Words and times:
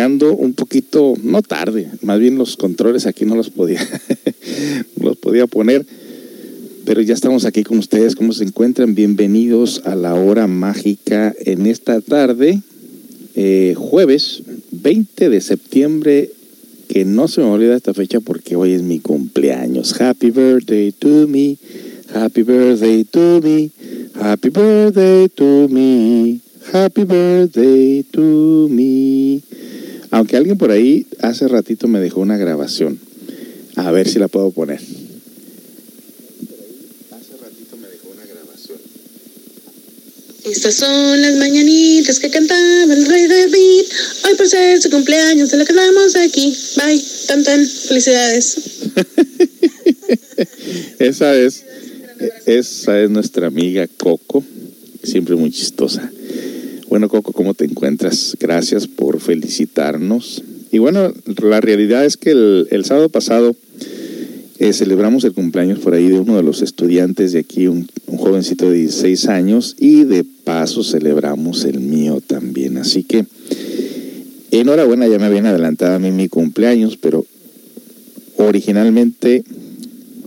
Un 0.08 0.54
poquito, 0.54 1.16
no 1.24 1.42
tarde, 1.42 1.90
más 2.02 2.20
bien 2.20 2.38
los 2.38 2.56
controles 2.56 3.06
aquí 3.06 3.26
no 3.26 3.36
los 3.36 3.50
podía, 3.50 3.86
los 5.02 5.18
podía 5.18 5.46
poner, 5.46 5.86
pero 6.86 7.02
ya 7.02 7.14
estamos 7.14 7.44
aquí 7.44 7.64
con 7.64 7.80
ustedes. 7.80 8.16
¿Cómo 8.16 8.32
se 8.32 8.46
encuentran? 8.46 8.96
Bienvenidos 8.96 9.82
a 9.84 9.96
la 9.96 10.16
hora 10.16 10.48
mágica 10.48 11.36
en 11.44 11.66
esta 11.66 12.00
tarde, 12.00 12.62
eh, 13.36 13.74
jueves 13.76 14.44
20 14.72 15.30
de 15.30 15.42
septiembre, 15.42 16.32
que 16.88 17.04
no 17.04 17.28
se 17.28 17.42
me 17.42 17.48
olvida 17.48 17.76
esta 17.76 17.94
fecha 17.94 18.22
porque 18.22 18.56
hoy 18.56 18.72
es 18.72 18.82
mi 18.82 19.00
cumpleaños. 19.00 20.00
Happy 20.00 20.32
birthday 20.32 20.94
to 20.94 21.28
me, 21.28 21.58
happy 22.14 22.44
birthday 22.44 23.04
to 23.04 23.42
me, 23.44 23.70
happy 24.16 24.50
birthday 24.50 25.28
to 25.28 25.68
me. 25.70 26.40
Happy 26.72 27.04
birthday 27.04 28.04
to 28.14 28.22
me. 28.22 28.59
Aunque 30.20 30.36
alguien 30.36 30.58
por 30.58 30.70
ahí 30.70 31.08
hace 31.22 31.48
ratito 31.48 31.88
me 31.88 32.02
dejó 32.02 32.20
una 32.20 32.36
grabación. 32.36 33.00
A 33.78 33.90
ver 33.90 34.10
si 34.10 34.20
la 34.20 34.28
puedo 34.28 34.52
poner. 34.52 34.82
Hace 34.82 34.98
ratito 37.42 37.78
me 37.78 37.88
dejó 37.88 38.10
una 38.10 38.26
grabación. 38.26 38.80
Estas 40.44 40.76
son 40.76 41.22
las 41.22 41.38
mañanitas 41.38 42.20
que 42.20 42.30
cantaba 42.30 42.94
el 42.94 43.06
rey 43.06 43.28
David. 43.28 43.86
Hoy 44.26 44.36
por 44.36 44.50
ser 44.50 44.82
su 44.82 44.90
cumpleaños 44.90 45.52
se 45.52 45.56
la 45.56 45.64
cantamos 45.64 46.14
aquí. 46.18 46.54
Bye. 46.76 47.02
Tan 47.28 47.46
tan. 47.46 47.66
Felicidades. 47.66 48.58
esa 51.00 51.34
es, 51.34 51.64
esa 52.46 53.00
es 53.00 53.10
nuestra 53.10 53.48
amiga 53.48 53.88
Coco. 53.88 54.44
Siempre 55.02 55.38
muy 55.38 55.50
chistosa. 55.50 56.12
Bueno, 56.90 57.08
Coco, 57.08 57.32
¿cómo 57.32 57.54
te 57.54 57.64
encuentras? 57.64 58.36
Gracias 58.38 58.86
por 58.86 59.09
felicitarnos. 59.20 60.44
Y 60.72 60.78
bueno, 60.78 61.14
la 61.42 61.62
realidad 61.62 62.06
es 62.06 62.18
que 62.18 62.32
el, 62.32 62.86
sábado 62.86 63.10
pasado 63.10 63.56
eh, 64.60 64.74
celebramos 64.74 65.24
el 65.24 65.34
cumpleaños 65.34 65.80
por 65.80 65.94
ahí 65.94 66.08
de 66.08 66.20
uno 66.20 66.36
de 66.36 66.44
los 66.44 66.62
estudiantes 66.62 67.32
de 67.32 67.40
aquí, 67.40 67.68
un, 67.68 67.88
jovencito 68.08 68.70
de 68.70 68.78
16 68.78 69.28
años, 69.28 69.76
y 69.80 70.04
de 70.04 70.26
paso 70.44 70.84
celebramos 70.84 71.66
el 71.66 71.80
mío 71.80 72.22
también. 72.26 72.78
Así 72.78 73.04
que 73.04 73.26
enhorabuena, 74.52 75.08
ya 75.08 75.18
me 75.18 75.26
habían 75.26 75.46
adelantado 75.46 75.96
a 75.96 76.00
mí 76.00 76.12
mi 76.12 76.28
cumpleaños, 76.28 76.98
pero 76.98 77.26
originalmente, 78.38 79.44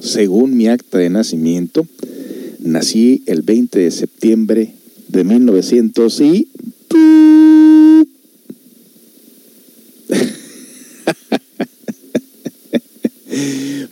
según 0.00 0.56
mi 0.56 0.68
acta 0.68 0.98
de 0.98 1.10
nacimiento, 1.10 1.86
nací 2.60 3.22
el 3.26 3.42
20 3.42 3.78
de 3.78 3.90
septiembre 3.90 4.72
de 5.08 5.24
1900 5.24 6.20
y 6.20 6.48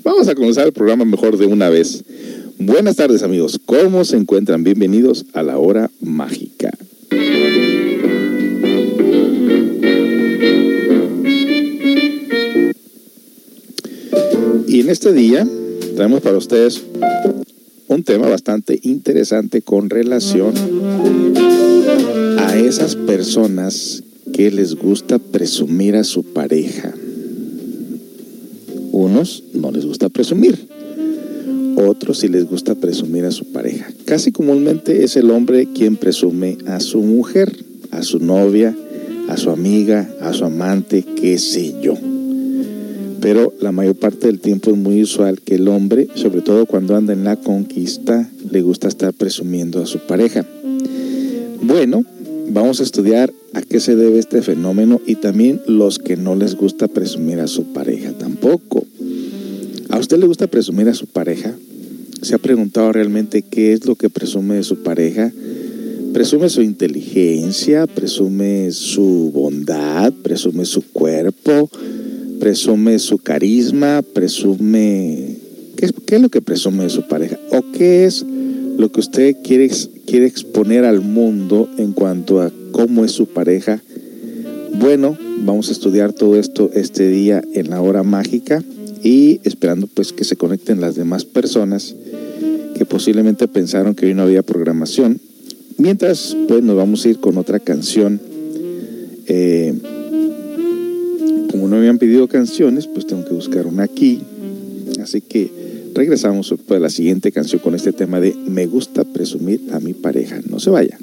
Vamos 0.02 0.29
a 0.29 0.35
comenzar 0.50 0.67
el 0.67 0.73
programa 0.73 1.05
mejor 1.05 1.38
de 1.38 1.47
una 1.47 1.69
vez. 1.69 2.02
Buenas 2.58 2.97
tardes 2.97 3.23
amigos, 3.23 3.61
¿cómo 3.67 4.05
se 4.05 4.17
encuentran? 4.17 4.64
Bienvenidos 4.64 5.26
a 5.32 5.44
la 5.44 5.58
hora 5.58 5.93
mágica. 6.00 6.76
Y 14.67 14.81
en 14.81 14.88
este 14.88 15.12
día 15.12 15.47
traemos 15.94 16.20
para 16.20 16.37
ustedes 16.37 16.82
un 17.87 18.02
tema 18.02 18.29
bastante 18.29 18.81
interesante 18.82 19.62
con 19.62 19.88
relación 19.88 20.52
a 22.38 22.58
esas 22.58 22.97
personas 22.97 24.02
que 24.32 24.50
les 24.50 24.75
gusta 24.75 25.20
presumir 25.20 25.94
a 25.94 26.02
su 26.02 26.25
pareja. 26.25 26.93
Unos 28.91 29.44
no 29.60 29.70
les 29.70 29.86
gusta 29.86 30.08
presumir, 30.08 30.68
otros 31.76 32.18
sí 32.18 32.28
les 32.28 32.46
gusta 32.46 32.74
presumir 32.74 33.24
a 33.24 33.30
su 33.30 33.52
pareja. 33.52 33.88
Casi 34.04 34.32
comúnmente 34.32 35.04
es 35.04 35.16
el 35.16 35.30
hombre 35.30 35.68
quien 35.72 35.96
presume 35.96 36.58
a 36.66 36.80
su 36.80 37.00
mujer, 37.00 37.54
a 37.90 38.02
su 38.02 38.18
novia, 38.18 38.76
a 39.28 39.36
su 39.36 39.50
amiga, 39.50 40.08
a 40.20 40.32
su 40.32 40.44
amante, 40.44 41.04
qué 41.16 41.38
sé 41.38 41.74
yo. 41.80 41.94
Pero 43.20 43.52
la 43.60 43.70
mayor 43.70 43.96
parte 43.96 44.26
del 44.26 44.40
tiempo 44.40 44.70
es 44.70 44.76
muy 44.76 45.02
usual 45.02 45.40
que 45.40 45.56
el 45.56 45.68
hombre, 45.68 46.08
sobre 46.14 46.40
todo 46.40 46.66
cuando 46.66 46.96
anda 46.96 47.12
en 47.12 47.24
la 47.24 47.36
conquista, 47.36 48.28
le 48.50 48.62
gusta 48.62 48.88
estar 48.88 49.12
presumiendo 49.12 49.82
a 49.82 49.86
su 49.86 49.98
pareja. 50.00 50.44
Bueno, 51.62 52.04
vamos 52.48 52.80
a 52.80 52.82
estudiar 52.82 53.30
a 53.52 53.60
qué 53.60 53.78
se 53.80 53.94
debe 53.94 54.18
este 54.18 54.40
fenómeno 54.42 55.00
y 55.06 55.16
también 55.16 55.60
los 55.66 55.98
que 55.98 56.16
no 56.16 56.34
les 56.34 56.54
gusta 56.54 56.88
presumir 56.88 57.40
a 57.40 57.46
su 57.46 57.72
pareja 57.72 58.00
tampoco. 58.00 58.00
¿A 58.00 58.00
usted 60.00 60.19
le 60.19 60.26
gusta 60.26 60.47
presumir 60.47 60.88
a 60.88 60.94
su 60.94 61.06
pareja? 61.06 61.55
¿Se 62.23 62.35
ha 62.35 62.38
preguntado 62.38 62.93
realmente 62.93 63.43
qué 63.43 63.73
es 63.73 63.87
lo 63.87 63.94
que 63.94 64.11
presume 64.11 64.56
de 64.56 64.62
su 64.62 64.82
pareja? 64.82 65.32
Presume 66.12 66.49
su 66.49 66.62
inteligencia, 66.62 67.87
presume 67.87 68.73
su 68.73 69.31
bondad, 69.32 70.12
presume 70.23 70.64
su 70.64 70.82
cuerpo, 70.91 71.70
presume 72.41 72.99
su 72.99 73.19
carisma, 73.19 74.02
presume... 74.02 75.37
¿Qué 75.76 76.16
es, 76.16 76.21
lo 76.21 76.28
que 76.28 76.42
presume 76.42 76.85
de 76.85 76.90
su 76.90 77.09
pareja? 77.09 77.38
¿O 77.52 77.62
qué 77.73 78.04
es 78.04 78.25
lo 78.76 78.90
que 78.90 79.00
usted 79.00 79.37
quiere, 79.42 79.71
quiere 80.07 80.26
exponer 80.26 80.85
al 80.85 81.00
mundo 81.00 81.69
en 81.78 81.92
cuanto 81.92 82.40
a 82.40 82.50
cómo 82.73 83.04
es 83.04 83.12
su 83.12 83.26
pareja. 83.26 83.83
Bueno, 84.78 85.19
vamos 85.45 85.69
a 85.69 85.73
estudiar 85.73 86.12
todo 86.12 86.37
esto 86.37 86.71
este 86.73 87.09
día 87.09 87.42
en 87.52 87.71
la 87.71 87.83
hora 87.83 88.02
mágica 88.02 88.62
y 89.02 89.40
esperando 89.45 89.87
pues 89.87 90.12
que 90.12 90.25
se 90.25 90.37
conecten 90.37 90.80
las 90.80 90.95
demás 90.95 91.25
personas 91.25 91.95
que 92.76 92.85
posiblemente 92.85 93.49
pensaron 93.49 93.95
que 93.95 94.07
hoy 94.07 94.14
no 94.14 94.23
había 94.23 94.42
programación. 94.42 95.21
Mientras 95.78 96.37
pues 96.49 96.62
nos 96.62 96.76
vamos 96.76 97.04
a 97.04 97.09
ir 97.09 97.21
con 97.21 97.38
otra 97.38 97.59
canción. 97.59 98.21
Eh, 99.26 99.75
como 101.50 101.69
no 101.69 101.76
habían 101.76 101.99
pedido 101.99 102.28
canciones, 102.28 102.87
pues 102.87 103.07
tengo 103.07 103.25
que 103.25 103.35
buscar 103.35 103.66
una 103.66 103.85
aquí. 103.85 104.21
Así 105.00 105.21
que 105.21 105.50
Regresamos 105.95 106.54
para 106.66 106.80
la 106.80 106.90
siguiente 106.90 107.33
canción 107.33 107.61
con 107.61 107.75
este 107.75 107.92
tema 107.92 108.21
de 108.21 108.35
Me 108.47 108.66
gusta 108.66 109.04
presumir 109.04 109.62
a 109.73 109.80
mi 109.80 109.92
pareja. 109.92 110.40
No 110.49 110.61
se 110.61 110.71
vaya. 110.71 110.97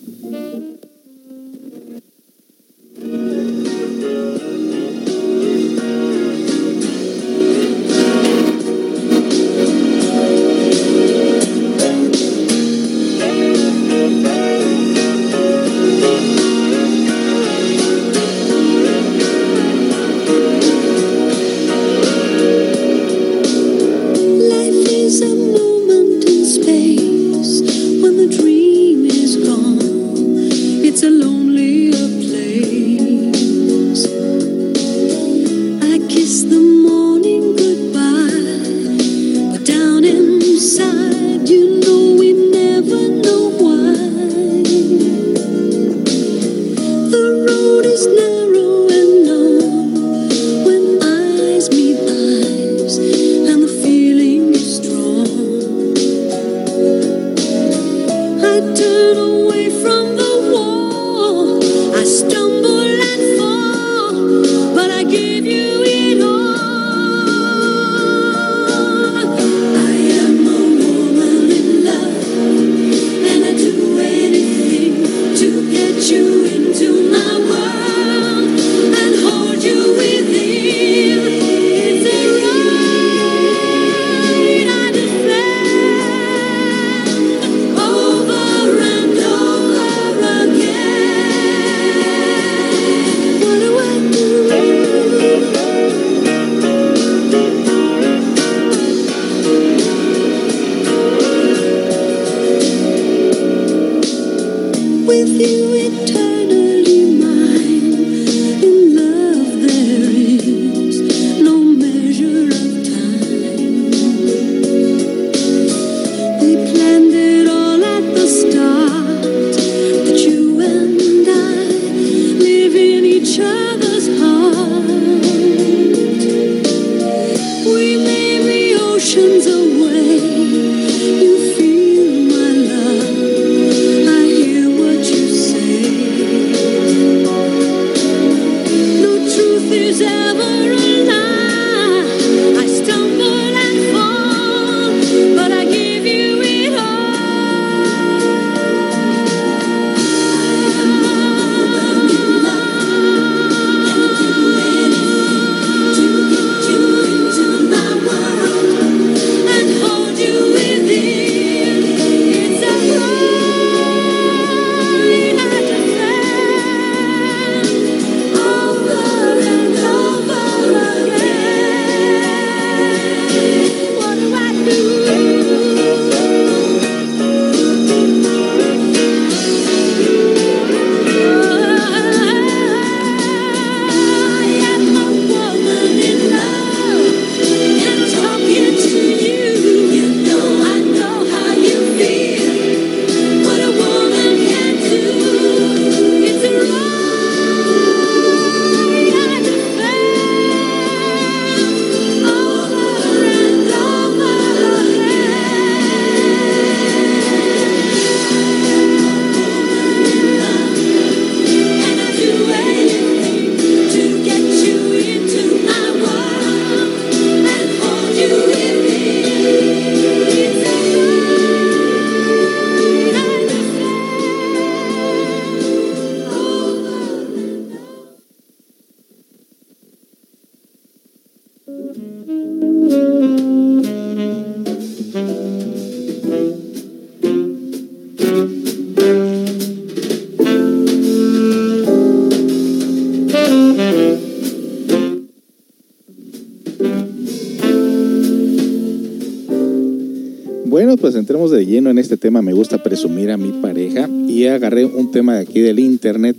Entremos 251.28 251.52
de 251.52 251.66
lleno 251.66 251.90
en 251.90 251.98
este 251.98 252.16
tema, 252.16 252.42
me 252.42 252.54
gusta 252.54 252.82
presumir 252.82 253.32
a 253.32 253.38
mi 253.38 253.52
pareja 253.52 254.10
y 254.30 254.46
agarré 254.46 254.86
un 254.86 255.12
tema 255.12 255.36
de 255.36 255.42
aquí 255.42 255.60
del 255.60 255.78
internet 255.78 256.38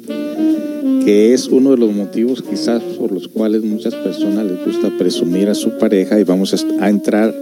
que 1.04 1.34
es 1.34 1.48
uno 1.48 1.72
de 1.72 1.76
los 1.76 1.92
motivos 1.92 2.40
quizás 2.40 2.82
por 2.98 3.12
los 3.12 3.28
cuales 3.28 3.62
muchas 3.62 3.94
personas 3.94 4.46
les 4.46 4.64
gusta 4.64 4.90
presumir 4.96 5.50
a 5.50 5.54
su 5.54 5.76
pareja 5.76 6.18
y 6.18 6.24
vamos 6.24 6.64
a 6.80 6.88
entrar 6.88 7.34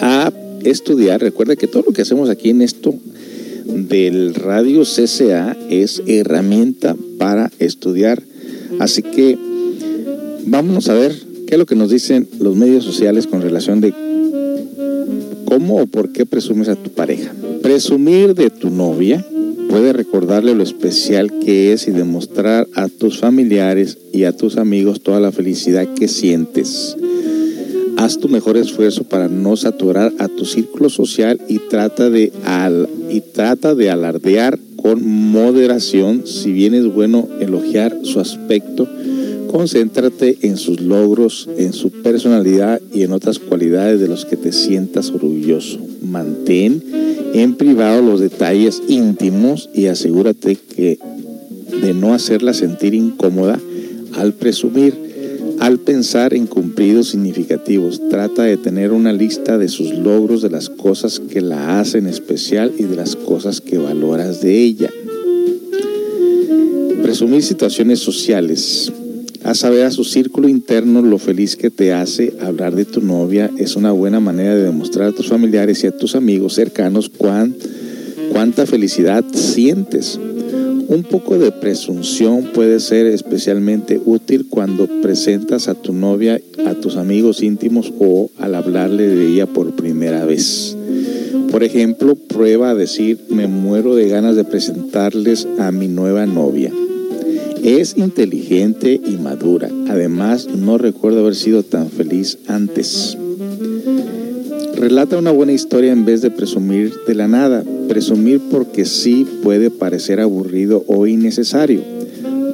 a 0.00 0.32
estudiar. 0.62 1.20
Recuerda 1.22 1.56
que 1.56 1.66
todo 1.66 1.82
lo 1.88 1.92
que 1.92 2.02
hacemos 2.02 2.30
aquí 2.30 2.50
en 2.50 2.62
esto 2.62 2.94
del 3.64 4.36
radio 4.36 4.82
CCA 4.84 5.56
es 5.70 6.04
herramienta 6.06 6.94
para 7.18 7.50
estudiar. 7.58 8.22
Así 8.78 9.02
que 9.02 9.36
vámonos 10.46 10.88
a 10.88 10.94
ver 10.94 11.16
qué 11.48 11.56
es 11.56 11.58
lo 11.58 11.66
que 11.66 11.74
nos 11.74 11.90
dicen 11.90 12.28
los 12.38 12.54
medios 12.54 12.84
sociales 12.84 13.26
con 13.26 13.42
relación 13.42 13.80
de 13.80 14.13
¿Cómo 15.54 15.76
o 15.76 15.86
por 15.86 16.10
qué 16.10 16.26
presumes 16.26 16.66
a 16.66 16.74
tu 16.74 16.90
pareja? 16.90 17.32
Presumir 17.62 18.34
de 18.34 18.50
tu 18.50 18.70
novia 18.70 19.24
puede 19.70 19.92
recordarle 19.92 20.52
lo 20.52 20.64
especial 20.64 21.30
que 21.38 21.72
es 21.72 21.86
y 21.86 21.92
demostrar 21.92 22.66
a 22.74 22.88
tus 22.88 23.20
familiares 23.20 23.98
y 24.12 24.24
a 24.24 24.36
tus 24.36 24.56
amigos 24.56 25.00
toda 25.00 25.20
la 25.20 25.30
felicidad 25.30 25.86
que 25.94 26.08
sientes. 26.08 26.96
Haz 27.96 28.18
tu 28.18 28.28
mejor 28.28 28.56
esfuerzo 28.56 29.04
para 29.04 29.28
no 29.28 29.56
saturar 29.56 30.12
a 30.18 30.26
tu 30.26 30.44
círculo 30.44 30.90
social 30.90 31.40
y 31.48 31.60
trata 31.60 32.10
de, 32.10 32.32
al, 32.44 32.88
y 33.08 33.20
trata 33.20 33.76
de 33.76 33.90
alardear 33.90 34.58
con 34.74 35.06
moderación. 35.06 36.26
Si 36.26 36.50
bien 36.50 36.74
es 36.74 36.92
bueno 36.92 37.28
elogiar 37.38 37.96
su 38.02 38.18
aspecto, 38.18 38.88
Concéntrate 39.54 40.38
en 40.42 40.56
sus 40.56 40.80
logros, 40.80 41.48
en 41.56 41.72
su 41.72 41.92
personalidad 41.92 42.80
y 42.92 43.04
en 43.04 43.12
otras 43.12 43.38
cualidades 43.38 44.00
de 44.00 44.08
los 44.08 44.24
que 44.24 44.36
te 44.36 44.50
sientas 44.50 45.10
orgulloso. 45.10 45.78
Mantén 46.02 46.82
en 47.34 47.54
privado 47.54 48.02
los 48.02 48.18
detalles 48.18 48.82
íntimos 48.88 49.70
y 49.72 49.86
asegúrate 49.86 50.56
que 50.56 50.98
de 51.80 51.94
no 51.94 52.14
hacerla 52.14 52.52
sentir 52.52 52.94
incómoda 52.94 53.60
al 54.14 54.32
presumir, 54.32 54.92
al 55.60 55.78
pensar 55.78 56.34
en 56.34 56.48
cumplidos 56.48 57.10
significativos. 57.10 58.00
Trata 58.10 58.42
de 58.42 58.56
tener 58.56 58.90
una 58.90 59.12
lista 59.12 59.56
de 59.56 59.68
sus 59.68 59.90
logros, 59.90 60.42
de 60.42 60.50
las 60.50 60.68
cosas 60.68 61.20
que 61.20 61.40
la 61.40 61.78
hacen 61.78 62.08
especial 62.08 62.72
y 62.76 62.82
de 62.82 62.96
las 62.96 63.14
cosas 63.14 63.60
que 63.60 63.78
valoras 63.78 64.40
de 64.40 64.64
ella. 64.64 64.90
Presumir 67.04 67.44
situaciones 67.44 68.00
sociales. 68.00 68.90
A 69.44 69.54
saber 69.54 69.84
a 69.84 69.90
su 69.90 70.04
círculo 70.04 70.48
interno 70.48 71.02
lo 71.02 71.18
feliz 71.18 71.56
que 71.56 71.68
te 71.68 71.92
hace 71.92 72.32
hablar 72.40 72.74
de 72.74 72.86
tu 72.86 73.02
novia 73.02 73.50
es 73.58 73.76
una 73.76 73.92
buena 73.92 74.18
manera 74.18 74.56
de 74.56 74.62
demostrar 74.62 75.08
a 75.08 75.12
tus 75.12 75.28
familiares 75.28 75.84
y 75.84 75.86
a 75.86 75.94
tus 75.94 76.14
amigos 76.14 76.54
cercanos 76.54 77.10
cuán, 77.10 77.54
cuánta 78.32 78.64
felicidad 78.64 79.22
sientes. 79.34 80.18
Un 80.88 81.02
poco 81.02 81.38
de 81.38 81.52
presunción 81.52 82.52
puede 82.54 82.80
ser 82.80 83.06
especialmente 83.06 84.00
útil 84.02 84.46
cuando 84.48 84.86
presentas 85.02 85.68
a 85.68 85.74
tu 85.74 85.92
novia 85.92 86.40
a 86.64 86.74
tus 86.74 86.96
amigos 86.96 87.42
íntimos 87.42 87.92
o 87.98 88.30
al 88.38 88.54
hablarle 88.54 89.08
de 89.08 89.28
ella 89.28 89.46
por 89.46 89.76
primera 89.76 90.24
vez. 90.24 90.74
Por 91.50 91.64
ejemplo, 91.64 92.14
prueba 92.16 92.70
a 92.70 92.74
decir, 92.74 93.20
me 93.28 93.46
muero 93.46 93.94
de 93.94 94.08
ganas 94.08 94.36
de 94.36 94.44
presentarles 94.44 95.46
a 95.58 95.70
mi 95.70 95.88
nueva 95.88 96.24
novia. 96.24 96.72
Es 97.64 97.96
inteligente 97.96 99.00
y 99.02 99.16
madura. 99.16 99.70
Además, 99.88 100.46
no 100.46 100.76
recuerdo 100.76 101.20
haber 101.20 101.34
sido 101.34 101.62
tan 101.62 101.88
feliz 101.88 102.36
antes. 102.46 103.16
Relata 104.76 105.16
una 105.16 105.30
buena 105.30 105.52
historia 105.52 105.90
en 105.90 106.04
vez 106.04 106.20
de 106.20 106.30
presumir 106.30 106.92
de 107.06 107.14
la 107.14 107.26
nada. 107.26 107.64
Presumir 107.88 108.42
porque 108.50 108.84
sí 108.84 109.26
puede 109.42 109.70
parecer 109.70 110.20
aburrido 110.20 110.84
o 110.88 111.06
innecesario. 111.06 111.80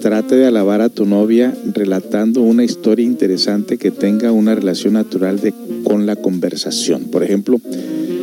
Trate 0.00 0.37
de 0.37 0.47
alabar 0.47 0.81
a 0.81 0.90
tu 0.90 1.07
novia 1.07 1.52
relatando 1.75 2.40
una 2.43 2.62
historia 2.62 3.05
interesante 3.05 3.79
que 3.79 3.90
tenga 3.90 4.31
una 4.31 4.55
relación 4.55 4.95
natural 4.95 5.40
de, 5.40 5.52
con 5.83 6.07
la 6.07 6.14
conversación. 6.14 7.07
Por 7.07 7.25
ejemplo, 7.25 7.61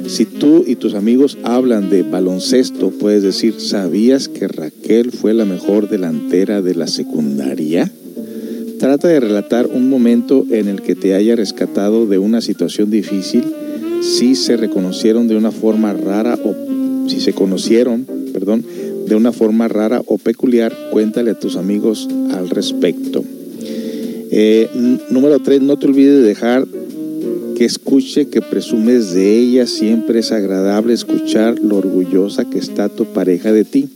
si 0.08 0.26
tú 0.26 0.64
y 0.66 0.76
tus 0.76 0.94
amigos 0.94 1.38
hablan 1.44 1.90
de 1.90 2.04
baloncesto, 2.04 2.92
puedes 2.92 3.24
decir, 3.24 3.60
¿sabías 3.60 4.28
que 4.28 4.48
Raquel 4.48 5.12
fue 5.12 5.34
la 5.34 5.46
mejor 5.46 5.90
delantera 5.90 6.62
de 6.62 6.76
la 6.76 6.88
secundaria? 6.88 7.92
Trata 8.80 9.08
de 9.08 9.20
relatar 9.20 9.68
un 9.68 9.90
momento 9.90 10.46
en 10.50 10.68
el 10.68 10.82
que 10.82 10.96
te 10.96 11.16
haya 11.16 11.36
rescatado 11.36 12.06
de 12.06 12.20
una 12.20 12.42
situación 12.42 12.92
difícil, 12.92 13.44
si 14.02 14.36
se 14.36 14.56
reconocieron 14.56 15.28
de 15.28 15.36
una 15.36 15.52
forma 15.52 15.94
rara 15.94 16.38
o 16.44 16.56
si 17.10 17.20
se 17.20 17.34
conocieron, 17.34 18.06
perdón, 18.34 18.64
de 19.08 19.16
una 19.16 19.32
forma 19.32 19.68
rara 19.68 20.02
o 20.06 20.18
peculiar, 20.18 20.76
cuéntale 20.92 21.32
a 21.32 21.40
tus 21.40 21.56
amigos 21.56 22.08
al 22.32 22.50
respecto. 22.50 23.24
Eh, 24.30 24.70
número 25.10 25.40
3, 25.40 25.62
no 25.62 25.78
te 25.78 25.88
olvides 25.88 26.22
de 26.22 26.28
dejar 26.28 26.68
que 27.58 27.66
escuche 27.66 28.28
que 28.28 28.40
presumes 28.40 29.16
de 29.16 29.40
ella, 29.40 29.66
siempre 29.66 30.20
es 30.20 30.32
agradable 30.32 30.94
escuchar 30.94 31.58
lo 31.58 31.78
orgullosa 31.78 32.48
que 32.48 32.60
está 32.60 32.88
tu 32.88 33.06
pareja 33.06 33.52
de 33.52 33.66
ti. 33.66 33.90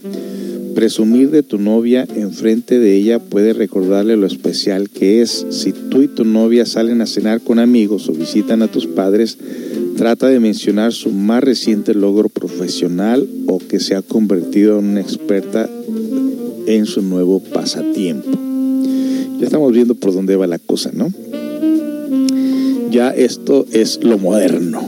Presumir 0.74 1.30
de 1.30 1.44
tu 1.44 1.60
novia 1.60 2.08
enfrente 2.15 2.80
de 2.80 2.96
ella 2.96 3.20
puede 3.20 3.53
recordarle 3.53 4.18
lo 4.18 4.25
especial 4.25 4.89
que 4.89 5.22
es. 5.22 5.46
Si 5.51 5.74
tú 5.74 6.01
y 6.01 6.08
tu 6.08 6.25
novia 6.25 6.65
salen 6.65 7.01
a 7.01 7.06
cenar 7.06 7.41
con 7.41 7.60
amigos 7.60 8.10
o 8.10 8.13
visitan 8.13 8.63
a 8.63 8.68
tus 8.68 8.88
padres, 8.88 9.38
trata 9.96 10.27
de 10.27 10.39
mencionar 10.39 10.91
su 10.91 11.12
más 11.12 11.44
reciente 11.44 11.94
logro 11.94 12.30
profesional 12.30 13.27
o 13.46 13.60
que 13.60 13.80
se 13.80 13.94
ha 13.94 14.01
convertido 14.01 14.80
en 14.80 14.86
una 14.86 15.01
experta 15.01 15.70
en 16.65 16.88
su 16.88 17.03
nuevo 17.03 17.39
pasatiempo. 17.39 18.39
Ya 19.39 19.46
estamos 19.46 19.72
viendo 19.72 19.94
por 19.94 20.13
dónde 20.13 20.36
va 20.36 20.48
la 20.48 20.58
cosa, 20.58 20.89
¿no? 20.91 21.13
Ya 22.91 23.12
esto 23.12 23.65
es 23.71 24.03
lo 24.03 24.17
moderno. 24.17 24.81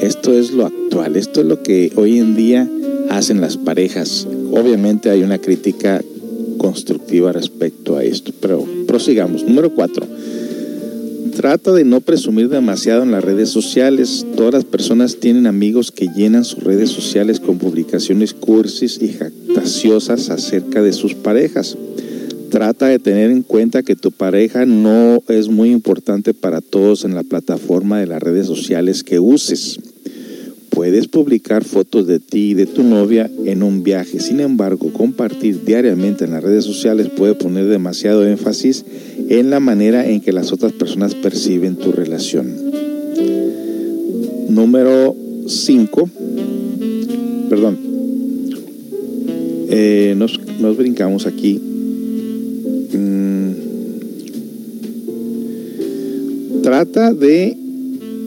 Esto 0.00 0.32
es 0.32 0.52
lo 0.52 0.66
actual. 0.66 1.16
Esto 1.16 1.40
es 1.40 1.46
lo 1.48 1.60
que 1.60 1.90
hoy 1.96 2.18
en 2.18 2.36
día 2.36 2.70
hacen 3.10 3.40
las 3.40 3.56
parejas. 3.56 4.28
Obviamente 4.52 5.10
hay 5.10 5.24
una 5.24 5.38
crítica 5.38 6.04
constructiva 6.56 7.32
respecto 7.32 7.96
a 7.96 8.04
esto, 8.04 8.32
pero 8.40 8.64
prosigamos. 8.86 9.42
Número 9.42 9.74
cuatro. 9.74 10.06
Trata 11.34 11.72
de 11.72 11.84
no 11.84 12.00
presumir 12.00 12.48
demasiado 12.48 13.02
en 13.02 13.10
las 13.10 13.24
redes 13.24 13.48
sociales. 13.48 14.24
Todas 14.36 14.54
las 14.54 14.64
personas 14.64 15.16
tienen 15.16 15.48
amigos 15.48 15.90
que 15.90 16.08
llenan 16.16 16.44
sus 16.44 16.62
redes 16.62 16.90
sociales 16.90 17.40
con 17.40 17.58
publicaciones 17.58 18.34
cursis 18.34 19.00
y 19.02 19.08
jactaciosas 19.08 20.30
acerca 20.30 20.80
de 20.80 20.92
sus 20.92 21.14
parejas. 21.14 21.76
Trata 22.50 22.86
de 22.86 22.98
tener 22.98 23.30
en 23.30 23.42
cuenta 23.42 23.82
que 23.82 23.96
tu 23.96 24.12
pareja 24.12 24.66
no 24.66 25.22
es 25.28 25.48
muy 25.48 25.70
importante 25.70 26.32
para 26.32 26.60
todos 26.60 27.04
en 27.04 27.14
la 27.14 27.24
plataforma 27.24 27.98
de 27.98 28.06
las 28.06 28.22
redes 28.22 28.46
sociales 28.46 29.02
que 29.02 29.18
uses. 29.18 29.80
Puedes 30.70 31.08
publicar 31.08 31.64
fotos 31.64 32.06
de 32.06 32.20
ti 32.20 32.50
y 32.50 32.54
de 32.54 32.66
tu 32.66 32.82
novia 32.82 33.30
en 33.44 33.62
un 33.62 33.82
viaje. 33.82 34.20
Sin 34.20 34.40
embargo, 34.40 34.92
compartir 34.92 35.64
diariamente 35.64 36.24
en 36.24 36.32
las 36.32 36.42
redes 36.42 36.64
sociales 36.64 37.08
puede 37.16 37.34
poner 37.34 37.66
demasiado 37.66 38.26
énfasis 38.26 38.84
en 39.28 39.50
la 39.50 39.58
manera 39.58 40.06
en 40.06 40.20
que 40.20 40.32
las 40.32 40.52
otras 40.52 40.72
personas 40.72 41.14
perciben 41.14 41.76
tu 41.76 41.92
relación. 41.92 42.54
Número 44.48 45.16
5. 45.48 46.10
Perdón. 47.48 47.78
Eh, 49.68 50.14
nos, 50.16 50.38
nos 50.60 50.76
brincamos 50.76 51.26
aquí. 51.26 51.60
Trata 56.66 57.14
de 57.14 57.56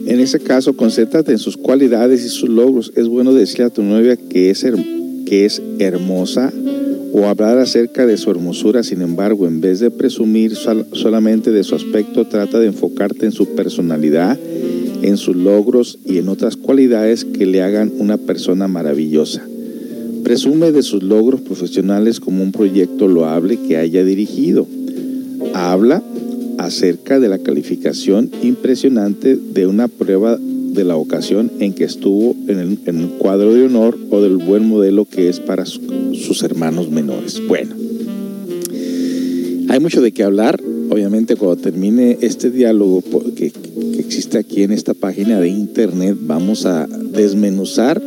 en 0.06 0.18
ese 0.18 0.40
caso, 0.40 0.72
concéntrate 0.72 1.30
en 1.30 1.38
sus 1.38 1.58
cualidades 1.58 2.24
y 2.24 2.30
sus 2.30 2.48
logros. 2.48 2.90
Es 2.96 3.06
bueno 3.06 3.34
decirle 3.34 3.66
a 3.66 3.68
tu 3.68 3.82
novia 3.82 4.16
que 4.16 4.48
es, 4.48 4.64
que 5.26 5.44
es 5.44 5.60
hermosa 5.78 6.50
o 7.12 7.26
hablar 7.26 7.58
acerca 7.58 8.06
de 8.06 8.16
su 8.16 8.30
hermosura. 8.30 8.82
Sin 8.82 9.02
embargo, 9.02 9.46
en 9.46 9.60
vez 9.60 9.78
de 9.80 9.90
presumir 9.90 10.54
solamente 10.56 11.50
de 11.50 11.62
su 11.64 11.74
aspecto, 11.74 12.28
trata 12.28 12.58
de 12.58 12.68
enfocarte 12.68 13.26
en 13.26 13.32
su 13.32 13.44
personalidad, 13.48 14.38
en 15.02 15.18
sus 15.18 15.36
logros 15.36 15.98
y 16.06 16.16
en 16.16 16.30
otras 16.30 16.56
cualidades 16.56 17.26
que 17.26 17.44
le 17.44 17.60
hagan 17.60 17.92
una 17.98 18.16
persona 18.16 18.68
maravillosa. 18.68 19.42
Presume 20.24 20.72
de 20.72 20.82
sus 20.82 21.02
logros 21.02 21.42
profesionales 21.42 22.20
como 22.20 22.42
un 22.42 22.52
proyecto 22.52 23.06
loable 23.06 23.58
que 23.68 23.76
haya 23.76 24.02
dirigido. 24.02 24.66
Habla 25.52 26.02
acerca 26.64 27.18
de 27.18 27.28
la 27.28 27.38
calificación 27.38 28.30
impresionante 28.42 29.34
de 29.36 29.66
una 29.66 29.88
prueba 29.88 30.38
de 30.38 30.84
la 30.84 30.96
ocasión 30.96 31.50
en 31.58 31.72
que 31.72 31.84
estuvo 31.84 32.36
en 32.48 32.78
el, 32.86 33.08
cuadro 33.18 33.54
de 33.54 33.64
honor 33.64 33.98
o 34.10 34.20
del 34.20 34.36
buen 34.36 34.68
modelo 34.68 35.06
que 35.06 35.30
es 35.30 35.40
para 35.40 35.64
sus 35.64 36.42
hermanos 36.42 36.90
menores. 36.90 37.40
Bueno, 37.48 37.74
hay 39.68 39.80
mucho 39.80 40.02
de 40.02 40.12
qué 40.12 40.22
hablar. 40.22 40.60
Obviamente 40.90 41.36
cuando 41.36 41.56
termine 41.56 42.18
este 42.20 42.50
diálogo 42.50 43.02
que, 43.34 43.52
existe 43.98 44.38
aquí 44.38 44.62
en 44.62 44.72
esta 44.72 44.92
página 44.92 45.40
de 45.40 45.48
internet, 45.48 46.16
vamos 46.20 46.66
a 46.66 46.86
desmenuzar 46.86 48.02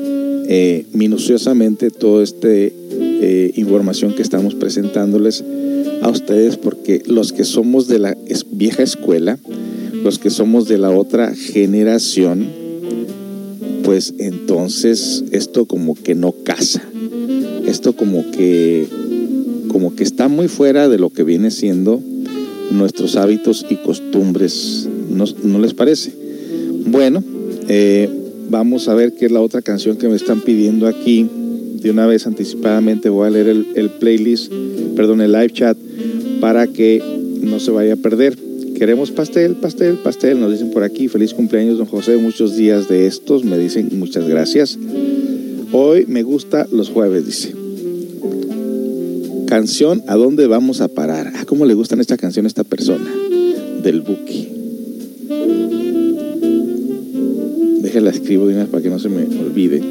eh, 0.47 0.85
minuciosamente 0.93 1.89
toda 1.89 2.23
esta 2.23 2.49
eh, 2.51 3.51
información 3.55 4.13
que 4.13 4.21
estamos 4.21 4.53
presentándoles 4.53 5.43
a 6.03 6.09
ustedes 6.09 6.57
porque 6.57 7.01
los 7.05 7.31
que 7.31 7.45
somos 7.45 7.87
de 7.87 7.97
la 7.97 8.17
vieja 8.51 8.83
escuela, 8.83 9.39
los 10.03 10.19
que 10.19 10.29
somos 10.29 10.67
de 10.67 10.77
la 10.77 10.91
otra 10.91 11.33
generación, 11.33 12.45
pues 13.83 14.13
entonces 14.19 15.23
esto 15.31 15.65
como 15.65 15.95
que 15.95 16.13
no 16.13 16.33
casa. 16.33 16.83
Esto 17.65 17.95
como 17.95 18.29
que 18.31 18.87
como 19.69 19.95
que 19.95 20.03
está 20.03 20.27
muy 20.27 20.49
fuera 20.49 20.89
de 20.89 20.99
lo 20.99 21.09
que 21.09 21.23
viene 21.23 21.49
siendo 21.51 22.01
nuestros 22.71 23.15
hábitos 23.15 23.65
y 23.69 23.77
costumbres. 23.77 24.87
¿No, 25.09 25.59
les 25.59 25.73
parece? 25.73 26.13
Bueno, 26.85 27.23
eh, 27.69 28.09
vamos 28.49 28.89
a 28.89 28.93
ver 28.93 29.13
qué 29.13 29.27
es 29.27 29.31
la 29.31 29.41
otra 29.41 29.61
canción 29.61 29.97
que 29.97 30.09
me 30.09 30.15
están 30.15 30.41
pidiendo 30.41 30.85
aquí. 30.85 31.29
De 31.83 31.91
una 31.91 32.07
vez 32.07 32.25
anticipadamente 32.25 33.09
voy 33.09 33.27
a 33.27 33.29
leer 33.29 33.49
el, 33.49 33.67
el 33.75 33.89
playlist, 33.89 34.51
perdón, 34.95 35.19
el 35.19 35.33
live 35.33 35.51
chat 35.51 35.77
para 36.39 36.67
que 36.67 37.03
no 37.41 37.59
se 37.59 37.71
vaya 37.71 37.93
a 37.93 37.97
perder. 37.97 38.37
Queremos 38.77 39.11
pastel, 39.11 39.55
pastel, 39.55 39.97
pastel, 39.97 40.39
nos 40.39 40.51
dicen 40.51 40.71
por 40.71 40.83
aquí. 40.83 41.09
Feliz 41.09 41.33
cumpleaños, 41.33 41.77
don 41.77 41.87
José. 41.87 42.17
Muchos 42.17 42.55
días 42.55 42.87
de 42.87 43.05
estos, 43.05 43.43
me 43.43 43.57
dicen 43.57 43.89
muchas 43.93 44.27
gracias. 44.27 44.79
Hoy 45.73 46.05
me 46.07 46.23
gusta 46.23 46.67
los 46.71 46.89
jueves, 46.89 47.25
dice. 47.25 47.53
Canción, 49.47 50.03
¿a 50.07 50.15
dónde 50.15 50.47
vamos 50.47 50.81
a 50.81 50.87
parar? 50.87 51.33
Ah, 51.35 51.43
¿cómo 51.45 51.65
le 51.65 51.73
gustan 51.73 51.99
esta 51.99 52.17
canción 52.17 52.45
a 52.45 52.47
esta 52.47 52.63
persona? 52.63 53.09
Del 53.83 54.01
Buki. 54.01 54.47
Déjala 57.81 58.09
escribo 58.09 58.47
para 58.71 58.81
que 58.81 58.89
no 58.89 58.99
se 58.99 59.09
me 59.09 59.23
olvide. 59.39 59.81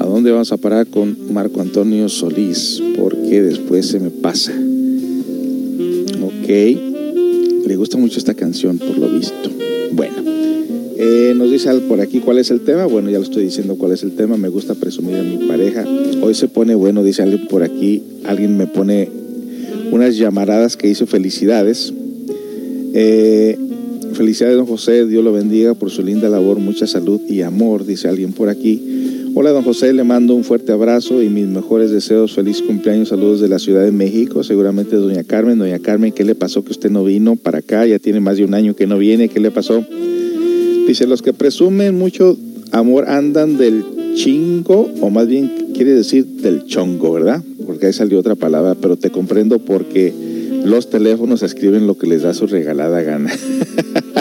¿A 0.00 0.06
dónde 0.06 0.30
vamos 0.30 0.52
a 0.52 0.56
parar 0.56 0.86
con 0.86 1.32
Marco 1.32 1.60
Antonio 1.60 2.08
Solís? 2.08 2.82
Porque 2.96 3.42
después 3.42 3.86
se 3.86 4.00
me 4.00 4.10
pasa. 4.10 4.52
Le 6.48 7.76
gusta 7.76 7.98
mucho 7.98 8.18
esta 8.18 8.32
canción, 8.32 8.78
por 8.78 8.96
lo 8.96 9.06
visto. 9.10 9.50
Bueno, 9.92 10.14
eh, 10.96 11.34
nos 11.36 11.50
dice 11.50 11.70
por 11.80 12.00
aquí 12.00 12.20
cuál 12.20 12.38
es 12.38 12.50
el 12.50 12.60
tema. 12.60 12.86
Bueno, 12.86 13.10
ya 13.10 13.18
lo 13.18 13.24
estoy 13.24 13.44
diciendo 13.44 13.76
cuál 13.76 13.92
es 13.92 14.02
el 14.02 14.12
tema. 14.12 14.38
Me 14.38 14.48
gusta 14.48 14.74
presumir 14.74 15.16
a 15.16 15.22
mi 15.22 15.46
pareja. 15.46 15.84
Hoy 16.22 16.32
se 16.32 16.48
pone 16.48 16.74
bueno, 16.74 17.04
dice 17.04 17.22
alguien 17.22 17.46
por 17.48 17.62
aquí. 17.62 18.02
Alguien 18.24 18.56
me 18.56 18.66
pone 18.66 19.10
unas 19.92 20.16
llamaradas 20.16 20.78
que 20.78 20.88
hizo 20.88 21.06
felicidades. 21.06 21.92
Eh, 22.94 23.58
felicidades, 24.14 24.56
don 24.56 24.64
José. 24.64 25.04
Dios 25.06 25.22
lo 25.22 25.34
bendiga 25.34 25.74
por 25.74 25.90
su 25.90 26.02
linda 26.02 26.30
labor. 26.30 26.58
Mucha 26.60 26.86
salud 26.86 27.20
y 27.28 27.42
amor, 27.42 27.84
dice 27.84 28.08
alguien 28.08 28.32
por 28.32 28.48
aquí. 28.48 28.82
Hola, 29.34 29.50
don 29.50 29.62
José, 29.62 29.92
le 29.92 30.04
mando 30.04 30.34
un 30.34 30.42
fuerte 30.42 30.72
abrazo 30.72 31.22
y 31.22 31.28
mis 31.28 31.46
mejores 31.46 31.90
deseos. 31.90 32.34
Feliz 32.34 32.62
cumpleaños, 32.62 33.08
saludos 33.08 33.40
de 33.40 33.48
la 33.48 33.58
Ciudad 33.58 33.84
de 33.84 33.92
México. 33.92 34.42
Seguramente 34.42 34.96
doña 34.96 35.22
Carmen. 35.22 35.58
Doña 35.58 35.78
Carmen, 35.78 36.12
¿qué 36.12 36.24
le 36.24 36.34
pasó 36.34 36.64
que 36.64 36.72
usted 36.72 36.90
no 36.90 37.04
vino 37.04 37.36
para 37.36 37.58
acá? 37.58 37.86
Ya 37.86 37.98
tiene 37.98 38.20
más 38.20 38.38
de 38.38 38.44
un 38.44 38.54
año 38.54 38.74
que 38.74 38.86
no 38.86 38.98
viene. 38.98 39.28
¿Qué 39.28 39.38
le 39.38 39.50
pasó? 39.50 39.84
Dice, 40.86 41.06
los 41.06 41.22
que 41.22 41.32
presumen 41.32 41.96
mucho 41.96 42.36
amor 42.72 43.08
andan 43.08 43.58
del 43.58 43.84
chingo, 44.14 44.90
o 45.00 45.10
más 45.10 45.28
bien 45.28 45.50
quiere 45.74 45.92
decir 45.92 46.24
del 46.24 46.64
chongo, 46.64 47.12
¿verdad? 47.12 47.42
Porque 47.66 47.86
ahí 47.86 47.92
salió 47.92 48.18
otra 48.18 48.34
palabra, 48.34 48.74
pero 48.80 48.96
te 48.96 49.10
comprendo 49.10 49.58
porque 49.58 50.12
los 50.64 50.90
teléfonos 50.90 51.42
escriben 51.42 51.86
lo 51.86 51.96
que 51.96 52.06
les 52.06 52.22
da 52.22 52.34
su 52.34 52.46
regalada 52.46 53.02
gana. 53.02 53.30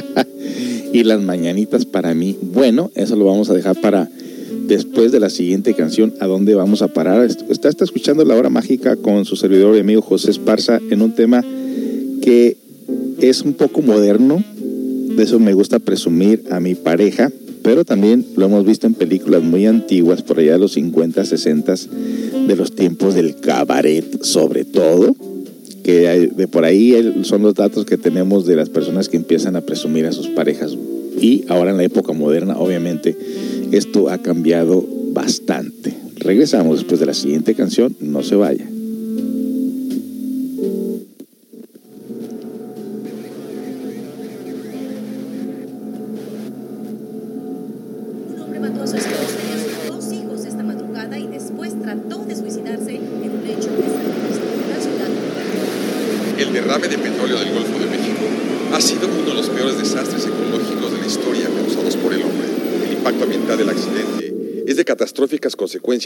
y 0.94 1.04
las 1.04 1.22
mañanitas 1.22 1.86
para 1.86 2.14
mí, 2.14 2.38
bueno, 2.42 2.92
eso 2.96 3.16
lo 3.16 3.26
vamos 3.26 3.50
a 3.50 3.54
dejar 3.54 3.80
para 3.80 4.10
después 4.68 5.12
de 5.12 5.20
la 5.20 5.30
siguiente 5.30 5.74
canción, 5.74 6.14
¿a 6.20 6.28
dónde 6.28 6.56
vamos 6.56 6.82
a 6.82 6.90
parar? 6.90 7.28
Está, 7.50 7.70
escuchando 7.70 8.26
La 8.26 8.36
Hora 8.36 8.50
Mágica 8.50 8.96
con 8.96 9.26
su 9.26 9.36
servidor 9.36 9.76
y 9.76 9.80
amigo 9.80 10.02
José 10.02 10.32
Esparza 10.32 10.80
en 10.90 11.02
un 11.02 11.16
tema 11.16 11.44
que 12.22 12.58
es 13.20 13.42
un 13.42 13.54
poco 13.54 13.82
moderno, 13.82 14.44
de 14.58 15.24
eso 15.24 15.40
me 15.40 15.54
gusta 15.54 15.80
presumir 15.80 16.44
a 16.52 16.60
mi 16.60 16.76
pareja, 16.76 17.32
pero 17.64 17.86
también 17.86 18.26
lo 18.36 18.46
hemos 18.46 18.66
visto 18.66 18.86
en 18.88 18.94
películas 18.94 19.42
muy 19.42 19.66
antiguas, 19.66 20.22
por 20.22 20.40
allá 20.40 20.54
de 20.54 20.60
los 20.60 20.74
50, 20.74 21.26
60, 21.26 21.76
de 22.48 22.56
los 22.56 22.74
tiempos 22.74 23.16
del 23.16 23.38
cabaret, 23.38 24.24
sobre 24.24 24.66
todo, 24.66 25.16
que 25.84 26.30
de 26.36 26.48
por 26.48 26.66
ahí 26.66 27.14
son 27.24 27.42
los 27.42 27.56
datos 27.56 27.86
que 27.86 27.98
tenemos 27.98 28.46
de 28.46 28.56
las 28.56 28.70
personas 28.70 29.10
que 29.10 29.18
empiezan 29.18 29.56
a 29.56 29.62
presumir 29.62 30.06
a 30.06 30.12
sus 30.12 30.28
parejas. 30.28 30.78
Y 31.20 31.46
ahora 31.50 31.72
en 31.72 31.78
la 31.78 31.84
época 31.84 32.14
moderna, 32.14 32.58
obviamente, 32.58 33.18
esto 33.72 34.10
ha 34.10 34.20
cambiado 34.20 34.86
bastante. 35.14 35.94
Regresamos 36.16 36.78
después 36.80 37.00
de 37.00 37.06
la 37.06 37.14
siguiente 37.14 37.56
canción, 37.56 37.96
no 38.00 38.24
se 38.24 38.36
vaya. 38.36 38.68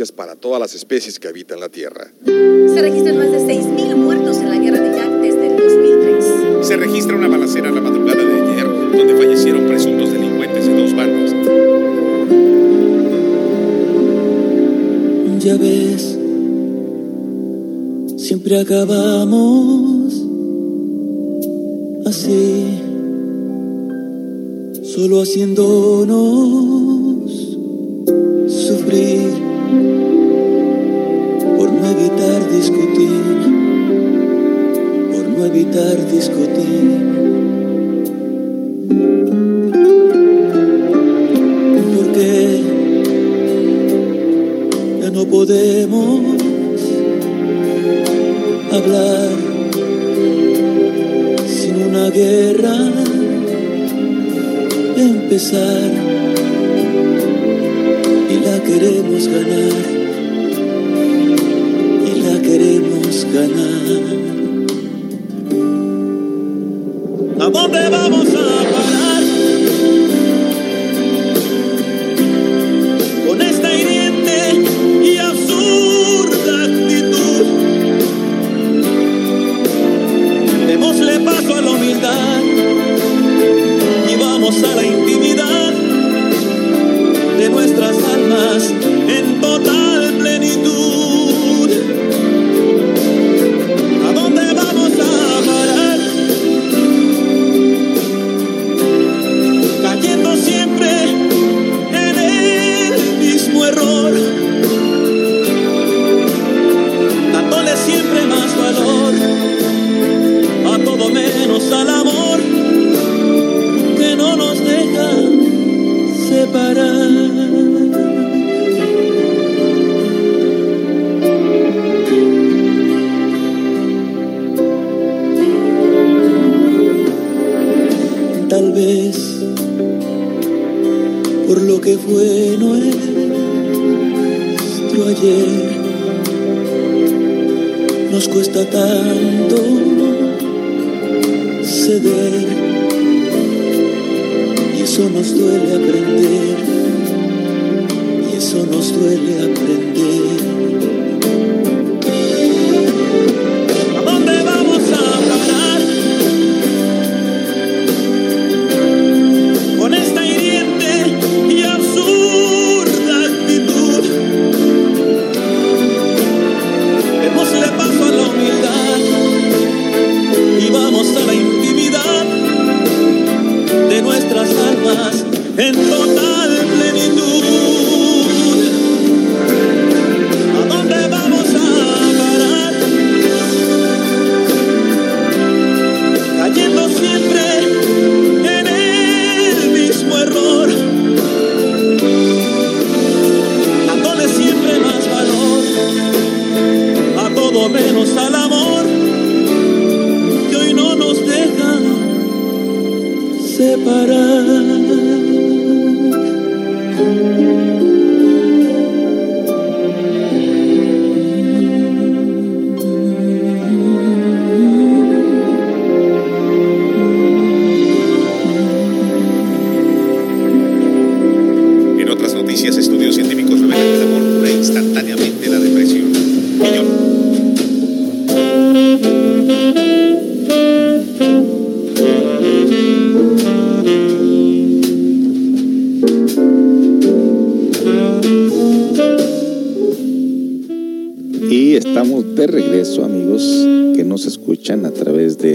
Consecuencias 0.01 0.11
para 0.11 0.35
todas 0.35 0.59
las 0.59 0.73
especies 0.73 1.19
que 1.19 1.27
habitan 1.27 1.59
la 1.59 1.69
Tierra. 1.69 2.11
Se 2.25 2.81
registran 2.81 3.17
más 3.17 3.31
de 3.31 3.39
6.000 3.39 3.95
muertos 3.95 4.37
en 4.37 4.49
la 4.49 4.57
guerra 4.57 4.79
de 4.79 4.95
Irak 4.95 5.11
desde 5.21 5.47
el 5.47 5.57
2003. 5.57 6.67
se 6.67 6.77
registra 6.77 7.15
una 7.15 7.27
balacera 7.27 7.69
la 7.71 7.81
madrugada 7.81 8.23
de 8.23 8.41
ayer, 8.41 8.65
donde 8.65 9.15
fallecieron 9.15 9.67
presuntos 9.67 10.11
delincuentes 10.11 10.65
de 10.65 10.81
dos 10.81 10.95
bandas. 10.95 11.31
Ya 15.39 15.57
ves, 15.57 16.17
siempre 18.17 18.59
acabamos 18.59 20.13
así, 22.05 22.79
solo 24.83 25.21
haciéndonos 25.21 26.60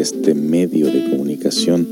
este 0.06 0.34
medio 0.34 0.86
de 0.86 1.10
comunicación. 1.10 1.88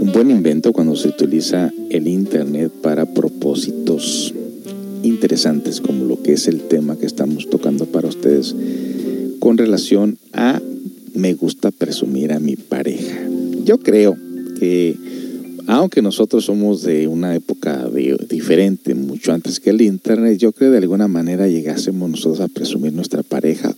Un 0.00 0.10
buen 0.10 0.30
invento 0.30 0.72
cuando 0.72 0.96
se 0.96 1.08
utiliza 1.08 1.70
el 1.90 2.08
Internet 2.08 2.72
para 2.80 3.04
propósitos 3.12 4.32
interesantes, 5.02 5.82
como 5.82 6.06
lo 6.06 6.22
que 6.22 6.32
es 6.32 6.48
el 6.48 6.62
tema 6.62 6.96
que 6.96 7.04
estamos 7.04 7.50
tocando 7.50 7.84
para 7.84 8.08
ustedes 8.08 8.54
con 9.38 9.58
relación 9.58 10.16
a 10.32 10.62
me 11.14 11.34
gusta 11.34 11.70
presumir 11.70 12.32
a 12.32 12.40
mi 12.40 12.56
pareja. 12.56 13.18
Yo 13.66 13.78
creo 13.80 14.16
que 14.58 14.96
aunque 15.66 16.00
nosotros 16.00 16.44
somos 16.44 16.82
de 16.82 17.06
una 17.08 17.34
época 17.34 17.86
de- 17.88 18.16
diferente, 18.30 18.94
mucho 18.94 19.32
antes 19.32 19.60
que 19.60 19.70
el 19.70 19.82
Internet, 19.82 20.38
yo 20.38 20.52
creo 20.52 20.70
que 20.70 20.72
de 20.72 20.78
alguna 20.78 21.08
manera 21.08 21.48
llegásemos 21.48 22.08
nosotros 22.08 22.40
a 22.40 22.48
presumir 22.48 22.92
nuestra 22.92 23.22
pareja. 23.22 23.74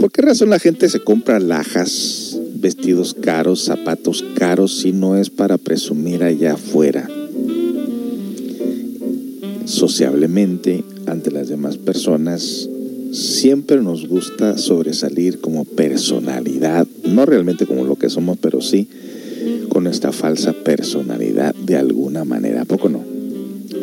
¿Por 0.00 0.10
qué 0.10 0.22
razón 0.22 0.48
la 0.48 0.58
gente 0.58 0.88
se 0.88 1.00
compra 1.00 1.38
lajas, 1.38 2.40
vestidos 2.54 3.12
caros, 3.12 3.64
zapatos 3.64 4.24
caros, 4.34 4.78
si 4.78 4.92
no 4.92 5.14
es 5.14 5.28
para 5.28 5.58
presumir 5.58 6.22
allá 6.22 6.54
afuera? 6.54 7.06
Sociablemente, 9.66 10.84
ante 11.04 11.30
las 11.30 11.48
demás 11.48 11.76
personas, 11.76 12.66
siempre 13.12 13.82
nos 13.82 14.08
gusta 14.08 14.56
sobresalir 14.56 15.38
como 15.38 15.66
personalidad, 15.66 16.86
no 17.04 17.26
realmente 17.26 17.66
como 17.66 17.84
lo 17.84 17.96
que 17.96 18.08
somos, 18.08 18.38
pero 18.40 18.62
sí 18.62 18.88
con 19.68 19.86
esta 19.86 20.12
falsa 20.12 20.54
personalidad 20.54 21.54
de 21.54 21.76
alguna 21.76 22.24
manera. 22.24 22.62
¿A 22.62 22.64
poco 22.64 22.88
no? 22.88 23.04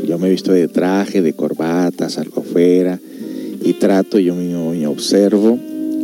Yo 0.07 0.17
me 0.17 0.29
he 0.29 0.31
visto 0.31 0.51
de 0.51 0.67
traje, 0.67 1.21
de 1.21 1.33
corbata, 1.33 2.09
salgo 2.09 2.41
afuera 2.41 2.99
y 3.63 3.73
trato, 3.73 4.17
yo 4.17 4.33
mismo 4.33 4.71
me 4.71 4.87
observo 4.87 5.59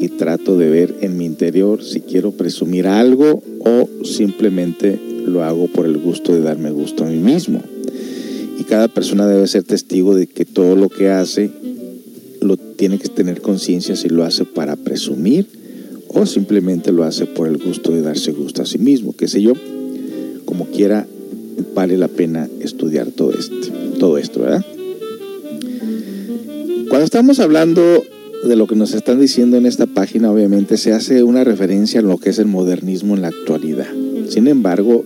trato 0.09 0.57
de 0.57 0.69
ver 0.69 0.95
en 1.01 1.17
mi 1.17 1.25
interior 1.25 1.83
si 1.83 2.01
quiero 2.01 2.31
presumir 2.31 2.87
algo 2.87 3.41
o 3.59 3.87
simplemente 4.03 4.99
lo 5.25 5.43
hago 5.43 5.67
por 5.67 5.85
el 5.85 5.97
gusto 5.97 6.33
de 6.33 6.41
darme 6.41 6.71
gusto 6.71 7.03
a 7.03 7.07
mí 7.07 7.17
mismo. 7.17 7.61
Y 8.59 8.63
cada 8.63 8.87
persona 8.87 9.27
debe 9.27 9.47
ser 9.47 9.63
testigo 9.63 10.15
de 10.15 10.27
que 10.27 10.45
todo 10.45 10.75
lo 10.75 10.89
que 10.89 11.09
hace 11.09 11.51
lo 12.41 12.57
tiene 12.57 12.99
que 12.99 13.09
tener 13.09 13.41
conciencia 13.41 13.95
si 13.95 14.09
lo 14.09 14.23
hace 14.23 14.45
para 14.45 14.75
presumir 14.75 15.47
o 16.09 16.25
simplemente 16.25 16.91
lo 16.91 17.03
hace 17.03 17.25
por 17.25 17.47
el 17.47 17.57
gusto 17.57 17.91
de 17.91 18.01
darse 18.01 18.31
gusto 18.31 18.61
a 18.61 18.65
sí 18.65 18.77
mismo, 18.77 19.15
qué 19.15 19.27
sé 19.27 19.41
yo. 19.41 19.53
Como 20.45 20.67
quiera, 20.67 21.07
vale 21.73 21.97
la 21.97 22.07
pena 22.07 22.49
estudiar 22.59 23.07
todo 23.07 23.31
esto, 23.31 23.55
todo 23.99 24.17
esto, 24.17 24.41
¿verdad? 24.41 24.65
Cuando 26.89 27.05
estamos 27.05 27.39
hablando 27.39 28.03
de 28.45 28.55
lo 28.55 28.67
que 28.67 28.75
nos 28.75 28.93
están 28.93 29.19
diciendo 29.19 29.57
en 29.57 29.65
esta 29.65 29.85
página, 29.85 30.31
obviamente 30.31 30.77
se 30.77 30.93
hace 30.93 31.23
una 31.23 31.43
referencia 31.43 32.01
a 32.01 32.03
lo 32.03 32.17
que 32.17 32.29
es 32.29 32.39
el 32.39 32.47
modernismo 32.47 33.15
en 33.15 33.21
la 33.21 33.29
actualidad. 33.29 33.87
Sin 34.29 34.47
embargo, 34.47 35.05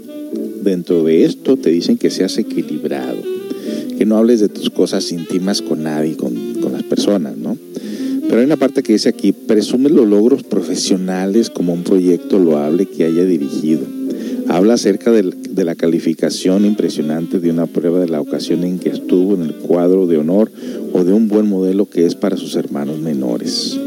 dentro 0.63 1.04
de 1.04 1.26
esto 1.26 1.58
te 1.58 1.69
dicen 1.69 1.97
que 1.97 2.10
seas 2.10 2.38
equilibrado, 2.38 3.17
que 3.97 4.06
no 4.06 4.17
hables 4.17 4.39
de 4.39 4.50
tus 4.50 4.69
cosas 4.69 5.12
íntimas 5.12 5.62
con 5.62 5.84
nadie, 5.84 6.17
con, 6.17 6.34
con 6.62 6.73
las 6.73 6.84
personas, 6.84 7.38
¿no? 7.38 7.58
Pero 8.28 8.39
hay 8.39 8.45
una 8.45 8.58
parte 8.58 8.84
que 8.84 8.93
dice 8.93 9.10
aquí, 9.10 9.32
presume 9.32 9.89
los 9.89 10.08
logros 10.08 10.43
profesionales 10.43 11.50
como 11.50 11.73
un 11.73 11.84
proyecto 11.84 12.39
loable 12.39 12.86
que 12.86 13.06
haya 13.06 13.23
dirigido. 13.23 13.97
Habla 14.50 14.76
acerca 14.76 15.12
de, 15.12 15.24
de 15.24 15.64
la 15.66 15.76
calificación 15.76 16.66
impresionante 16.66 17.40
de 17.40 17.52
una 17.52 17.66
prueba 17.66 18.00
de 18.00 18.08
la 18.08 18.22
ocasión 18.22 18.64
en 18.64 18.80
que 18.80 18.90
estuvo 18.90 19.36
en 19.36 19.42
el 19.42 19.56
cuadro 19.56 20.08
de 20.08 20.18
honor 20.18 20.52
o 20.94 21.04
de 21.04 21.14
un 21.14 21.28
buen 21.28 21.48
modelo 21.48 21.90
que 21.90 22.06
es 22.06 22.16
para 22.16 22.38
sus 22.38 22.56
hermanos 22.56 23.00
menores. 23.00 23.78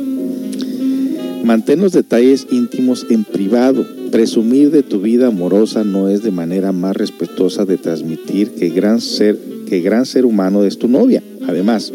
Mantén 1.45 1.81
los 1.81 1.93
detalles 1.93 2.47
íntimos 2.51 3.07
en 3.09 3.25
privado. 3.25 3.87
Presumir 4.13 4.71
de 4.71 4.83
tu 4.83 5.01
vida 5.01 5.29
amorosa 5.29 5.85
no 5.85 6.09
es 6.09 6.23
de 6.23 6.31
manera 6.31 6.73
más 6.73 6.97
respetuosa 6.97 7.65
de 7.65 7.79
transmitir 7.79 8.51
que 8.51 8.69
gran 8.69 9.01
ser, 9.01 9.39
que 9.67 9.81
gran 9.81 10.05
ser 10.05 10.27
humano 10.27 10.65
es 10.65 10.79
tu 10.79 10.89
novia. 10.89 11.23
Además, 11.49 11.93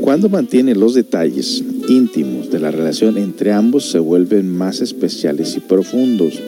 cuando 0.00 0.28
mantienes 0.28 0.76
los 0.76 0.94
detalles 0.94 1.64
íntimos 1.88 2.50
de 2.50 2.60
la 2.60 2.70
relación 2.70 3.16
entre 3.18 3.52
ambos 3.52 3.90
se 3.90 3.98
vuelven 3.98 4.48
más 4.48 4.80
especiales 4.80 5.56
y 5.56 5.60
profundos. 5.60 6.38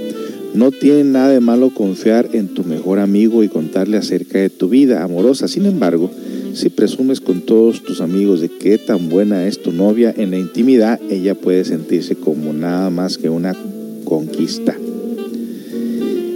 No 0.55 0.73
tiene 0.73 1.05
nada 1.05 1.31
de 1.31 1.41
malo 1.41 1.71
confiar 1.71 2.31
en 2.33 2.49
tu 2.49 2.65
mejor 2.65 2.99
amigo 2.99 3.45
y 3.45 3.49
contarle 3.49 3.97
acerca 3.97 4.39
de 4.39 4.51
tu 4.51 4.69
vida 4.69 5.05
amorosa. 5.05 5.47
Sin 5.47 5.65
embargo, 5.65 6.11
si 6.55 6.69
presumes 6.69 7.21
con 7.21 7.43
todos 7.43 7.83
tus 7.83 8.01
amigos 8.01 8.41
de 8.41 8.49
qué 8.49 8.77
tan 8.77 9.09
buena 9.09 9.47
es 9.47 9.63
tu 9.63 9.71
novia 9.71 10.13
en 10.17 10.33
la 10.33 10.39
intimidad, 10.39 11.01
ella 11.09 11.37
puede 11.37 11.65
sentirse 11.65 12.17
como 12.17 12.53
nada 12.53 12.91
más 12.91 13.17
que 13.17 13.31
una 13.31 13.55
conquista. 14.05 14.77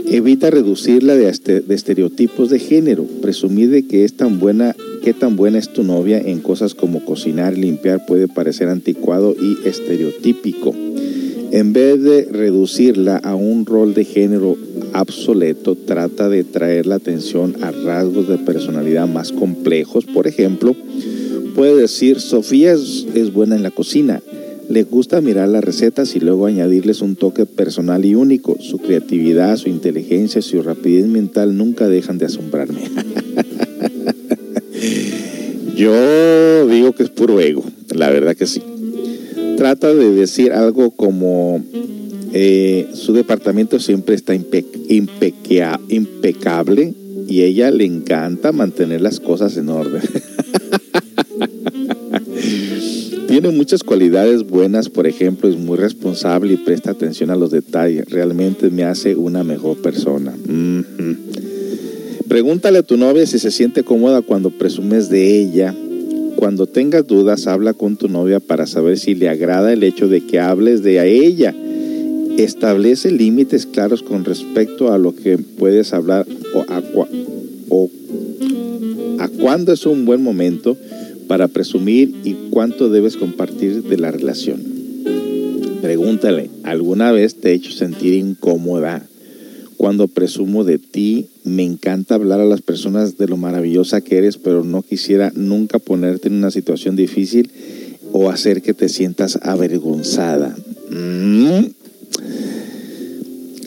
Evita 0.06 0.50
reducirla 0.50 1.16
de, 1.16 1.28
este, 1.28 1.64
estereotipos 1.68 2.48
de 2.50 2.60
género. 2.60 3.04
Presumir 3.20 3.70
de 3.70 3.86
que 3.88 4.04
es 4.04 4.16
tan 4.16 4.38
buena, 4.38 4.76
qué 5.02 5.12
tan 5.12 5.34
buena 5.34 5.58
es 5.58 5.72
tu 5.72 5.82
novia 5.82 6.20
en 6.20 6.38
cosas 6.38 6.76
como 6.76 7.04
cocinar 7.04 7.58
y 7.58 7.62
limpiar 7.62 8.06
puede 8.06 8.28
parecer 8.28 8.68
anticuado 8.68 9.34
y 9.34 9.66
estereotípico. 9.66 10.72
En 11.54 11.72
vez 11.72 12.02
de 12.02 12.24
reducirla 12.24 13.16
a 13.18 13.36
un 13.36 13.64
rol 13.64 13.94
de 13.94 14.04
género 14.04 14.56
obsoleto, 14.92 15.76
trata 15.76 16.28
de 16.28 16.42
traer 16.42 16.84
la 16.84 16.96
atención 16.96 17.54
a 17.62 17.70
rasgos 17.70 18.26
de 18.26 18.38
personalidad 18.38 19.06
más 19.06 19.30
complejos. 19.30 20.04
Por 20.04 20.26
ejemplo, 20.26 20.74
puede 21.54 21.76
decir, 21.76 22.18
Sofía 22.18 22.72
es, 22.72 23.32
buena 23.32 23.54
en 23.54 23.62
la 23.62 23.70
cocina, 23.70 24.20
le 24.68 24.82
gusta 24.82 25.20
mirar 25.20 25.48
las 25.48 25.62
recetas 25.62 26.16
y 26.16 26.18
luego 26.18 26.46
añadirles 26.46 27.02
un 27.02 27.14
toque 27.14 27.46
personal 27.46 28.04
y 28.04 28.16
único. 28.16 28.56
Su 28.58 28.78
creatividad, 28.78 29.56
su 29.56 29.68
inteligencia, 29.68 30.42
su 30.42 30.60
rapidez 30.60 31.06
mental 31.06 31.56
nunca 31.56 31.86
dejan 31.86 32.18
de 32.18 32.26
asombrarme. 32.26 32.80
Yo 35.76 36.66
digo 36.66 36.90
que 36.94 37.04
es 37.04 37.10
puro 37.10 37.38
ego, 37.38 37.62
la 37.94 38.10
verdad 38.10 38.34
que 38.34 38.48
sí. 38.48 38.60
Trata 39.56 39.94
de 39.94 40.10
decir 40.10 40.52
algo 40.52 40.90
como 40.90 41.62
eh, 42.32 42.88
su 42.94 43.12
departamento 43.12 43.78
siempre 43.78 44.14
está 44.14 44.34
impecable 45.88 46.94
y 47.28 47.42
ella 47.42 47.70
le 47.70 47.84
encanta 47.84 48.52
mantener 48.52 49.00
las 49.00 49.20
cosas 49.20 49.56
en 49.56 49.68
orden. 49.68 50.02
Tiene 53.28 53.50
muchas 53.50 53.82
cualidades 53.82 54.44
buenas, 54.44 54.88
por 54.88 55.06
ejemplo, 55.06 55.48
es 55.48 55.56
muy 55.56 55.76
responsable 55.76 56.52
y 56.52 56.56
presta 56.56 56.92
atención 56.92 57.30
a 57.30 57.36
los 57.36 57.50
detalles. 57.50 58.08
Realmente 58.08 58.70
me 58.70 58.84
hace 58.84 59.16
una 59.16 59.42
mejor 59.42 59.78
persona. 59.78 60.32
Pregúntale 62.28 62.78
a 62.78 62.82
tu 62.82 62.96
novia 62.96 63.26
si 63.26 63.38
se 63.38 63.50
siente 63.50 63.82
cómoda 63.82 64.22
cuando 64.22 64.50
presumes 64.50 65.08
de 65.08 65.40
ella. 65.40 65.74
Cuando 66.44 66.66
tengas 66.66 67.06
dudas, 67.06 67.46
habla 67.46 67.72
con 67.72 67.96
tu 67.96 68.06
novia 68.06 68.38
para 68.38 68.66
saber 68.66 68.98
si 68.98 69.14
le 69.14 69.30
agrada 69.30 69.72
el 69.72 69.82
hecho 69.82 70.08
de 70.08 70.20
que 70.20 70.40
hables 70.40 70.82
de 70.82 71.00
a 71.00 71.06
ella. 71.06 71.54
Establece 72.36 73.10
límites 73.10 73.64
claros 73.64 74.02
con 74.02 74.26
respecto 74.26 74.92
a 74.92 74.98
lo 74.98 75.16
que 75.16 75.38
puedes 75.38 75.94
hablar 75.94 76.26
o 76.52 76.66
a, 76.68 76.82
o 77.70 77.90
a 79.20 79.28
cuándo 79.28 79.72
es 79.72 79.86
un 79.86 80.04
buen 80.04 80.22
momento 80.22 80.76
para 81.28 81.48
presumir 81.48 82.14
y 82.24 82.34
cuánto 82.50 82.90
debes 82.90 83.16
compartir 83.16 83.82
de 83.82 83.96
la 83.96 84.10
relación. 84.10 84.62
Pregúntale, 85.80 86.50
¿alguna 86.62 87.10
vez 87.10 87.36
te 87.36 87.52
he 87.52 87.54
hecho 87.54 87.70
sentir 87.70 88.12
incómoda 88.12 89.02
cuando 89.76 90.08
presumo 90.08 90.64
de 90.64 90.78
ti? 90.78 91.28
Me 91.44 91.62
encanta 91.62 92.14
hablar 92.14 92.40
a 92.40 92.44
las 92.44 92.62
personas 92.62 93.18
de 93.18 93.28
lo 93.28 93.36
maravillosa 93.36 94.00
que 94.00 94.18
eres, 94.18 94.38
pero 94.38 94.64
no 94.64 94.82
quisiera 94.82 95.32
nunca 95.34 95.78
ponerte 95.78 96.28
en 96.28 96.34
una 96.34 96.50
situación 96.50 96.96
difícil 96.96 97.50
o 98.12 98.30
hacer 98.30 98.62
que 98.62 98.74
te 98.74 98.88
sientas 98.88 99.38
avergonzada. 99.42 100.56
Mm. 100.90 101.66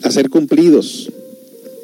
Hacer 0.02 0.30
cumplidos. 0.30 1.10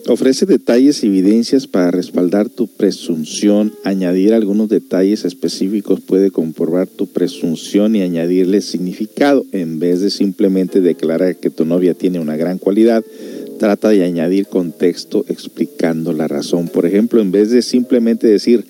Ofrece 0.07 0.45
detalles 0.45 1.03
y 1.03 1.07
evidencias 1.07 1.67
para 1.67 1.91
respaldar 1.91 2.51
tu 2.51 2.67
presunción. 2.67 3.73
Añadir 3.85 4.35
algunos 4.35 4.69
detalles 4.69 5.25
específicos 5.25 6.03
puede 6.03 6.31
comprobar 6.31 6.89
tu 6.89 7.07
presunción 7.07 7.97
y 7.97 8.03
añadirle 8.03 8.61
significado. 8.61 9.47
En 9.53 9.79
vez 9.79 10.01
de 10.01 10.11
simplemente 10.11 10.83
declarar 10.83 11.37
que 11.37 11.49
tu 11.49 11.65
novia 11.65 11.95
tiene 11.95 12.21
una 12.21 12.37
gran 12.37 12.59
cualidad, 12.59 13.03
trata 13.65 13.89
de 13.89 14.05
añadir 14.05 14.47
contexto 14.47 15.25
explicando 15.27 16.13
la 16.13 16.29
razón. 16.29 16.69
Por 16.69 16.85
ejemplo, 16.85 17.23
en 17.23 17.33
vez 17.33 17.51
de 17.51 17.63
simplemente 17.63 18.27
decir 18.27 18.67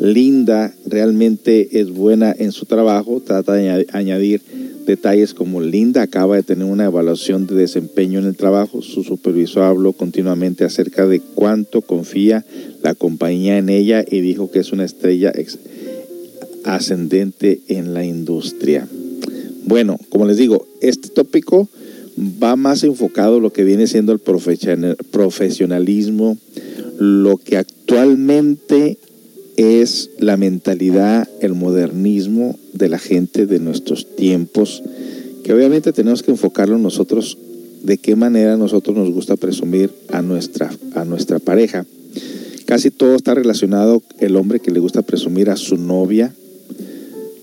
Linda 0.00 0.72
realmente 0.86 1.80
es 1.80 1.90
buena 1.90 2.32
en 2.38 2.52
su 2.52 2.64
trabajo, 2.64 3.20
trata 3.20 3.54
de 3.54 3.88
añadir 3.90 4.40
detalles 4.86 5.34
como 5.34 5.60
Linda 5.60 6.02
acaba 6.02 6.36
de 6.36 6.44
tener 6.44 6.64
una 6.64 6.84
evaluación 6.84 7.48
de 7.48 7.56
desempeño 7.56 8.20
en 8.20 8.26
el 8.26 8.36
trabajo, 8.36 8.82
su 8.82 9.02
supervisor 9.02 9.64
habló 9.64 9.94
continuamente 9.94 10.62
acerca 10.62 11.08
de 11.08 11.18
cuánto 11.18 11.82
confía 11.82 12.44
la 12.84 12.94
compañía 12.94 13.58
en 13.58 13.68
ella 13.68 14.04
y 14.08 14.20
dijo 14.20 14.52
que 14.52 14.60
es 14.60 14.70
una 14.70 14.84
estrella 14.84 15.32
ascendente 16.62 17.62
en 17.66 17.94
la 17.94 18.04
industria. 18.04 18.86
Bueno, 19.64 19.98
como 20.08 20.24
les 20.24 20.36
digo, 20.36 20.68
este 20.80 21.08
tópico 21.08 21.68
va 22.18 22.56
más 22.56 22.82
enfocado 22.84 23.40
lo 23.40 23.52
que 23.52 23.64
viene 23.64 23.86
siendo 23.86 24.12
el 24.12 24.18
profesionalismo, 24.18 26.38
lo 26.98 27.36
que 27.36 27.58
actualmente 27.58 28.98
es 29.56 30.10
la 30.18 30.36
mentalidad, 30.36 31.28
el 31.40 31.54
modernismo 31.54 32.58
de 32.72 32.88
la 32.88 32.98
gente 32.98 33.46
de 33.46 33.58
nuestros 33.58 34.06
tiempos, 34.16 34.82
que 35.44 35.52
obviamente 35.52 35.92
tenemos 35.92 36.22
que 36.22 36.30
enfocarlo 36.30 36.78
nosotros 36.78 37.38
de 37.82 37.98
qué 37.98 38.16
manera 38.16 38.56
nosotros 38.56 38.96
nos 38.96 39.10
gusta 39.10 39.36
presumir 39.36 39.90
a 40.08 40.22
nuestra, 40.22 40.70
a 40.94 41.04
nuestra 41.04 41.38
pareja. 41.38 41.86
Casi 42.64 42.90
todo 42.90 43.14
está 43.14 43.34
relacionado 43.34 44.02
el 44.18 44.36
hombre 44.36 44.60
que 44.60 44.72
le 44.72 44.80
gusta 44.80 45.02
presumir 45.02 45.50
a 45.50 45.56
su 45.56 45.76
novia. 45.76 46.34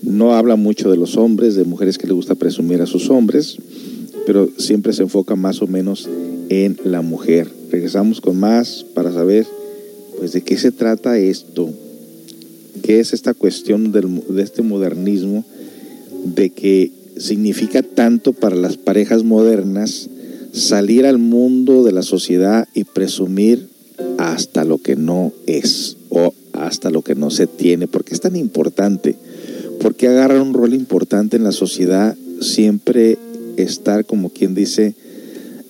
No 0.02 0.34
habla 0.34 0.56
mucho 0.56 0.90
de 0.90 0.98
los 0.98 1.16
hombres, 1.16 1.54
de 1.54 1.64
mujeres 1.64 1.96
que 1.96 2.06
le 2.06 2.12
gusta 2.12 2.34
presumir 2.34 2.82
a 2.82 2.86
sus 2.86 3.08
hombres, 3.08 3.56
pero 4.26 4.48
siempre 4.58 4.92
se 4.92 5.02
enfoca 5.02 5.36
más 5.36 5.62
o 5.62 5.66
menos 5.66 6.08
en 6.48 6.78
la 6.84 7.02
mujer. 7.02 7.48
Regresamos 7.70 8.20
con 8.20 8.38
más 8.38 8.84
para 8.94 9.12
saber 9.12 9.46
pues 10.18 10.32
de 10.32 10.42
qué 10.42 10.56
se 10.56 10.70
trata 10.72 11.18
esto 11.18 11.72
qué 12.84 13.00
es 13.00 13.14
esta 13.14 13.32
cuestión 13.32 13.92
de 13.92 14.42
este 14.42 14.62
modernismo, 14.62 15.44
de 16.24 16.50
que 16.50 16.90
significa 17.16 17.82
tanto 17.82 18.34
para 18.34 18.56
las 18.56 18.76
parejas 18.76 19.24
modernas 19.24 20.10
salir 20.52 21.06
al 21.06 21.18
mundo 21.18 21.82
de 21.82 21.92
la 21.92 22.02
sociedad 22.02 22.68
y 22.74 22.84
presumir 22.84 23.68
hasta 24.18 24.64
lo 24.64 24.78
que 24.78 24.96
no 24.96 25.32
es 25.46 25.96
o 26.10 26.34
hasta 26.52 26.90
lo 26.90 27.00
que 27.00 27.14
no 27.14 27.30
se 27.30 27.46
tiene. 27.46 27.86
¿Por 27.86 28.04
qué 28.04 28.14
es 28.14 28.20
tan 28.20 28.36
importante? 28.36 29.16
Porque 29.80 30.08
agarra 30.08 30.42
un 30.42 30.52
rol 30.52 30.74
importante 30.74 31.36
en 31.36 31.44
la 31.44 31.52
sociedad 31.52 32.16
siempre 32.40 33.18
estar, 33.56 34.04
como 34.04 34.30
quien 34.30 34.54
dice, 34.54 34.94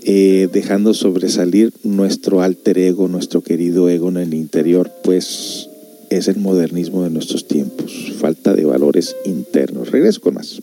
eh, 0.03 0.49
dejando 0.53 0.93
sobresalir 0.95 1.73
nuestro 1.83 2.43
alter 2.43 2.79
ego, 2.79 3.09
nuestro 3.09 3.41
querido 3.41 3.89
ego 3.89 4.11
en 4.11 4.19
el 4.19 4.35
interior, 4.35 4.91
pues 5.03 5.69
es 6.11 6.29
el 6.29 6.37
modernismo 6.37 7.03
de 7.03 7.11
nuestros 7.11 7.49
tiempos, 7.49 8.13
falta 8.19 8.55
de 8.55 8.65
valores 8.65 9.17
internos. 9.25 9.91
Regreso 9.91 10.21
con 10.21 10.35
más. 10.35 10.61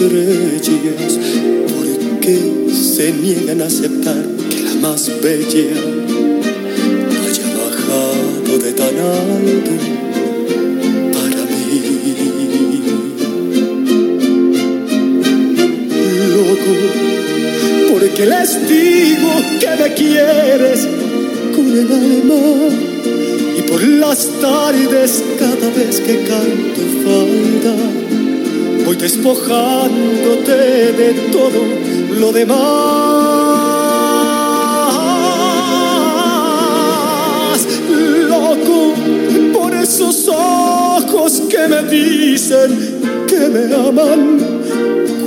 Las 0.00 0.60
estrellas, 0.62 1.18
porque 1.68 2.72
se 2.72 3.12
niegan 3.12 3.60
a 3.60 3.66
aceptar 3.66 4.24
que 4.50 4.62
la 4.62 4.74
más 4.74 5.10
bella 5.22 5.70
haya 7.24 7.46
bajado 7.62 8.58
de 8.58 8.72
tan 8.72 8.96
alto 8.98 9.70
para 11.12 11.42
mí. 11.44 11.82
Loco, 16.34 16.74
porque 17.92 18.26
les 18.26 18.68
digo 18.68 19.30
que 19.60 19.82
me 19.82 19.94
quieres 19.94 20.88
con 21.54 21.66
el 21.72 21.92
alma 21.92 22.42
y 23.58 23.62
por 23.70 23.82
las 23.82 24.26
tardes 24.40 25.22
cada 25.38 25.68
vez 25.70 26.00
que 26.00 26.24
canto 26.24 26.80
falda 27.04 28.23
voy 28.84 28.96
despojándote 28.96 30.52
de 30.92 31.12
todo 31.32 31.62
lo 32.20 32.32
demás. 32.32 32.58
Loco 38.28 38.94
por 39.52 39.74
esos 39.74 40.28
ojos 40.28 41.42
que 41.48 41.68
me 41.68 41.82
dicen 41.84 43.24
que 43.26 43.48
me 43.48 43.74
aman 43.74 44.38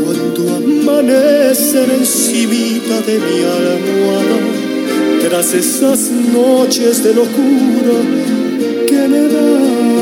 cuando 0.03 0.55
amanecen 0.55 1.91
encimita 1.99 3.01
de 3.01 3.19
mi 3.19 3.43
almohada 3.43 4.37
tras 5.21 5.53
esas 5.53 6.11
noches 6.11 7.03
de 7.03 7.13
locura 7.13 7.97
que 8.87 9.07
me 9.07 9.21
das 9.27 9.97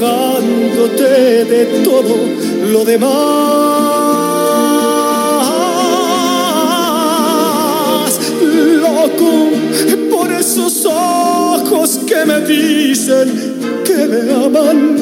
de 0.00 1.82
todo 1.84 2.16
lo 2.72 2.84
demás. 2.86 3.10
Loco, 8.80 9.50
por 10.10 10.32
esos 10.32 10.86
ojos 10.86 12.00
que 12.06 12.24
me 12.24 12.40
dicen 12.40 13.28
que 13.84 14.06
me 14.06 14.20
aman 14.32 14.96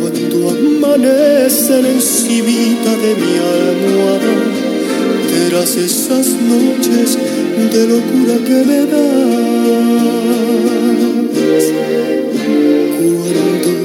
cuando 0.00 0.48
amanecen 0.50 1.84
encimita 1.84 2.96
de 2.96 3.14
mi 3.20 3.36
almohada 3.36 4.34
tras 5.50 5.76
esas 5.76 6.28
noches 6.28 7.18
de 7.70 7.86
locura 7.86 8.38
que 8.46 8.64
me 8.64 8.86
das 8.86 10.16
cuando 12.96 13.75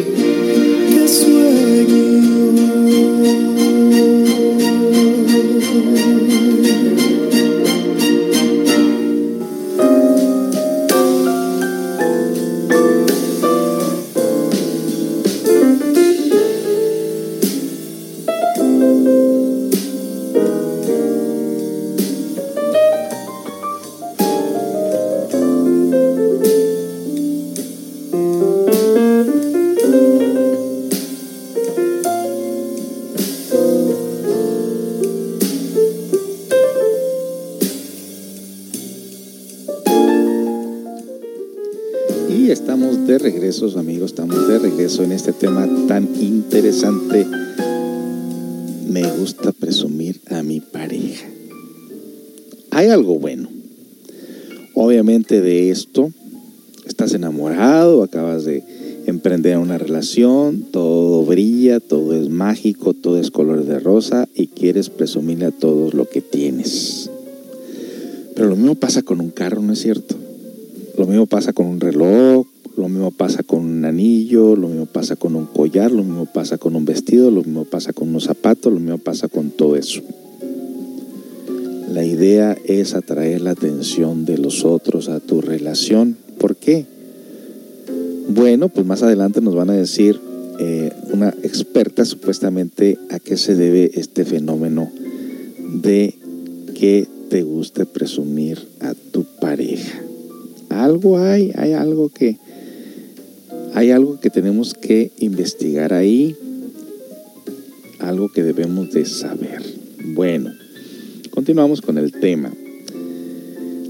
interesante. 46.72 47.28
Me 48.88 49.03
gusta 49.17 49.51
presumir 49.51 50.22
a 50.30 50.41
mi 50.41 50.61
pareja. 50.61 51.28
Hay 52.72 52.88
algo 52.88 53.19
bueno. 53.19 53.49
Obviamente 54.74 55.41
de 55.41 55.69
esto, 55.69 56.11
estás 56.86 57.13
enamorado, 57.13 58.03
acabas 58.03 58.45
de 58.45 58.63
emprender 59.05 59.57
una 59.57 59.78
relación, 59.78 60.63
todo 60.72 61.26
brilla, 61.26 61.82
todo 61.82 62.13
es 62.13 62.30
mágico, 62.30 62.93
todo 62.93 63.19
es 63.19 63.32
color 63.32 63.65
de 63.65 63.80
rosa 63.80 64.30
y 64.34 64.47
quieres 64.47 64.89
presumirle 64.89 65.45
a 65.45 65.51
todos 65.51 65.93
lo 65.93 66.07
que 66.07 66.22
tienes. 66.22 67.09
Pero 68.34 68.47
lo 68.47 68.55
mismo 68.55 68.76
pasa 68.76 69.01
con 69.01 69.19
un 69.19 69.30
carro, 69.30 69.61
¿no 69.61 69.74
es 69.74 69.80
cierto? 69.80 70.15
Lo 70.97 71.05
mismo 71.05 71.26
pasa 71.26 71.51
con 71.51 71.65
un 71.67 71.82
reloj, 71.82 72.45
lo 72.47 72.51
mismo 72.92 73.12
pasa 73.12 73.44
con 73.44 73.62
un 73.62 73.86
anillo, 73.86 74.56
lo 74.56 74.68
mismo 74.68 74.86
pasa 74.86 75.16
con 75.16 75.36
un 75.36 75.46
collar, 75.46 75.92
lo 75.92 76.04
mismo 76.04 76.26
pasa 76.26 76.58
con 76.58 76.76
un 76.76 76.86
vestido, 76.86 77.32
lo 77.32 77.44
mismo 77.44 77.66
pasa 77.66 77.94
con 77.94 78.10
unos 78.10 78.26
zapatos, 78.26 78.72
lo 78.72 78.80
mismo 78.80 78.98
pasa 79.00 79.28
con 79.28 79.50
todo 79.50 79.76
eso. 79.76 80.02
La 81.92 82.06
idea 82.06 82.56
es 82.66 82.94
atraer 82.94 83.42
la 83.42 83.52
atención 83.52 84.26
de 84.26 84.38
los 84.38 84.64
otros 84.64 85.10
a 85.10 85.20
tu 85.20 85.42
relación. 85.42 86.16
¿Por 86.38 86.56
qué? 86.56 86.86
Bueno, 88.30 88.70
pues 88.70 88.86
más 88.86 89.04
adelante 89.04 89.42
nos 89.42 89.56
van 89.56 89.72
a 89.72 89.74
decir 89.74 90.20
eh, 90.60 90.92
una 91.12 91.30
experta 91.44 92.06
supuestamente 92.06 92.98
a 93.10 93.20
qué 93.20 93.36
se 93.36 93.56
debe 93.56 93.92
este 93.96 94.26
fenómeno 94.26 94.92
de 95.82 96.16
que 96.76 97.08
te 97.30 97.44
guste 97.44 97.86
presumir 97.86 98.60
a 98.80 98.94
tu 98.94 99.26
pareja. 99.39 100.02
Algo 100.70 101.18
hay, 101.18 101.52
hay 101.56 101.74
algo 101.74 102.10
que 102.10 102.38
hay 103.74 103.91
algo 103.91 104.19
que 104.19 104.30
tenemos 104.30 104.74
que 104.74 105.11
investigar 105.19 105.93
ahí, 105.93 106.36
algo 107.99 108.30
que 108.32 108.43
debemos 108.43 108.91
de 108.91 109.05
saber. 109.05 109.61
Bueno, 110.13 110.51
continuamos 111.30 111.82
con 111.82 111.97
el 111.97 112.11
tema. 112.11 112.51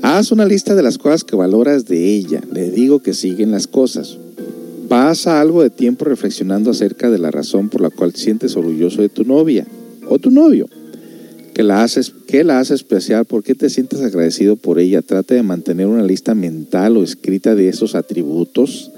Haz 0.02 0.32
una 0.32 0.46
lista 0.46 0.76
de 0.76 0.84
las 0.84 0.98
cosas 0.98 1.24
que 1.24 1.36
valoras 1.36 1.86
de 1.86 2.16
ella. 2.16 2.42
Le 2.52 2.72
digo 2.72 3.02
que 3.02 3.14
siguen 3.14 3.52
las 3.52 3.68
cosas. 3.68 4.18
Pasa 4.90 5.40
algo 5.40 5.62
de 5.62 5.70
tiempo 5.70 6.06
reflexionando 6.06 6.72
acerca 6.72 7.10
de 7.10 7.20
la 7.20 7.32
razón 7.32 7.70
por 7.70 7.82
la 7.82 7.90
cual 7.90 8.14
te 8.14 8.20
sientes 8.20 8.56
orgulloso 8.56 9.02
de 9.02 9.10
tu 9.10 9.24
novia 9.24 9.66
o 10.10 10.20
tu 10.20 10.32
novio. 10.32 10.68
¿Qué 11.54 11.64
la 11.64 11.84
haces, 11.84 12.14
qué 12.28 12.44
la 12.44 12.60
hace 12.60 12.74
especial? 12.74 13.26
¿Por 13.26 13.44
qué 13.44 13.56
te 13.56 13.70
sientes 13.70 14.02
agradecido 14.02 14.56
por 14.56 14.80
ella? 14.80 15.02
Trata 15.02 15.36
de 15.36 15.44
mantener 15.44 15.88
una 15.88 16.04
lista 16.04 16.34
mental 16.34 16.98
o 16.98 17.04
escrita 17.04 17.56
de 17.56 17.70
esos 17.70 17.94
atributos. 17.94 18.92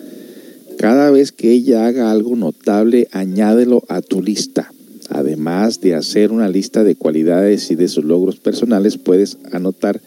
Cada 0.84 1.12
vez 1.12 1.32
que 1.32 1.50
ella 1.50 1.88
haga 1.88 2.12
algo 2.12 2.36
notable, 2.36 3.08
añádelo 3.14 3.84
a 3.88 4.02
tu 4.02 4.22
lista. 4.22 4.74
Además 5.08 5.80
de 5.80 5.96
hacer 5.96 6.34
una 6.34 6.50
lista 6.50 6.84
de 6.84 6.98
cualidades 6.98 7.72
y 7.72 7.76
de 7.76 7.88
sus 7.88 8.04
logros 8.04 8.36
personales, 8.36 8.98
puedes 8.98 9.38
anotar 9.54 10.02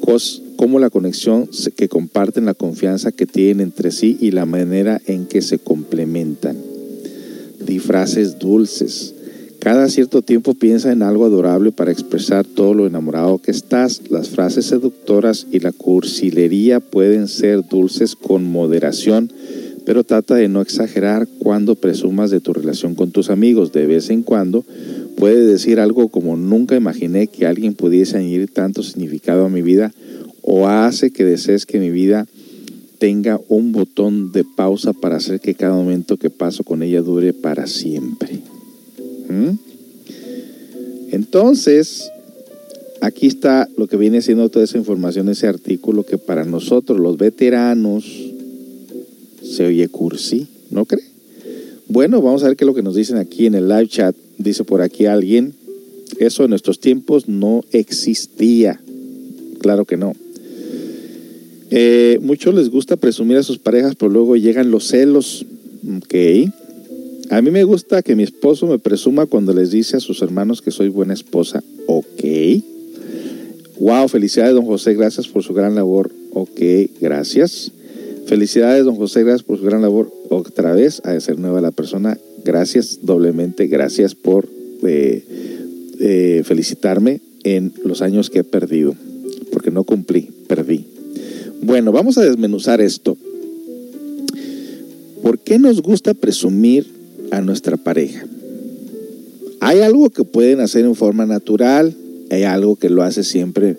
cosas 0.00 0.40
como 0.56 0.78
la 0.78 0.88
conexión 0.88 1.50
que 1.76 1.90
comparten, 1.90 2.46
la 2.46 2.54
confianza 2.54 3.12
que 3.12 3.26
tienen 3.26 3.60
entre 3.66 3.90
sí 3.90 4.16
y 4.18 4.30
la 4.30 4.46
manera 4.46 5.02
en 5.04 5.26
que 5.26 5.42
se 5.42 5.58
complementan. 5.58 6.56
Di 7.66 7.78
frases 7.78 8.38
dulces. 8.38 9.12
Cada 9.58 9.86
cierto 9.90 10.22
tiempo 10.22 10.54
piensa 10.54 10.92
en 10.92 11.02
algo 11.02 11.26
adorable 11.26 11.72
para 11.72 11.92
expresar 11.92 12.46
todo 12.46 12.72
lo 12.72 12.86
enamorado 12.86 13.36
que 13.36 13.50
estás. 13.50 14.00
Las 14.08 14.30
frases 14.30 14.64
seductoras 14.64 15.46
y 15.52 15.60
la 15.60 15.72
cursilería 15.72 16.80
pueden 16.80 17.28
ser 17.28 17.68
dulces 17.68 18.16
con 18.16 18.44
moderación, 18.44 19.30
pero 19.86 20.02
trata 20.02 20.34
de 20.34 20.48
no 20.48 20.60
exagerar 20.60 21.28
cuando 21.38 21.76
presumas 21.76 22.32
de 22.32 22.40
tu 22.40 22.52
relación 22.52 22.96
con 22.96 23.12
tus 23.12 23.30
amigos. 23.30 23.72
De 23.72 23.86
vez 23.86 24.10
en 24.10 24.24
cuando 24.24 24.64
puedes 25.16 25.46
decir 25.46 25.78
algo 25.78 26.08
como 26.08 26.36
nunca 26.36 26.74
imaginé 26.74 27.28
que 27.28 27.46
alguien 27.46 27.72
pudiese 27.72 28.16
añadir 28.18 28.52
tanto 28.52 28.82
significado 28.82 29.46
a 29.46 29.48
mi 29.48 29.62
vida 29.62 29.94
o 30.42 30.66
hace 30.66 31.12
que 31.12 31.24
desees 31.24 31.66
que 31.66 31.78
mi 31.78 31.90
vida 31.90 32.26
tenga 32.98 33.40
un 33.48 33.70
botón 33.70 34.32
de 34.32 34.42
pausa 34.42 34.92
para 34.92 35.16
hacer 35.16 35.38
que 35.38 35.54
cada 35.54 35.74
momento 35.74 36.16
que 36.16 36.30
paso 36.30 36.64
con 36.64 36.82
ella 36.82 37.00
dure 37.00 37.32
para 37.32 37.68
siempre. 37.68 38.40
¿Mm? 39.28 39.50
Entonces, 41.12 42.10
aquí 43.00 43.28
está 43.28 43.68
lo 43.76 43.86
que 43.86 43.96
viene 43.96 44.20
siendo 44.20 44.48
toda 44.48 44.64
esa 44.64 44.78
información, 44.78 45.28
ese 45.28 45.46
artículo 45.46 46.02
que 46.02 46.18
para 46.18 46.44
nosotros 46.44 46.98
los 46.98 47.18
veteranos 47.18 48.25
se 49.48 49.66
oye 49.66 49.88
cursi, 49.88 50.46
¿no 50.70 50.84
cree? 50.84 51.04
Bueno, 51.88 52.20
vamos 52.20 52.42
a 52.42 52.48
ver 52.48 52.56
qué 52.56 52.64
es 52.64 52.66
lo 52.66 52.74
que 52.74 52.82
nos 52.82 52.96
dicen 52.96 53.16
aquí 53.16 53.46
en 53.46 53.54
el 53.54 53.68
live 53.68 53.88
chat. 53.88 54.16
Dice 54.38 54.64
por 54.64 54.82
aquí 54.82 55.06
alguien, 55.06 55.54
eso 56.18 56.44
en 56.44 56.50
nuestros 56.50 56.80
tiempos 56.80 57.28
no 57.28 57.64
existía. 57.72 58.80
Claro 59.60 59.84
que 59.84 59.96
no. 59.96 60.14
Eh, 61.70 62.18
muchos 62.22 62.54
les 62.54 62.70
gusta 62.70 62.96
presumir 62.96 63.36
a 63.38 63.42
sus 63.42 63.58
parejas, 63.58 63.94
pero 63.96 64.10
luego 64.10 64.36
llegan 64.36 64.70
los 64.70 64.88
celos. 64.88 65.46
Ok. 65.96 66.14
A 67.30 67.42
mí 67.42 67.50
me 67.50 67.64
gusta 67.64 68.02
que 68.02 68.14
mi 68.14 68.22
esposo 68.22 68.66
me 68.66 68.78
presuma 68.78 69.26
cuando 69.26 69.52
les 69.52 69.70
dice 69.70 69.96
a 69.96 70.00
sus 70.00 70.22
hermanos 70.22 70.62
que 70.62 70.70
soy 70.70 70.88
buena 70.88 71.14
esposa. 71.14 71.62
Ok. 71.86 72.24
Wow, 73.78 74.08
felicidades, 74.08 74.54
don 74.54 74.64
José, 74.64 74.94
gracias 74.94 75.28
por 75.28 75.42
su 75.42 75.52
gran 75.52 75.74
labor. 75.74 76.10
Ok, 76.32 76.60
gracias. 77.00 77.72
Felicidades, 78.26 78.84
don 78.84 78.96
José, 78.96 79.22
gracias 79.22 79.44
por 79.44 79.58
su 79.58 79.64
gran 79.64 79.82
labor. 79.82 80.12
Otra 80.30 80.72
vez, 80.72 81.00
a 81.04 81.18
ser 81.20 81.38
nueva 81.38 81.60
la 81.60 81.70
persona. 81.70 82.18
Gracias 82.44 82.98
doblemente, 83.02 83.68
gracias 83.68 84.16
por 84.16 84.48
eh, 84.82 85.22
eh, 86.00 86.42
felicitarme 86.44 87.20
en 87.44 87.72
los 87.84 88.02
años 88.02 88.28
que 88.28 88.40
he 88.40 88.44
perdido. 88.44 88.96
Porque 89.52 89.70
no 89.70 89.84
cumplí, 89.84 90.28
perdí. 90.48 90.86
Bueno, 91.62 91.92
vamos 91.92 92.18
a 92.18 92.24
desmenuzar 92.24 92.80
esto. 92.80 93.16
¿Por 95.22 95.38
qué 95.38 95.60
nos 95.60 95.80
gusta 95.80 96.12
presumir 96.12 96.86
a 97.30 97.40
nuestra 97.40 97.76
pareja? 97.76 98.26
Hay 99.60 99.80
algo 99.80 100.10
que 100.10 100.24
pueden 100.24 100.60
hacer 100.60 100.84
en 100.84 100.96
forma 100.96 101.26
natural, 101.26 101.94
hay 102.30 102.42
algo 102.42 102.74
que 102.74 102.90
lo 102.90 103.04
hace 103.04 103.22
siempre 103.22 103.76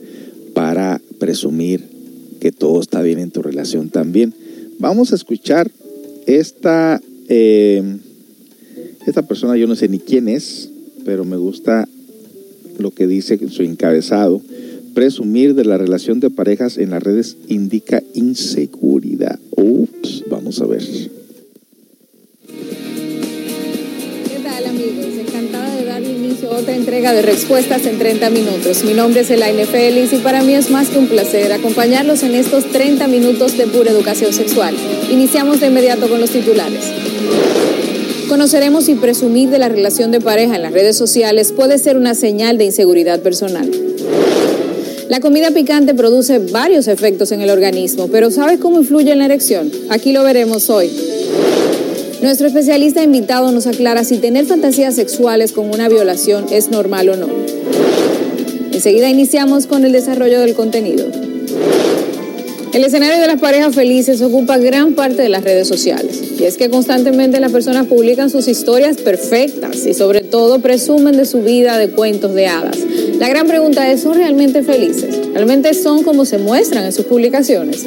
para 0.53 1.01
presumir 1.19 1.96
que 2.39 2.51
todo 2.51 2.81
está 2.81 3.01
bien 3.01 3.19
en 3.19 3.31
tu 3.31 3.41
relación 3.41 3.89
también. 3.89 4.33
Vamos 4.79 5.11
a 5.11 5.15
escuchar 5.15 5.71
esta, 6.25 7.01
eh, 7.29 7.97
esta 9.05 9.21
persona, 9.23 9.57
yo 9.57 9.67
no 9.67 9.75
sé 9.75 9.87
ni 9.89 9.99
quién 9.99 10.29
es, 10.29 10.69
pero 11.05 11.25
me 11.25 11.37
gusta 11.37 11.87
lo 12.77 12.91
que 12.91 13.07
dice 13.07 13.39
su 13.49 13.63
encabezado. 13.63 14.41
Presumir 14.93 15.53
de 15.55 15.65
la 15.65 15.77
relación 15.77 16.19
de 16.19 16.29
parejas 16.29 16.77
en 16.77 16.91
las 16.91 17.03
redes 17.03 17.37
indica 17.47 18.03
inseguridad. 18.13 19.39
Ups, 19.55 20.23
vamos 20.29 20.59
a 20.61 20.65
ver. 20.65 21.16
Otra 26.45 26.75
entrega 26.75 27.13
de 27.13 27.21
respuestas 27.21 27.85
en 27.85 27.97
30 27.97 28.29
minutos. 28.29 28.83
Mi 28.83 28.93
nombre 28.93 29.21
es 29.21 29.29
Elaine 29.31 29.65
Félix 29.65 30.13
y 30.13 30.17
para 30.17 30.43
mí 30.43 30.53
es 30.53 30.69
más 30.69 30.89
que 30.89 30.99
un 30.99 31.07
placer 31.07 31.51
acompañarlos 31.51 32.21
en 32.23 32.35
estos 32.35 32.65
30 32.65 33.07
minutos 33.07 33.57
de 33.57 33.65
pura 33.65 33.91
educación 33.91 34.31
sexual. 34.33 34.75
Iniciamos 35.09 35.59
de 35.59 35.67
inmediato 35.67 36.07
con 36.07 36.21
los 36.21 36.29
titulares. 36.29 36.85
Conoceremos 38.29 38.85
si 38.85 38.95
presumir 38.95 39.49
de 39.49 39.57
la 39.57 39.69
relación 39.69 40.11
de 40.11 40.21
pareja 40.21 40.55
en 40.55 40.61
las 40.61 40.73
redes 40.73 40.95
sociales 40.95 41.53
puede 41.53 41.79
ser 41.79 41.97
una 41.97 42.13
señal 42.13 42.57
de 42.57 42.65
inseguridad 42.65 43.21
personal. 43.21 43.69
La 45.09 45.21
comida 45.21 45.51
picante 45.51 45.93
produce 45.93 46.39
varios 46.39 46.87
efectos 46.87 47.31
en 47.31 47.41
el 47.41 47.49
organismo, 47.49 48.09
pero 48.09 48.29
¿sabes 48.29 48.59
cómo 48.59 48.79
influye 48.79 49.11
en 49.11 49.19
la 49.19 49.25
erección? 49.25 49.71
Aquí 49.89 50.11
lo 50.11 50.23
veremos 50.23 50.69
hoy. 50.69 51.16
Nuestro 52.21 52.47
especialista 52.47 53.03
invitado 53.03 53.51
nos 53.51 53.67
aclara 53.67 54.03
si 54.03 54.17
tener 54.17 54.45
fantasías 54.45 54.95
sexuales 54.95 55.51
con 55.51 55.69
una 55.69 55.87
violación 55.87 56.47
es 56.51 56.71
normal 56.71 57.09
o 57.09 57.15
no. 57.15 57.27
Enseguida 58.71 59.07
iniciamos 59.07 59.67
con 59.67 59.85
el 59.85 59.91
desarrollo 59.91 60.39
del 60.39 60.55
contenido. 60.55 61.05
El 62.73 62.83
escenario 62.83 63.21
de 63.21 63.27
las 63.27 63.39
parejas 63.39 63.75
felices 63.75 64.21
ocupa 64.21 64.57
gran 64.57 64.93
parte 64.93 65.21
de 65.21 65.29
las 65.29 65.43
redes 65.43 65.67
sociales. 65.67 66.21
Y 66.39 66.43
es 66.43 66.57
que 66.57 66.69
constantemente 66.69 67.39
las 67.39 67.51
personas 67.51 67.85
publican 67.85 68.31
sus 68.31 68.47
historias 68.47 68.97
perfectas 68.97 69.85
y 69.85 69.93
sobre 69.93 70.21
todo 70.21 70.59
presumen 70.59 71.17
de 71.17 71.25
su 71.25 71.41
vida 71.43 71.77
de 71.77 71.89
cuentos 71.89 72.33
de 72.33 72.47
hadas. 72.47 72.77
La 73.19 73.29
gran 73.29 73.47
pregunta 73.47 73.89
es, 73.91 74.01
¿son 74.01 74.15
realmente 74.15 74.63
felices? 74.63 75.19
¿Realmente 75.33 75.73
son 75.73 76.03
como 76.03 76.25
se 76.25 76.37
muestran 76.37 76.85
en 76.85 76.93
sus 76.93 77.05
publicaciones? 77.05 77.85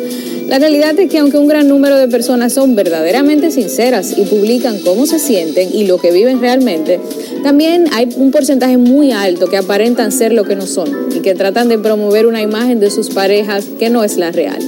La 0.48 0.58
realidad 0.58 0.98
es 0.98 1.08
que 1.08 1.18
aunque 1.18 1.38
un 1.38 1.46
gran 1.46 1.68
número 1.68 1.96
de 1.96 2.08
personas 2.08 2.52
son 2.52 2.74
verdaderamente 2.74 3.52
sinceras 3.52 4.18
y 4.18 4.22
publican 4.22 4.80
cómo 4.80 5.06
se 5.06 5.20
sienten 5.20 5.68
y 5.72 5.86
lo 5.86 5.98
que 5.98 6.10
viven 6.10 6.40
realmente, 6.40 6.98
también 7.44 7.84
hay 7.92 8.08
un 8.16 8.32
porcentaje 8.32 8.76
muy 8.76 9.12
alto 9.12 9.46
que 9.46 9.56
aparentan 9.56 10.10
ser 10.10 10.32
lo 10.32 10.44
que 10.44 10.56
no 10.56 10.66
son 10.66 10.88
y 11.14 11.20
que 11.20 11.34
tratan 11.34 11.68
de 11.68 11.78
promover 11.78 12.26
una 12.26 12.42
imagen 12.42 12.80
de 12.80 12.90
sus 12.90 13.10
parejas 13.10 13.66
que 13.78 13.90
no 13.90 14.02
es 14.02 14.16
la 14.16 14.32
real. 14.32 14.58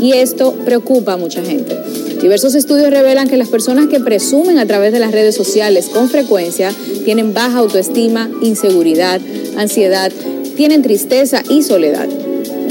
Y 0.00 0.12
esto 0.12 0.54
preocupa 0.64 1.14
a 1.14 1.16
mucha 1.16 1.42
gente. 1.42 1.76
Diversos 2.20 2.54
estudios 2.54 2.90
revelan 2.90 3.28
que 3.28 3.36
las 3.36 3.48
personas 3.48 3.88
que 3.88 4.00
presumen 4.00 4.58
a 4.58 4.66
través 4.66 4.92
de 4.92 4.98
las 4.98 5.12
redes 5.12 5.34
sociales 5.34 5.90
con 5.92 6.08
frecuencia 6.08 6.72
tienen 7.04 7.34
baja 7.34 7.58
autoestima, 7.58 8.30
inseguridad, 8.40 9.20
ansiedad, 9.56 10.12
tienen 10.56 10.82
tristeza 10.82 11.42
y 11.48 11.62
soledad. 11.62 12.08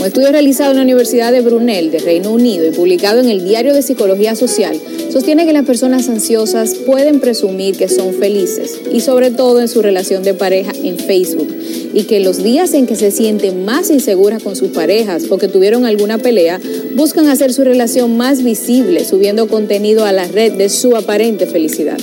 Un 0.04 0.08
estudio 0.08 0.32
realizado 0.32 0.72
en 0.72 0.78
la 0.78 0.84
Universidad 0.84 1.32
de 1.32 1.40
Brunel 1.42 1.90
de 1.90 2.00
Reino 2.00 2.32
Unido 2.32 2.68
y 2.68 2.72
publicado 2.72 3.22
en 3.22 3.30
el 3.30 3.46
Diario 3.46 3.74
de 3.74 3.82
Psicología 3.82 4.36
Social 4.36 4.78
sostiene 5.10 5.46
que 5.46 5.54
las 5.54 5.66
personas 5.66 6.10
ansiosas 6.10 6.74
pueden 6.74 7.22
presumir 7.22 7.78
que 7.78 7.88
son 7.88 8.14
felices 8.14 8.82
y 8.92 9.00
sobre 9.00 9.32
todo 9.32 9.62
en 9.62 9.70
su 9.70 9.82
relación 9.82 10.24
de 10.24 10.34
pareja 10.34 10.74
en 10.84 10.98
Facebook 10.98 11.48
y 11.94 12.04
que 12.04 12.20
los 12.20 12.44
días 12.44 12.74
en 12.74 12.86
que 12.86 12.96
se 12.96 13.12
sienten 13.12 13.64
más 13.64 13.92
inseguras 13.92 14.44
con 14.44 14.56
sus 14.56 14.70
parejas 14.70 15.26
o 15.30 15.38
que 15.38 15.48
tuvieron 15.48 15.86
alguna 15.86 16.18
pelea 16.18 16.60
buscan 16.96 17.30
hacer 17.30 17.54
su 17.54 17.64
relación 17.64 18.18
más 18.18 18.44
visible 18.44 19.06
subiendo 19.06 19.48
contenido 19.48 20.04
a 20.04 20.12
la 20.12 20.28
red 20.28 20.54
de 20.54 20.68
su 20.68 20.98
aparente 20.98 21.46
felicidad. 21.46 21.98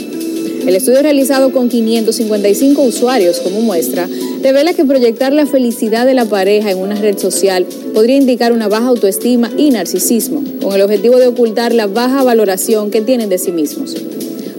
El 0.67 0.77
estudio 0.77 1.03
realizado 1.03 1.53
con 1.53 1.69
555 1.69 2.83
usuarios 2.83 3.41
como 3.41 3.61
muestra 3.61 4.09
revela 4.43 4.75
que 4.75 4.85
proyectar 4.85 5.33
la 5.33 5.47
felicidad 5.47 6.07
de 6.07 6.15
la 6.15 6.27
pareja 6.27 6.71
en 6.71 6.79
una 6.79 6.95
red 6.95 7.19
social 7.19 7.67
podría 7.95 8.17
indicar 8.17 8.53
una 8.53 8.69
baja 8.69 8.89
autoestima 8.89 9.51
y 9.57 9.71
narcisismo, 9.71 10.45
con 10.63 10.75
el 10.75 10.83
objetivo 10.83 11.17
de 11.19 11.29
ocultar 11.29 11.75
la 11.75 11.87
baja 11.87 12.23
valoración 12.23 12.91
que 12.91 13.01
tienen 13.01 13.29
de 13.29 13.39
sí 13.39 13.53
mismos. 13.53 13.97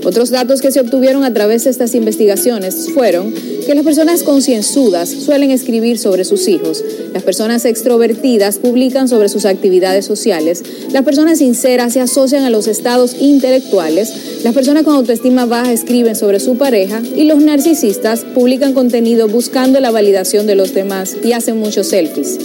Otros 0.03 0.31
datos 0.31 0.61
que 0.61 0.71
se 0.71 0.79
obtuvieron 0.79 1.23
a 1.23 1.33
través 1.33 1.63
de 1.63 1.69
estas 1.69 1.93
investigaciones 1.95 2.89
fueron 2.93 3.33
que 3.65 3.75
las 3.75 3.83
personas 3.83 4.23
concienzudas 4.23 5.09
suelen 5.09 5.51
escribir 5.51 5.99
sobre 5.99 6.25
sus 6.25 6.47
hijos, 6.47 6.83
las 7.13 7.23
personas 7.23 7.65
extrovertidas 7.65 8.57
publican 8.57 9.07
sobre 9.07 9.29
sus 9.29 9.45
actividades 9.45 10.05
sociales, 10.05 10.63
las 10.91 11.03
personas 11.03 11.37
sinceras 11.37 11.93
se 11.93 12.01
asocian 12.01 12.43
a 12.43 12.49
los 12.49 12.67
estados 12.67 13.15
intelectuales, 13.19 14.41
las 14.43 14.55
personas 14.55 14.83
con 14.83 14.95
autoestima 14.95 15.45
baja 15.45 15.71
escriben 15.71 16.15
sobre 16.15 16.39
su 16.39 16.57
pareja. 16.57 17.01
Y 17.15 17.25
los 17.25 17.39
narcisistas 17.43 18.25
publican 18.33 18.73
contenido 18.73 19.27
buscando 19.27 19.79
la 19.79 19.91
validación 19.91 20.47
de 20.47 20.55
los 20.55 20.73
demás 20.73 21.15
y 21.23 21.33
hacen 21.33 21.57
muchos 21.57 21.87
selfies. 21.87 22.39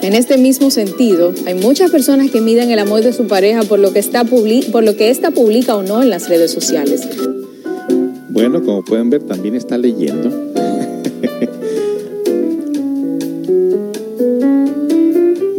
En 0.00 0.14
este 0.14 0.38
mismo 0.38 0.70
sentido, 0.70 1.34
hay 1.44 1.54
muchas 1.54 1.90
personas 1.90 2.30
que 2.30 2.40
miden 2.40 2.70
el 2.70 2.78
amor 2.78 3.02
de 3.02 3.12
su 3.12 3.26
pareja 3.26 3.64
por 3.64 3.80
lo 3.80 3.92
que 3.92 3.98
está 3.98 4.24
por 4.24 4.84
lo 4.84 4.96
que 4.96 5.10
ésta 5.10 5.32
publica 5.32 5.76
o 5.76 5.82
no 5.82 6.02
en 6.02 6.10
las 6.10 6.28
redes 6.28 6.52
sociales. 6.52 7.08
Bueno, 8.30 8.62
como 8.62 8.84
pueden 8.84 9.10
ver, 9.10 9.24
también 9.24 9.56
está 9.56 9.76
leyendo. 9.76 10.30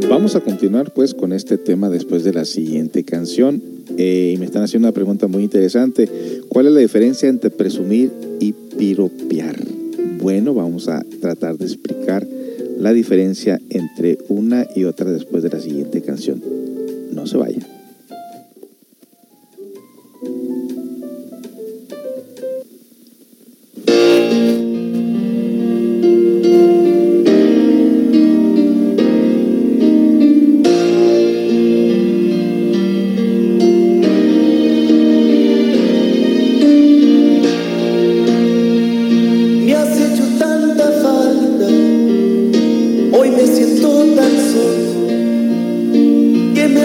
Vamos 0.09 0.35
a 0.35 0.39
continuar 0.39 0.93
pues 0.93 1.13
con 1.13 1.33
este 1.33 1.57
tema 1.57 1.89
después 1.89 2.23
de 2.23 2.33
la 2.33 2.45
siguiente 2.45 3.03
canción. 3.03 3.61
Eh, 3.97 4.33
y 4.35 4.37
me 4.37 4.45
están 4.45 4.63
haciendo 4.63 4.87
una 4.87 4.93
pregunta 4.93 5.27
muy 5.27 5.43
interesante. 5.43 6.09
¿Cuál 6.47 6.67
es 6.67 6.73
la 6.73 6.79
diferencia 6.79 7.27
entre 7.27 7.49
presumir 7.49 8.11
y 8.39 8.53
piropear? 8.53 9.57
Bueno, 10.21 10.53
vamos 10.53 10.87
a 10.87 11.03
tratar 11.21 11.57
de 11.57 11.65
explicar 11.65 12.25
la 12.80 12.93
diferencia 12.93 13.59
entre 13.69 14.17
una 14.30 14.65
y 14.73 14.86
otra 14.86 15.11
después 15.11 15.43
de 15.43 15.49
la 15.49 15.59
siguiente 15.59 16.01
canción. 16.01 16.41
No 17.11 17.27
se 17.27 17.38
vaya. 17.38 17.59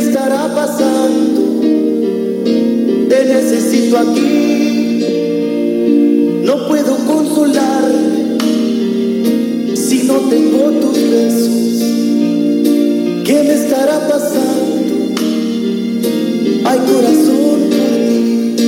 Estará 0.09 0.55
pasando? 0.55 1.41
Te 3.09 3.25
necesito 3.25 3.99
aquí, 3.99 5.01
no 6.45 6.69
puedo 6.69 6.97
consolarme 7.07 8.39
si 9.75 10.03
no 10.05 10.15
tengo 10.31 10.71
tus 10.83 10.99
besos. 11.11 11.51
¿Qué 13.25 13.43
me 13.47 13.55
estará 13.55 14.07
pasando? 14.09 14.95
Ay 16.67 16.79
corazón 16.91 17.61
por 17.75 17.97
ti, 18.57 18.67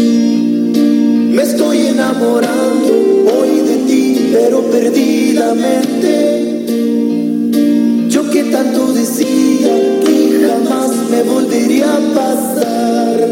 me 1.33 1.43
estoy 1.43 1.79
enamorando 1.89 2.93
hoy 3.39 3.61
de 3.61 3.77
ti, 3.87 4.31
pero 4.33 4.63
perdidamente. 4.71 6.36
Me 11.57 11.57
volvería 11.57 11.95
a 11.95 12.01
pasar. 12.15 13.29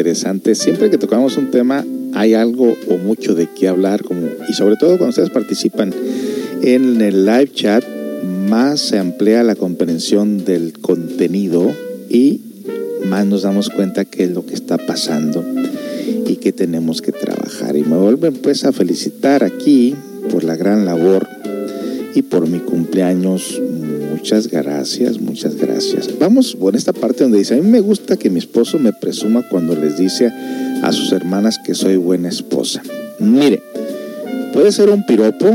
Interesante. 0.00 0.54
Siempre 0.54 0.88
que 0.88 0.96
tocamos 0.96 1.36
un 1.36 1.50
tema 1.50 1.84
hay 2.14 2.32
algo 2.32 2.74
o 2.88 2.96
mucho 2.96 3.34
de 3.34 3.48
qué 3.48 3.68
hablar, 3.68 4.02
como, 4.02 4.28
y 4.48 4.54
sobre 4.54 4.76
todo 4.76 4.96
cuando 4.96 5.10
ustedes 5.10 5.28
participan 5.28 5.92
en 6.62 7.02
el 7.02 7.26
live 7.26 7.52
chat, 7.52 7.84
más 8.48 8.80
se 8.80 8.98
amplía 8.98 9.42
la 9.42 9.56
comprensión 9.56 10.46
del 10.46 10.72
contenido 10.78 11.70
y 12.08 12.40
más 13.04 13.26
nos 13.26 13.42
damos 13.42 13.68
cuenta 13.68 14.06
qué 14.06 14.24
es 14.24 14.30
lo 14.30 14.46
que 14.46 14.54
está 14.54 14.78
pasando. 14.78 15.44
y 16.26 16.36
que 16.36 16.52
tenemos 16.52 17.02
que 17.02 17.12
trabajar. 17.12 17.76
Y 17.76 17.82
me 17.82 17.96
vuelven 17.96 18.34
pues 18.34 18.64
a 18.64 18.72
felicitar 18.72 19.44
aquí 19.44 19.94
por 20.30 20.44
la 20.44 20.56
gran 20.56 20.86
labor 20.86 21.28
y 22.14 22.22
por 22.22 22.48
mi 22.48 22.60
cumpleaños. 22.60 23.60
Muchas 24.20 24.48
gracias, 24.48 25.18
muchas 25.18 25.56
gracias. 25.56 26.18
Vamos 26.18 26.54
por 26.54 26.76
esta 26.76 26.92
parte 26.92 27.22
donde 27.22 27.38
dice, 27.38 27.54
a 27.54 27.56
mí 27.56 27.66
me 27.66 27.80
gusta 27.80 28.18
que 28.18 28.28
mi 28.28 28.38
esposo 28.38 28.78
me 28.78 28.92
presuma 28.92 29.42
cuando 29.48 29.74
les 29.74 29.96
dice 29.96 30.30
a 30.82 30.92
sus 30.92 31.10
hermanas 31.12 31.58
que 31.64 31.74
soy 31.74 31.96
buena 31.96 32.28
esposa. 32.28 32.82
Mire, 33.18 33.62
puede 34.52 34.72
ser 34.72 34.90
un 34.90 35.06
piropo. 35.06 35.50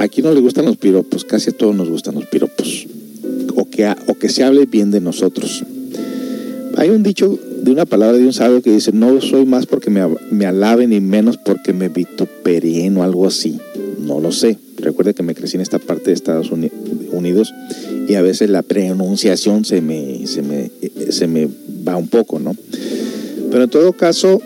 Aquí 0.00 0.20
no 0.20 0.34
le 0.34 0.40
gustan 0.40 0.64
los 0.64 0.76
piropos, 0.78 1.24
casi 1.24 1.50
a 1.50 1.52
todos 1.52 1.76
nos 1.76 1.88
gustan 1.88 2.16
los 2.16 2.26
piropos. 2.26 2.88
O 3.54 3.70
que, 3.70 3.86
o 4.08 4.14
que 4.14 4.28
se 4.30 4.42
hable 4.42 4.66
bien 4.66 4.90
de 4.90 5.00
nosotros. 5.00 5.64
Hay 6.76 6.90
un 6.90 7.04
dicho 7.04 7.38
de 7.62 7.70
una 7.70 7.86
palabra 7.86 8.18
de 8.18 8.26
un 8.26 8.32
sabio 8.32 8.62
que 8.62 8.72
dice, 8.72 8.90
no 8.90 9.20
soy 9.20 9.46
más 9.46 9.66
porque 9.66 9.90
me, 9.90 10.44
alaben 10.44 10.92
y 10.92 11.00
menos 11.00 11.38
porque 11.38 11.72
me 11.72 11.88
vitupereen 11.88 12.96
o 12.96 13.04
algo 13.04 13.28
así. 13.28 13.60
No 14.00 14.18
lo 14.18 14.32
sé. 14.32 14.58
Recuerde 14.78 15.14
que 15.14 15.22
me 15.22 15.36
crecí 15.36 15.56
en 15.56 15.60
esta 15.60 15.78
parte 15.78 16.06
de 16.06 16.14
Estados 16.14 16.50
Unidos 16.50 16.83
y 18.08 18.14
a 18.14 18.22
veces 18.22 18.50
la 18.50 18.62
pronunciación 18.62 19.64
se 19.64 19.80
me, 19.80 20.26
se 20.26 20.42
me, 20.42 20.70
se 21.10 21.26
me 21.26 21.48
va 21.86 21.96
un 21.96 22.08
poco, 22.08 22.38
¿no? 22.38 22.54
Pero 23.50 23.64
en 23.64 23.70
todo 23.70 23.92
caso, 23.92 24.40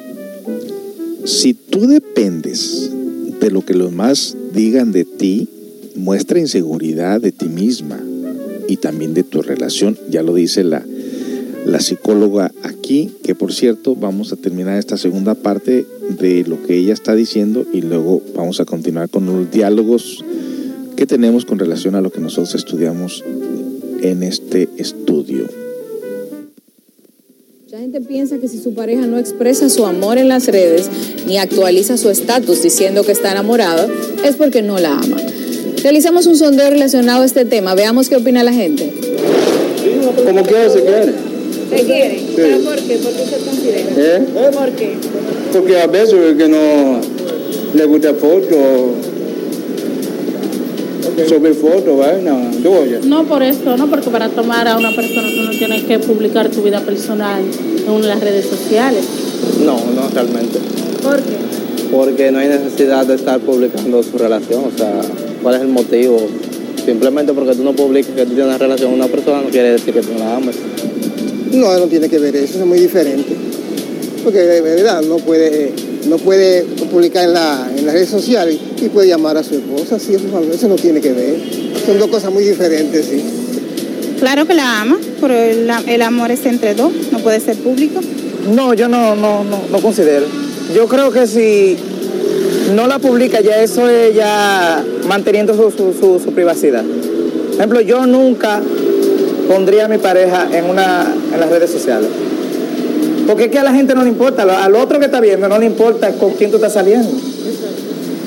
si 1.25 1.55
tú 1.55 1.87
dependes 1.87 2.91
de 3.41 3.51
lo 3.51 3.64
que 3.64 3.75
los 3.75 3.93
más 3.93 4.37
digan 4.53 4.93
de 4.93 5.05
ti, 5.05 5.49
muestra 5.95 6.39
inseguridad 6.39 7.21
de 7.21 7.33
ti 7.33 7.47
misma 7.47 8.01
y 8.69 8.77
también 8.77 9.14
de 9.14 9.25
tu 9.25 9.43
relación. 9.43 9.99
Ya 10.11 10.23
lo 10.23 10.35
dice 10.35 10.62
la, 10.62 10.85
la 11.66 11.81
psicóloga 11.81 12.53
aquí, 12.62 13.11
que 13.23 13.35
por 13.35 13.53
cierto 13.53 13.97
vamos 13.97 14.33
a 14.33 14.37
terminar 14.37 14.79
esta 14.79 14.97
segunda 14.97 15.35
parte 15.35 15.87
de 16.21 16.45
lo 16.45 16.62
que 16.62 16.77
ella 16.77 16.93
está 16.93 17.14
diciendo 17.14 17.66
y 17.73 17.83
luego 17.83 18.23
vamos 18.35 18.61
a 18.61 18.64
continuar 18.64 19.09
con 19.09 19.27
los 19.27 19.51
diálogos 19.51 20.25
que 20.99 21.07
tenemos 21.07 21.44
con 21.44 21.61
relación 21.61 21.94
a 21.94 22.01
lo 22.01 22.11
que 22.11 22.18
nosotros 22.18 22.57
estudiamos 22.57 23.22
en 24.03 24.24
este 24.24 24.68
estudio. 24.78 25.46
Mucha 27.62 27.78
gente 27.78 28.01
piensa 28.01 28.38
que 28.38 28.49
si 28.49 28.59
su 28.59 28.74
pareja 28.74 29.07
no 29.07 29.16
expresa 29.16 29.68
su 29.68 29.86
amor 29.86 30.18
en 30.18 30.26
las 30.26 30.49
redes 30.49 30.90
ni 31.24 31.38
actualiza 31.38 31.96
su 31.99 32.11
estatus 32.11 32.64
diciendo 32.64 33.05
que 33.05 33.12
está 33.12 33.30
enamorado, 33.30 33.88
es 34.24 34.34
porque 34.34 34.61
no 34.61 34.80
la 34.80 34.99
ama. 34.99 35.18
Realizamos 35.84 36.26
un 36.26 36.34
sondeo 36.34 36.68
relacionado 36.68 37.22
a 37.22 37.26
este 37.26 37.44
tema. 37.44 37.76
Veamos 37.76 38.09
qué 38.09 38.16
opina 38.16 38.42
la 38.42 38.53
gente. 38.53 38.92
Como 40.26 40.42
quiera 40.42 40.68
se 40.68 40.82
quiere. 40.82 41.12
¿Se 41.70 41.84
quiere? 41.84 42.22
¿Pero 42.34 42.59
por 42.59 42.74
qué? 42.74 42.96
¿Por 42.96 43.12
qué 43.12 43.24
se 43.24 43.44
considera? 43.44 43.90
¿Eh? 43.96 44.26
¿Por 44.53 44.70
qué? 44.72 44.96
Porque 45.53 45.80
a 45.80 45.86
veces 45.86 46.36
que 46.36 46.49
no 46.49 47.01
le 47.72 47.84
gusta 47.84 48.14
foto, 48.14 48.96
sobre 51.27 51.55
foto, 51.55 51.97
vaina, 51.97 52.51
tú 52.62 52.73
oyes. 52.73 53.05
No 53.05 53.25
por 53.25 53.43
eso, 53.43 53.77
no 53.77 53.89
porque 53.89 54.11
para 54.11 54.29
tomar 54.29 54.69
a 54.69 54.77
una 54.77 54.95
persona 54.95 55.29
tú 55.29 55.43
no 55.43 55.51
tienes 55.51 55.85
que 55.85 55.99
publicar 55.99 56.51
tu 56.51 56.62
vida 56.62 56.81
personal 56.81 57.43
en 57.87 58.09
las 58.09 58.21
redes 58.21 58.47
sociales. 58.47 59.05
No, 59.64 59.77
no 59.95 60.09
realmente. 60.12 60.59
¿Por 61.03 61.16
qué? 61.16 61.37
Porque 61.91 62.31
no 62.31 62.39
hay 62.39 62.49
necesidad 62.49 63.07
de 63.07 63.14
estar 63.14 63.41
publicando 63.41 64.03
su 64.03 64.19
relación, 64.19 64.64
o 64.64 64.77
sea, 64.77 65.01
¿cuál 65.43 65.55
es 65.55 65.62
el 65.62 65.69
motivo? 65.69 66.19
Simplemente 66.85 67.33
porque 67.33 67.55
tú 67.55 67.64
no 67.64 67.73
publicas 67.73 68.14
que 68.14 68.23
tú 68.25 68.35
tienes 68.35 68.47
una 68.47 68.59
relación 68.59 68.91
con 68.91 69.01
una 69.01 69.09
persona 69.09 69.43
no 69.43 69.49
quiere 69.49 69.73
decir 69.73 69.95
que 69.95 70.01
tú 70.01 70.12
no 70.12 70.19
la 70.21 70.37
amas. 70.37 70.57
No, 71.53 71.79
no 71.79 71.87
tiene 71.87 72.09
que 72.09 72.19
ver 72.19 72.37
eso, 72.37 72.59
es 72.59 72.66
muy 72.66 72.79
diferente. 72.79 73.35
Porque 74.23 74.41
de 74.41 74.61
verdad 74.61 75.03
no 75.03 75.16
puede, 75.16 75.73
no 76.07 76.16
puede 76.18 76.62
publicar 76.62 77.24
en, 77.24 77.32
la, 77.34 77.68
en 77.76 77.86
las 77.86 77.94
redes 77.94 78.09
sociales 78.09 78.59
y 78.80 78.88
puede 78.88 79.09
llamar 79.09 79.36
a 79.36 79.42
su 79.42 79.55
esposa, 79.55 79.99
sí, 79.99 80.14
eso, 80.14 80.24
eso 80.53 80.68
no 80.68 80.76
tiene 80.76 81.01
que 81.01 81.12
ver. 81.12 81.36
Son 81.84 81.99
dos 81.99 82.09
cosas 82.09 82.32
muy 82.32 82.44
diferentes, 82.44 83.07
sí. 83.07 83.22
Claro 84.18 84.46
que 84.46 84.55
la 84.55 84.80
ama, 84.80 84.99
pero 85.20 85.34
el, 85.34 85.70
el 85.86 86.03
amor 86.03 86.30
es 86.30 86.44
entre 86.46 86.74
dos, 86.74 86.92
no 87.12 87.20
puede 87.20 87.40
ser 87.40 87.57
público. 87.57 88.01
No, 88.55 88.74
yo 88.74 88.88
no, 88.88 89.14
no, 89.14 89.44
no, 89.44 89.61
no 89.70 89.80
considero. 89.80 90.26
Yo 90.74 90.86
creo 90.88 91.11
que 91.11 91.26
si 91.26 91.76
no 92.74 92.86
la 92.86 92.99
publica 92.99 93.40
ya 93.40 93.62
eso 93.62 93.88
es 93.88 94.14
ya 94.14 94.84
manteniendo 95.07 95.55
su, 95.55 95.70
su, 95.70 95.94
su, 95.99 96.20
su 96.22 96.32
privacidad. 96.32 96.82
Por 96.82 97.55
ejemplo, 97.55 97.80
yo 97.80 98.07
nunca 98.07 98.61
pondría 99.49 99.86
a 99.86 99.88
mi 99.88 99.99
pareja 99.99 100.49
en, 100.53 100.66
una, 100.66 101.14
en 101.32 101.40
las 101.40 101.49
redes 101.49 101.70
sociales. 101.70 102.09
Porque 103.29 103.45
es 103.45 103.51
que 103.51 103.59
a 103.59 103.62
la 103.62 103.74
gente 103.74 103.95
no 103.95 104.03
le 104.05 104.09
importa, 104.09 104.64
al 104.64 104.74
otro 104.74 104.99
que 104.99 105.05
está 105.05 105.20
viendo 105.20 105.51
no 105.51 105.59
le 105.59 105.66
importa 105.66 106.12
con 106.12 106.33
quién 106.33 106.51
tú 106.51 106.57
estás 106.57 106.72
saliendo. 106.72 107.11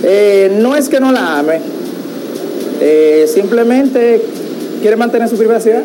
Eh, 0.04 0.56
no 0.62 0.76
es 0.76 0.90
que 0.90 1.00
no 1.00 1.12
la 1.12 1.40
ame, 1.40 1.60
eh, 2.80 3.26
simplemente 3.28 4.22
quiere 4.80 4.96
mantener 4.98 5.28
su 5.28 5.38
privacidad. 5.38 5.82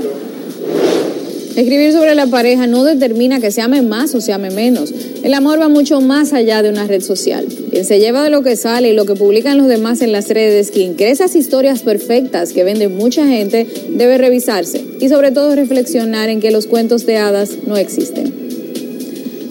Escribir 1.57 1.95
sobre 1.95 2.14
la 2.14 2.27
pareja 2.27 2.67
no 2.67 2.85
determina 2.85 3.41
que 3.41 3.51
se 3.51 3.62
ame 3.62 3.81
más 3.81 4.14
o 4.14 4.21
se 4.21 4.35
ame 4.35 4.51
menos. 4.51 4.93
El 5.23 5.33
amor 5.33 5.59
va 5.59 5.69
mucho 5.69 6.03
más 6.03 6.35
allá 6.35 6.62
de 6.62 6.69
una 6.69 6.87
red 6.87 7.01
social. 7.01 7.47
Quien 7.71 7.87
se 7.87 7.99
lleva 7.99 8.23
de 8.23 8.29
lo 8.29 8.43
que 8.43 8.55
sale 8.57 8.91
y 8.91 8.93
lo 8.93 9.07
que 9.07 9.14
publican 9.14 9.57
los 9.57 9.67
demás 9.67 10.03
en 10.03 10.12
las 10.12 10.29
redes, 10.29 10.71
quien 10.71 10.93
cree 10.93 11.12
esas 11.12 11.35
historias 11.35 11.81
perfectas 11.81 12.53
que 12.53 12.64
vende 12.64 12.89
mucha 12.89 13.27
gente, 13.27 13.67
debe 13.89 14.19
revisarse 14.19 14.85
y 15.01 15.09
sobre 15.09 15.31
todo 15.31 15.55
reflexionar 15.55 16.29
en 16.29 16.41
que 16.41 16.51
los 16.51 16.67
cuentos 16.67 17.07
de 17.07 17.17
hadas 17.17 17.53
no 17.67 17.79
existen. 17.79 18.36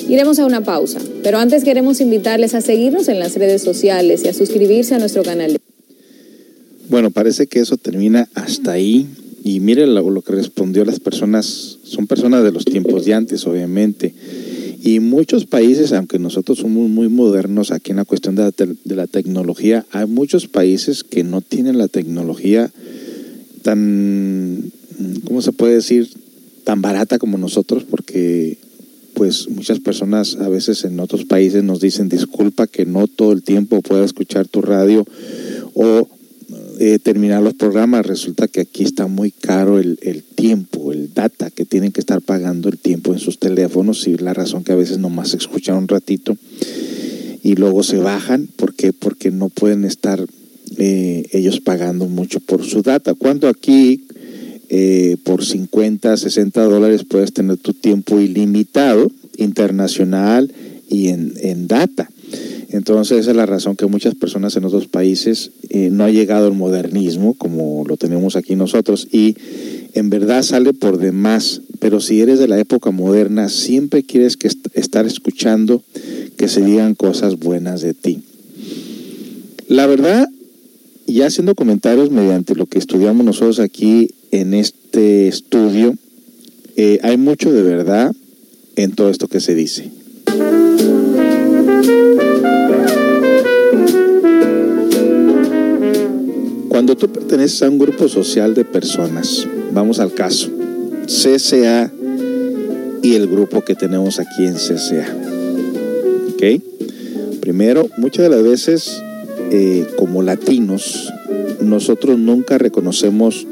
Iremos 0.08 0.38
a 0.40 0.46
una 0.46 0.64
pausa, 0.64 1.00
pero 1.24 1.40
antes 1.40 1.64
queremos 1.64 2.00
invitarles 2.00 2.54
a 2.54 2.62
seguirnos 2.62 3.08
en 3.08 3.20
las 3.20 3.36
redes 3.36 3.64
sociales 3.64 4.22
y 4.24 4.28
a 4.28 4.34
suscribirse 4.34 4.94
a 4.96 5.00
nuestro 5.00 5.24
canal. 5.24 5.58
Bueno, 6.90 7.10
parece 7.10 7.48
que 7.48 7.60
eso 7.60 7.78
termina 7.78 8.30
hasta 8.36 8.74
ahí. 8.74 9.08
Y 9.44 9.60
miren 9.60 9.94
lo, 9.94 10.22
que 10.22 10.34
respondió 10.34 10.86
las 10.86 11.00
personas, 11.00 11.78
son 11.84 12.08
personas 12.08 12.44
de 12.44 12.52
los 12.52 12.66
tiempos 12.66 13.06
de 13.06 13.14
antes, 13.14 13.46
obviamente. 13.46 14.14
Y 14.84 15.00
muchos 15.00 15.46
países, 15.46 15.94
aunque 15.94 16.20
nosotros 16.20 16.60
somos 16.60 16.90
muy 16.90 17.10
modernos 17.10 17.72
aquí 17.72 17.92
en 17.92 17.98
la 17.98 18.06
cuestión 18.06 18.36
de 18.36 18.44
la, 18.44 18.52
te 18.52 18.68
de 18.84 18.96
la 18.96 19.08
tecnología, 19.08 19.86
hay 19.92 20.08
muchos 20.08 20.48
países 20.48 21.04
que 21.04 21.24
no 21.24 21.42
tienen 21.42 21.78
la 21.78 21.88
tecnología 21.88 22.72
tan, 23.62 24.72
¿cómo 25.26 25.42
se 25.42 25.52
puede 25.52 25.76
decir? 25.76 26.10
Tan 26.64 26.82
barata 26.82 27.18
como 27.20 27.38
nosotros, 27.38 27.84
porque 27.84 28.58
pues 29.16 29.50
muchas 29.50 29.80
personas 29.80 30.36
a 30.36 30.50
veces 30.50 30.84
en 30.84 31.00
otros 31.00 31.26
países 31.26 31.64
nos 31.64 31.80
dicen 31.80 32.10
disculpa 32.10 32.68
que 32.68 32.86
no 32.86 33.08
todo 33.08 33.32
el 33.32 33.42
tiempo 33.42 33.82
pueda 33.82 34.06
escuchar 34.06 34.48
tu 34.48 34.62
radio 34.62 35.06
o 35.74 36.08
eh, 36.80 37.00
terminar 37.00 37.42
los 37.42 37.54
programas. 37.54 38.06
Resulta 38.06 38.48
que 38.48 38.62
aquí 38.62 38.84
está 38.84 39.08
muy 39.08 39.32
caro 39.32 39.80
el, 39.80 39.98
el, 40.02 40.24
tiempo, 40.24 40.92
el 40.92 41.14
data 41.14 41.50
que 41.50 41.66
tienen 41.66 41.92
que 41.92 42.02
estar 42.02 42.22
pagando 42.22 42.70
el 42.70 42.78
tiempo 42.78 43.14
en 43.14 43.20
sus 43.20 43.40
teléfonos 43.40 44.08
y 44.08 44.18
la 44.18 44.34
razón 44.34 44.64
que 44.64 44.74
a 44.74 44.76
veces 44.76 45.00
nomás 45.00 45.34
escuchan 45.34 45.78
un 45.78 45.88
ratito 45.88 46.38
y 47.42 47.56
luego 47.56 47.84
se 47.84 47.98
bajan. 47.98 48.48
¿Por 48.56 48.76
qué? 48.76 48.92
Porque 48.92 49.32
no 49.32 49.50
pueden 49.50 49.86
estar 49.86 50.26
eh, 50.78 51.28
ellos 51.32 51.62
pagando 51.62 52.08
mucho 52.08 52.40
por 52.40 52.66
su 52.66 52.82
data. 52.82 53.14
Cuando 53.14 53.48
aquí 53.48 54.05
eh, 54.70 55.18
por 55.24 55.44
50, 55.44 56.18
60 56.18 56.64
dólares 56.64 57.04
puedes 57.04 57.34
tener 57.34 57.58
tu 57.58 57.74
tiempo 57.74 58.20
ilimitado, 58.20 59.12
internacional 59.38 60.52
y 60.90 61.10
en, 61.10 61.34
en 61.42 61.68
data. 61.68 62.10
Entonces 62.70 63.20
esa 63.20 63.32
es 63.32 63.38
la 63.38 63.46
razón 63.46 63.76
que 63.76 63.86
muchas 63.86 64.16
personas 64.16 64.56
en 64.58 64.66
otros 64.66 64.88
países 64.88 65.52
eh, 65.70 65.90
no 65.92 66.04
ha 66.04 66.10
llegado 66.10 66.48
el 66.48 66.56
modernismo 66.56 67.34
como 67.34 67.86
lo 67.88 67.96
tenemos 67.96 68.36
aquí 68.36 68.56
nosotros 68.56 69.08
y 69.12 69.36
en 69.94 70.10
verdad 70.10 70.44
sale 70.44 70.74
por 70.74 70.98
demás, 70.98 71.62
pero 71.80 72.02
si 72.02 72.20
eres 72.20 72.38
de 72.38 72.50
la 72.50 72.60
época 72.60 72.92
moderna 72.92 73.48
siempre 73.48 74.04
quieres 74.04 74.36
que 74.36 74.48
est 74.48 74.68
estar 74.74 75.06
escuchando 75.06 75.84
que 76.36 76.50
se 76.50 76.62
digan 76.62 76.96
cosas 76.96 77.40
buenas 77.40 77.82
de 77.82 77.94
ti. 77.94 78.24
La 79.70 79.88
verdad, 79.88 80.28
ya 81.08 81.28
haciendo 81.28 81.56
comentarios 81.56 82.12
mediante 82.12 82.56
lo 82.56 82.66
que 82.66 82.80
estudiamos 82.80 83.26
nosotros 83.26 83.60
aquí 83.60 84.10
en 84.40 84.54
este 84.54 85.28
estudio, 85.28 85.96
eh, 86.76 87.00
hay 87.04 87.18
mucho 87.18 87.52
de 87.54 87.64
verdad 87.64 88.14
en 88.76 88.92
todo 88.92 89.10
esto 89.10 89.28
que 89.28 89.40
se 89.40 89.56
dice. 89.56 89.90
Cuando 96.70 96.98
tú 96.98 97.08
perteneces 97.10 97.64
a 97.64 97.70
un 97.70 97.80
grupo 97.80 98.10
social 98.10 98.54
de 98.54 98.66
personas, 98.66 99.48
vamos 99.72 100.00
al 100.00 100.14
caso, 100.14 100.50
CCA 101.06 101.92
y 103.02 103.16
el 103.16 103.28
grupo 103.28 103.64
que 103.64 103.76
tenemos 103.76 104.20
aquí 104.20 104.46
en 104.46 104.56
CCA. 104.56 105.26
Primero, 107.40 107.90
muchas 107.98 108.24
de 108.24 108.30
las 108.30 108.44
veces, 108.44 109.02
eh, 109.52 109.88
como 109.98 110.22
latinos, 110.22 111.12
nosotros 111.62 112.20
nunca 112.20 112.58
reconocemos 112.58 113.48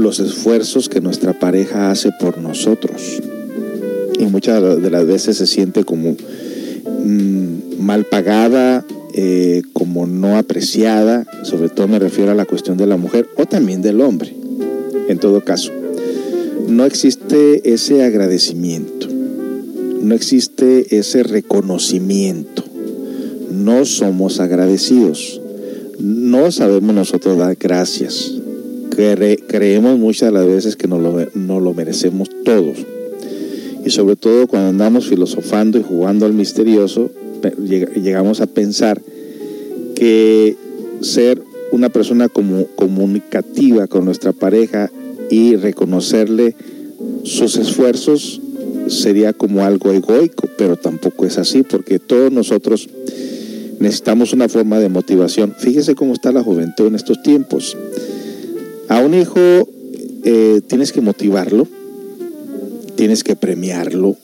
los 0.00 0.18
esfuerzos 0.18 0.88
que 0.88 1.00
nuestra 1.00 1.38
pareja 1.38 1.90
hace 1.90 2.10
por 2.18 2.38
nosotros. 2.38 3.20
Y 4.18 4.24
muchas 4.26 4.82
de 4.82 4.90
las 4.90 5.06
veces 5.06 5.36
se 5.36 5.46
siente 5.46 5.84
como 5.84 6.16
mm, 7.04 7.80
mal 7.80 8.04
pagada, 8.04 8.84
eh, 9.14 9.62
como 9.72 10.06
no 10.06 10.36
apreciada, 10.36 11.26
sobre 11.42 11.68
todo 11.68 11.88
me 11.88 11.98
refiero 11.98 12.30
a 12.30 12.34
la 12.34 12.46
cuestión 12.46 12.76
de 12.76 12.86
la 12.86 12.96
mujer 12.96 13.28
o 13.36 13.46
también 13.46 13.82
del 13.82 14.00
hombre, 14.00 14.34
en 15.08 15.18
todo 15.18 15.44
caso. 15.44 15.72
No 16.68 16.84
existe 16.84 17.72
ese 17.72 18.04
agradecimiento, 18.04 19.08
no 20.00 20.14
existe 20.14 20.96
ese 20.96 21.22
reconocimiento, 21.24 22.62
no 23.50 23.84
somos 23.84 24.38
agradecidos, 24.38 25.40
no 25.98 26.52
sabemos 26.52 26.94
nosotros 26.94 27.36
dar 27.36 27.56
gracias, 27.56 28.39
Cre- 29.00 29.42
creemos 29.46 29.98
muchas 29.98 30.32
de 30.32 30.38
las 30.38 30.46
veces 30.46 30.76
que 30.76 30.86
nos 30.88 31.00
lo, 31.00 31.16
nos 31.34 31.62
lo 31.62 31.74
merecemos 31.74 32.28
todos. 32.44 32.78
Y 33.84 33.90
sobre 33.90 34.16
todo 34.16 34.46
cuando 34.46 34.68
andamos 34.68 35.08
filosofando 35.08 35.78
y 35.78 35.82
jugando 35.82 36.26
al 36.26 36.34
misterioso, 36.34 37.10
llegamos 37.96 38.40
a 38.42 38.46
pensar 38.46 39.00
que 39.94 40.56
ser 41.00 41.42
una 41.72 41.88
persona 41.88 42.28
comunicativa 42.28 43.86
con 43.86 44.04
nuestra 44.04 44.32
pareja 44.32 44.90
y 45.30 45.56
reconocerle 45.56 46.54
sus 47.24 47.56
esfuerzos 47.56 48.40
sería 48.88 49.32
como 49.32 49.64
algo 49.64 49.92
egoico, 49.92 50.48
pero 50.58 50.76
tampoco 50.76 51.24
es 51.24 51.38
así, 51.38 51.62
porque 51.62 51.98
todos 51.98 52.30
nosotros 52.32 52.88
necesitamos 53.78 54.32
una 54.34 54.48
forma 54.48 54.78
de 54.78 54.88
motivación. 54.88 55.54
Fíjese 55.56 55.94
cómo 55.94 56.12
está 56.12 56.32
la 56.32 56.42
juventud 56.42 56.86
en 56.88 56.96
estos 56.96 57.22
tiempos. 57.22 57.76
A 58.90 58.98
un 58.98 59.14
hijo 59.14 59.38
eh, 60.24 60.62
tienes 60.66 60.90
que 60.90 61.00
motivarlo, 61.00 61.68
tienes 62.96 63.22
que 63.22 63.36
premiarlo. 63.36 64.16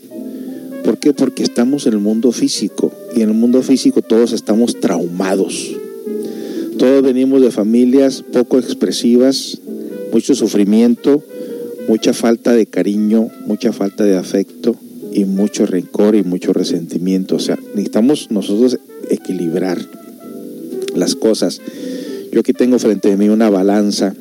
¿Por 0.82 0.98
qué? 0.98 1.12
Porque 1.12 1.44
estamos 1.44 1.86
en 1.86 1.92
el 1.92 2.00
mundo 2.00 2.32
físico 2.32 2.92
y 3.14 3.22
en 3.22 3.28
el 3.28 3.36
mundo 3.36 3.62
físico 3.62 4.02
todos 4.02 4.32
estamos 4.32 4.80
traumados. 4.80 5.70
Todos 6.78 7.00
venimos 7.04 7.42
de 7.42 7.52
familias 7.52 8.24
poco 8.32 8.58
expresivas, 8.58 9.60
mucho 10.12 10.34
sufrimiento, 10.34 11.22
mucha 11.88 12.12
falta 12.12 12.52
de 12.52 12.66
cariño, 12.66 13.28
mucha 13.46 13.72
falta 13.72 14.02
de 14.02 14.16
afecto 14.16 14.74
y 15.12 15.26
mucho 15.26 15.64
rencor 15.66 16.16
y 16.16 16.24
mucho 16.24 16.52
resentimiento. 16.52 17.36
O 17.36 17.40
sea, 17.40 17.56
necesitamos 17.68 18.32
nosotros 18.32 18.80
equilibrar 19.10 19.78
las 20.96 21.14
cosas. 21.14 21.60
Yo 22.32 22.40
aquí 22.40 22.52
tengo 22.52 22.80
frente 22.80 23.12
a 23.12 23.16
mí 23.16 23.28
una 23.28 23.48
balanza 23.48 24.16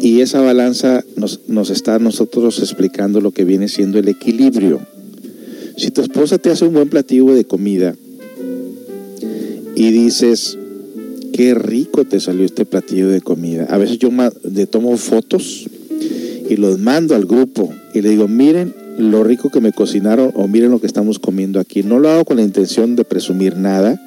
y 0.00 0.20
esa 0.20 0.40
balanza 0.40 1.04
nos, 1.16 1.40
nos 1.48 1.70
está 1.70 1.96
a 1.96 1.98
nosotros 1.98 2.58
explicando 2.58 3.20
lo 3.20 3.30
que 3.30 3.44
viene 3.44 3.68
siendo 3.68 3.98
el 3.98 4.08
equilibrio. 4.08 4.80
Si 5.76 5.90
tu 5.90 6.00
esposa 6.00 6.38
te 6.38 6.50
hace 6.50 6.64
un 6.64 6.74
buen 6.74 6.88
platillo 6.88 7.34
de 7.34 7.44
comida 7.44 7.94
y 9.74 9.90
dices, 9.90 10.58
qué 11.32 11.54
rico 11.54 12.04
te 12.04 12.18
salió 12.18 12.44
este 12.44 12.64
platillo 12.64 13.08
de 13.08 13.20
comida. 13.20 13.66
A 13.68 13.76
veces 13.76 13.98
yo 13.98 14.10
le 14.42 14.66
tomo 14.66 14.96
fotos 14.96 15.66
y 16.48 16.56
los 16.56 16.78
mando 16.78 17.14
al 17.14 17.26
grupo 17.26 17.72
y 17.92 18.00
le 18.00 18.10
digo, 18.10 18.26
miren 18.28 18.74
lo 18.98 19.22
rico 19.22 19.50
que 19.50 19.60
me 19.60 19.72
cocinaron 19.72 20.32
o 20.34 20.48
miren 20.48 20.70
lo 20.70 20.80
que 20.80 20.86
estamos 20.86 21.18
comiendo 21.18 21.60
aquí. 21.60 21.82
No 21.82 21.98
lo 21.98 22.08
hago 22.08 22.24
con 22.24 22.38
la 22.38 22.42
intención 22.42 22.96
de 22.96 23.04
presumir 23.04 23.56
nada, 23.56 24.00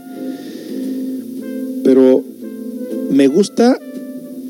pero 1.84 2.24
me 3.12 3.28
gusta 3.28 3.78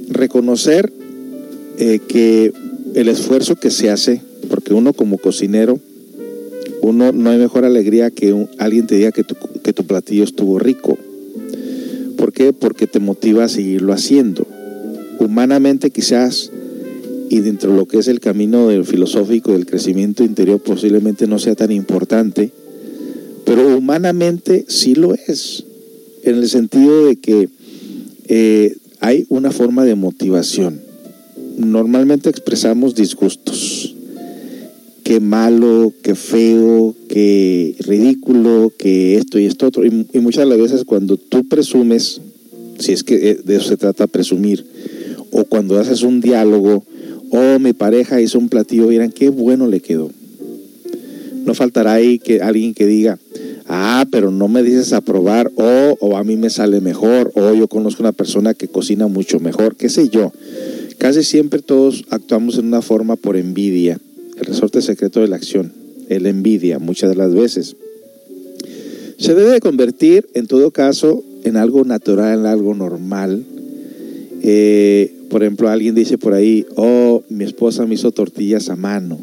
reconocer 0.07 0.91
eh, 1.81 1.99
que 2.05 2.51
el 2.93 3.07
esfuerzo 3.07 3.55
que 3.55 3.71
se 3.71 3.89
hace, 3.89 4.21
porque 4.49 4.73
uno 4.73 4.91
como 4.91 5.17
cocinero, 5.17 5.79
uno 6.81 7.13
no 7.13 7.29
hay 7.29 7.37
mejor 7.37 7.63
alegría 7.63 8.11
que 8.11 8.47
alguien 8.57 8.85
te 8.85 8.95
diga 8.95 9.13
que 9.13 9.23
tu, 9.23 9.35
que 9.63 9.71
tu 9.71 9.85
platillo 9.85 10.25
estuvo 10.25 10.59
rico. 10.59 10.97
¿Por 12.17 12.33
qué? 12.33 12.51
Porque 12.51 12.85
te 12.85 12.99
motiva 12.99 13.45
a 13.45 13.47
seguirlo 13.47 13.93
haciendo. 13.93 14.45
Humanamente 15.19 15.89
quizás, 15.89 16.51
y 17.29 17.39
dentro 17.39 17.71
de 17.71 17.77
lo 17.77 17.85
que 17.85 17.99
es 17.99 18.09
el 18.09 18.19
camino 18.19 18.67
del 18.67 18.83
filosófico 18.83 19.53
del 19.53 19.65
crecimiento 19.65 20.25
interior 20.25 20.59
posiblemente 20.59 21.27
no 21.27 21.39
sea 21.39 21.55
tan 21.55 21.71
importante, 21.71 22.51
pero 23.45 23.77
humanamente 23.77 24.65
sí 24.67 24.95
lo 24.95 25.13
es, 25.13 25.63
en 26.23 26.35
el 26.35 26.49
sentido 26.49 27.05
de 27.05 27.15
que 27.15 27.47
eh, 28.27 28.75
hay 28.99 29.25
una 29.29 29.51
forma 29.51 29.85
de 29.85 29.95
motivación. 29.95 30.88
Normalmente 31.59 32.29
expresamos 32.29 32.95
disgustos, 32.95 33.93
que 35.03 35.19
malo, 35.19 35.91
que 36.01 36.15
feo, 36.15 36.95
que 37.09 37.75
ridículo, 37.79 38.71
que 38.77 39.17
esto 39.17 39.37
y 39.39 39.45
esto 39.45 39.67
otro. 39.67 39.83
Y, 39.85 40.19
muchas 40.21 40.47
las 40.47 40.57
veces 40.57 40.85
cuando 40.85 41.17
tú 41.17 41.49
presumes, 41.49 42.21
si 42.79 42.93
es 42.93 43.03
que 43.03 43.31
eh, 43.31 43.39
de 43.43 43.57
eso 43.57 43.67
se 43.67 43.75
trata 43.75 44.07
presumir, 44.07 44.65
o 45.31 45.43
cuando 45.43 45.77
haces 45.77 46.03
un 46.03 46.21
diálogo, 46.21 46.85
oh, 47.29 47.59
mi 47.59 47.73
pareja 47.73 48.21
hizo 48.21 48.39
un 48.39 48.47
platillo, 48.47 48.87
miran 48.87 49.11
qué 49.11 49.27
bueno 49.27 49.67
le 49.67 49.81
quedó. 49.81 50.09
No 51.43 51.53
faltará 51.55 51.91
ahí 51.91 52.19
que 52.19 52.41
alguien 52.41 52.73
que 52.73 52.85
diga, 52.85 53.19
ah, 53.67 54.07
pero 54.09 54.31
no 54.31 54.47
me 54.47 54.63
dices 54.63 54.93
aprobar, 54.93 55.51
o, 55.57 55.97
o 55.99 56.15
a 56.15 56.23
mí 56.23 56.37
me 56.37 56.49
sale 56.49 56.79
mejor, 56.79 57.33
o 57.35 57.53
yo 57.53 57.67
conozco 57.67 58.01
una 58.01 58.13
persona 58.13 58.53
que 58.53 58.69
cocina 58.69 59.07
mucho 59.07 59.41
mejor, 59.41 59.75
qué 59.75 59.89
sé 59.89 60.07
yo. 60.07 60.31
Casi 60.99 61.23
siempre 61.23 61.61
todos 61.61 62.03
actuamos 62.09 62.57
en 62.57 62.67
una 62.67 62.81
forma 62.81 63.15
por 63.15 63.37
envidia, 63.37 63.97
el 64.37 64.45
resorte 64.45 64.81
secreto 64.81 65.21
de 65.21 65.29
la 65.29 65.37
acción, 65.37 65.71
el 66.09 66.25
envidia, 66.25 66.77
muchas 66.77 67.09
de 67.09 67.15
las 67.15 67.33
veces. 67.33 67.77
Se 69.17 69.33
debe 69.33 69.51
de 69.51 69.61
convertir, 69.61 70.27
en 70.33 70.45
todo 70.45 70.71
caso, 70.71 71.23
en 71.45 71.55
algo 71.55 71.85
natural, 71.85 72.39
en 72.39 72.45
algo 72.45 72.75
normal. 72.75 73.45
Eh, 74.43 75.13
por 75.29 75.41
ejemplo, 75.41 75.69
alguien 75.69 75.95
dice 75.95 76.17
por 76.17 76.33
ahí, 76.33 76.65
oh, 76.75 77.23
mi 77.29 77.45
esposa 77.45 77.85
me 77.85 77.95
hizo 77.95 78.11
tortillas 78.11 78.69
a 78.69 78.75
mano. 78.75 79.19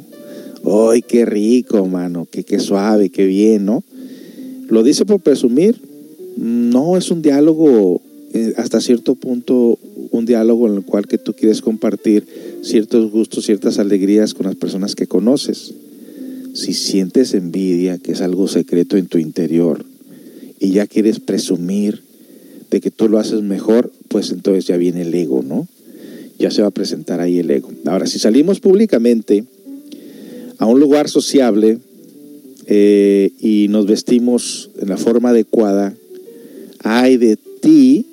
¡Ay, 0.64 1.02
qué 1.02 1.26
rico, 1.26 1.86
mano! 1.86 2.26
Qué, 2.30 2.42
qué 2.42 2.58
suave, 2.58 3.10
qué 3.10 3.26
bien, 3.26 3.66
¿no? 3.66 3.84
¿Lo 4.68 4.82
dice 4.82 5.04
por 5.04 5.20
presumir? 5.20 5.76
No, 6.38 6.96
es 6.96 7.10
un 7.10 7.20
diálogo, 7.20 8.00
eh, 8.32 8.54
hasta 8.56 8.80
cierto 8.80 9.14
punto, 9.14 9.78
un 10.10 10.26
diálogo 10.26 10.68
en 10.68 10.74
el 10.74 10.84
cual 10.84 11.06
que 11.06 11.18
tú 11.18 11.34
quieres 11.34 11.60
compartir 11.60 12.26
ciertos 12.62 13.10
gustos, 13.10 13.44
ciertas 13.44 13.78
alegrías 13.78 14.34
con 14.34 14.46
las 14.46 14.56
personas 14.56 14.94
que 14.94 15.06
conoces. 15.06 15.74
Si 16.54 16.72
sientes 16.72 17.34
envidia, 17.34 17.98
que 17.98 18.12
es 18.12 18.20
algo 18.20 18.48
secreto 18.48 18.96
en 18.96 19.06
tu 19.06 19.18
interior, 19.18 19.84
y 20.58 20.70
ya 20.70 20.86
quieres 20.86 21.20
presumir 21.20 22.02
de 22.70 22.80
que 22.80 22.90
tú 22.90 23.08
lo 23.08 23.18
haces 23.18 23.42
mejor, 23.42 23.92
pues 24.08 24.30
entonces 24.32 24.66
ya 24.66 24.76
viene 24.76 25.02
el 25.02 25.14
ego, 25.14 25.42
¿no? 25.42 25.68
Ya 26.38 26.50
se 26.50 26.62
va 26.62 26.68
a 26.68 26.72
presentar 26.72 27.20
ahí 27.20 27.38
el 27.38 27.50
ego. 27.50 27.70
Ahora, 27.84 28.06
si 28.06 28.18
salimos 28.18 28.60
públicamente 28.60 29.44
a 30.58 30.66
un 30.66 30.80
lugar 30.80 31.08
sociable 31.08 31.78
eh, 32.66 33.30
y 33.40 33.68
nos 33.68 33.86
vestimos 33.86 34.70
en 34.78 34.88
la 34.88 34.96
forma 34.96 35.30
adecuada, 35.30 35.94
hay 36.80 37.16
de 37.16 37.36
ti 37.60 38.06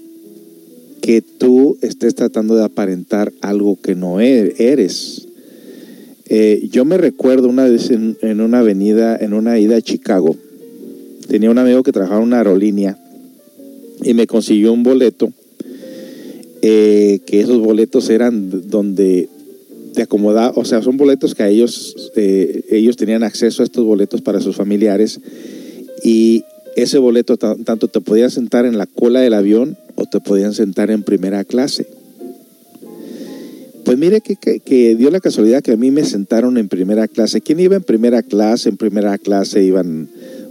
que 1.04 1.22
tú 1.22 1.78
estés 1.82 2.16
tratando 2.16 2.56
de 2.56 2.64
aparentar 2.64 3.34
algo 3.42 3.78
que 3.80 3.94
no 3.94 4.22
e- 4.22 4.56
eres. 4.58 5.28
Eh, 6.30 6.70
yo 6.72 6.86
me 6.86 6.98
recuerdo 6.98 7.50
una 7.50 7.66
vez 7.66 7.92
en, 7.92 8.16
una 8.40 8.60
avenida, 8.60 9.18
en 9.18 9.34
una 9.34 9.60
ida 9.60 9.76
a 9.76 9.82
Chicago, 9.82 10.38
tenía 11.28 11.52
un 11.52 11.58
amigo 11.58 11.84
que 11.84 11.92
trabajaba 11.92 12.22
en 12.22 12.28
una 12.28 12.38
aerolínea 12.38 12.98
y 14.02 14.14
me 14.14 14.28
consiguió 14.28 14.72
un 14.72 14.84
boleto, 14.84 15.34
eh, 16.62 17.20
que 17.26 17.42
esos 17.42 17.60
boletos 17.60 18.10
eran 18.10 18.70
donde 18.70 19.28
te 19.96 20.04
acomodaba, 20.04 20.54
o 20.56 20.64
sea, 20.64 20.82
son 20.82 20.96
boletos 20.96 21.36
que 21.36 21.44
a 21.44 21.50
ellos, 21.50 22.12
eh, 22.16 22.64
ellos 22.72 22.96
tenían 22.96 23.24
acceso 23.24 23.62
a 23.62 23.66
estos 23.66 23.84
boletos 23.84 24.22
para 24.22 24.40
sus 24.40 24.56
familiares 24.56 25.20
y 26.02 26.46
ese 26.78 26.98
boleto 26.98 27.36
ta- 27.36 27.58
tanto 27.66 27.90
te 27.90 28.00
podían 28.00 28.32
sentar 28.32 28.66
en 28.66 28.78
la 28.78 28.86
cola 28.86 29.20
del 29.20 29.34
avión 29.34 29.78
o 30.04 30.06
te 30.06 30.20
podían 30.20 30.54
sentar 30.54 30.92
en 30.92 31.04
primera 31.04 31.46
clase. 31.46 31.88
Pues 33.86 33.98
mire 33.98 34.22
que, 34.22 34.96
dio 34.96 35.10
la 35.10 35.20
casualidad 35.20 35.62
que 35.62 35.72
a 35.72 35.78
mí 35.78 35.92
me 35.92 36.04
sentaron 36.04 36.58
en 36.58 36.68
primera 36.68 37.08
clase. 37.08 37.42
¿Quién 37.42 37.60
iba 37.60 37.76
en 37.76 37.84
primera 37.84 38.22
clase? 38.22 38.70
En 38.70 38.78
primera 38.78 39.18
clase 39.18 39.64
iban 39.64 40.10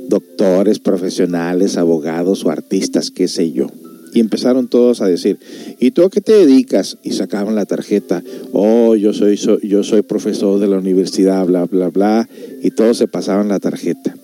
doctores, 0.08 0.78
profesionales, 0.78 1.76
abogados 1.76 2.44
o 2.44 2.50
artistas, 2.50 3.10
qué 3.10 3.28
sé 3.28 3.52
yo. 3.52 3.68
Y 4.14 4.20
empezaron 4.20 4.68
todos 4.68 5.00
a 5.00 5.06
decir, 5.06 5.38
¿y 5.80 5.90
tú 5.92 6.02
a 6.04 6.10
qué 6.10 6.20
te 6.20 6.32
dedicas? 6.32 6.98
Y 7.02 7.12
sacaban 7.12 7.54
la 7.54 7.64
tarjeta, 7.64 8.22
oh, 8.52 8.94
yo 8.96 9.14
soy, 9.14 9.38
so- 9.38 9.60
yo 9.60 9.82
soy 9.82 10.02
profesor 10.02 10.60
de 10.60 10.66
la 10.66 10.78
universidad, 10.78 11.46
bla, 11.46 11.64
bla, 11.64 11.88
bla, 11.88 12.28
y 12.62 12.70
todos 12.70 12.98
se 12.98 13.08
pasaban 13.08 13.48
la 13.48 13.58
tarjeta. 13.58 14.14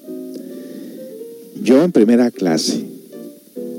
Yo 1.62 1.82
en 1.82 1.92
primera 1.92 2.30
clase, 2.30 2.97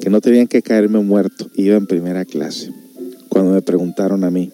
que 0.02 0.10
no 0.10 0.22
tenían 0.22 0.48
que 0.48 0.62
caerme 0.62 1.00
muerto, 1.00 1.50
iba 1.56 1.76
en 1.76 1.88
primera 1.88 2.26
clase. 2.26 2.72
Cuando 3.28 3.52
me 3.52 3.62
preguntaron 3.62 4.24
a 4.24 4.32
mí, 4.32 4.52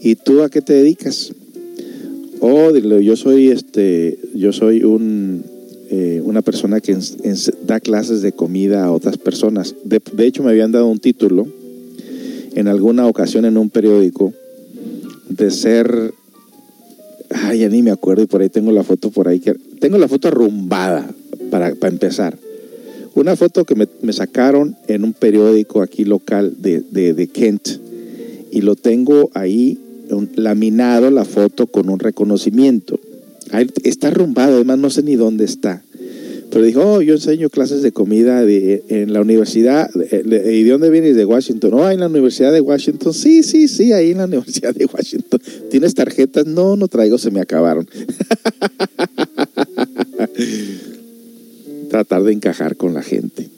¿y 0.00 0.14
tú 0.14 0.42
a 0.42 0.50
qué 0.50 0.62
te 0.62 0.72
dedicas? 0.72 1.32
Oh, 2.40 2.74
yo 2.74 3.16
soy 3.16 3.48
este, 3.48 4.18
yo 4.34 4.52
soy 4.52 4.84
un 4.84 5.44
eh, 5.90 6.20
una 6.22 6.42
persona 6.42 6.82
que 6.82 6.94
da 7.66 7.80
clases 7.80 8.20
de 8.20 8.32
comida 8.32 8.84
a 8.84 8.92
otras 8.92 9.16
personas. 9.16 9.74
De, 9.84 10.02
de 10.12 10.26
hecho, 10.26 10.42
me 10.42 10.50
habían 10.50 10.70
dado 10.70 10.86
un 10.86 10.98
título 10.98 11.48
en 12.54 12.68
alguna 12.68 13.06
ocasión 13.06 13.46
en 13.46 13.56
un 13.56 13.70
periódico 13.70 14.34
de 15.30 15.50
ser, 15.50 16.12
ay, 17.30 17.60
ya 17.60 17.70
ni 17.70 17.82
me 17.82 17.90
acuerdo 17.90 18.22
y 18.22 18.26
por 18.26 18.42
ahí 18.42 18.50
tengo 18.50 18.70
la 18.70 18.84
foto 18.84 19.10
por 19.10 19.28
ahí 19.28 19.40
que 19.40 19.54
tengo 19.80 19.96
la 19.96 20.08
foto 20.08 20.28
arrumbada 20.28 21.10
para, 21.50 21.74
para 21.74 21.90
empezar. 21.90 22.38
Una 23.18 23.34
foto 23.34 23.64
que 23.64 23.74
me, 23.74 23.88
sacaron 24.12 24.76
en 24.86 25.02
un 25.02 25.12
periódico 25.12 25.82
aquí 25.82 26.04
local 26.04 26.54
de, 26.58 26.80
de- 26.80 27.26
Kent 27.26 27.68
y 28.52 28.60
lo 28.60 28.76
tengo 28.76 29.32
ahí 29.34 29.76
laminado 30.36 31.10
la 31.10 31.24
foto 31.24 31.66
con 31.66 31.88
un 31.88 31.98
reconocimiento. 31.98 33.00
Está 33.82 34.08
arrumbado, 34.08 34.54
además 34.54 34.78
no 34.78 34.88
sé 34.88 35.02
ni 35.02 35.16
dónde 35.16 35.46
está. 35.46 35.82
Pero 36.50 36.64
dijo, 36.64 36.80
oh, 36.80 37.02
yo 37.02 37.14
enseño 37.14 37.50
clases 37.50 37.82
de 37.82 37.90
comida 37.90 38.44
de- 38.44 38.84
en 38.88 39.12
la 39.12 39.20
universidad. 39.20 39.90
eh, 40.12 40.52
¿Y 40.54 40.62
de 40.62 40.70
dónde 40.70 40.88
vienes? 40.88 41.16
De 41.16 41.24
Washington. 41.24 41.74
Oh, 41.74 41.90
en 41.90 41.98
la 41.98 42.06
Universidad 42.06 42.52
de 42.52 42.60
Washington. 42.60 43.12
Sí, 43.12 43.42
sí, 43.42 43.66
sí, 43.66 43.92
ahí 43.92 44.12
en 44.12 44.18
la 44.18 44.26
Universidad 44.26 44.72
de 44.72 44.86
Washington. 44.86 45.40
¿Tienes 45.72 45.92
tarjetas? 45.96 46.46
No, 46.46 46.76
no 46.76 46.86
traigo, 46.86 47.18
se 47.18 47.32
me 47.32 47.40
acabaron. 47.40 47.88
Tratar 51.90 52.22
de 52.22 52.32
encajar 52.32 52.76
con 52.76 52.94
la 52.94 53.02
gente. 53.02 53.48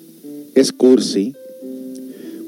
Es 0.54 0.72
cursi. 0.72 1.34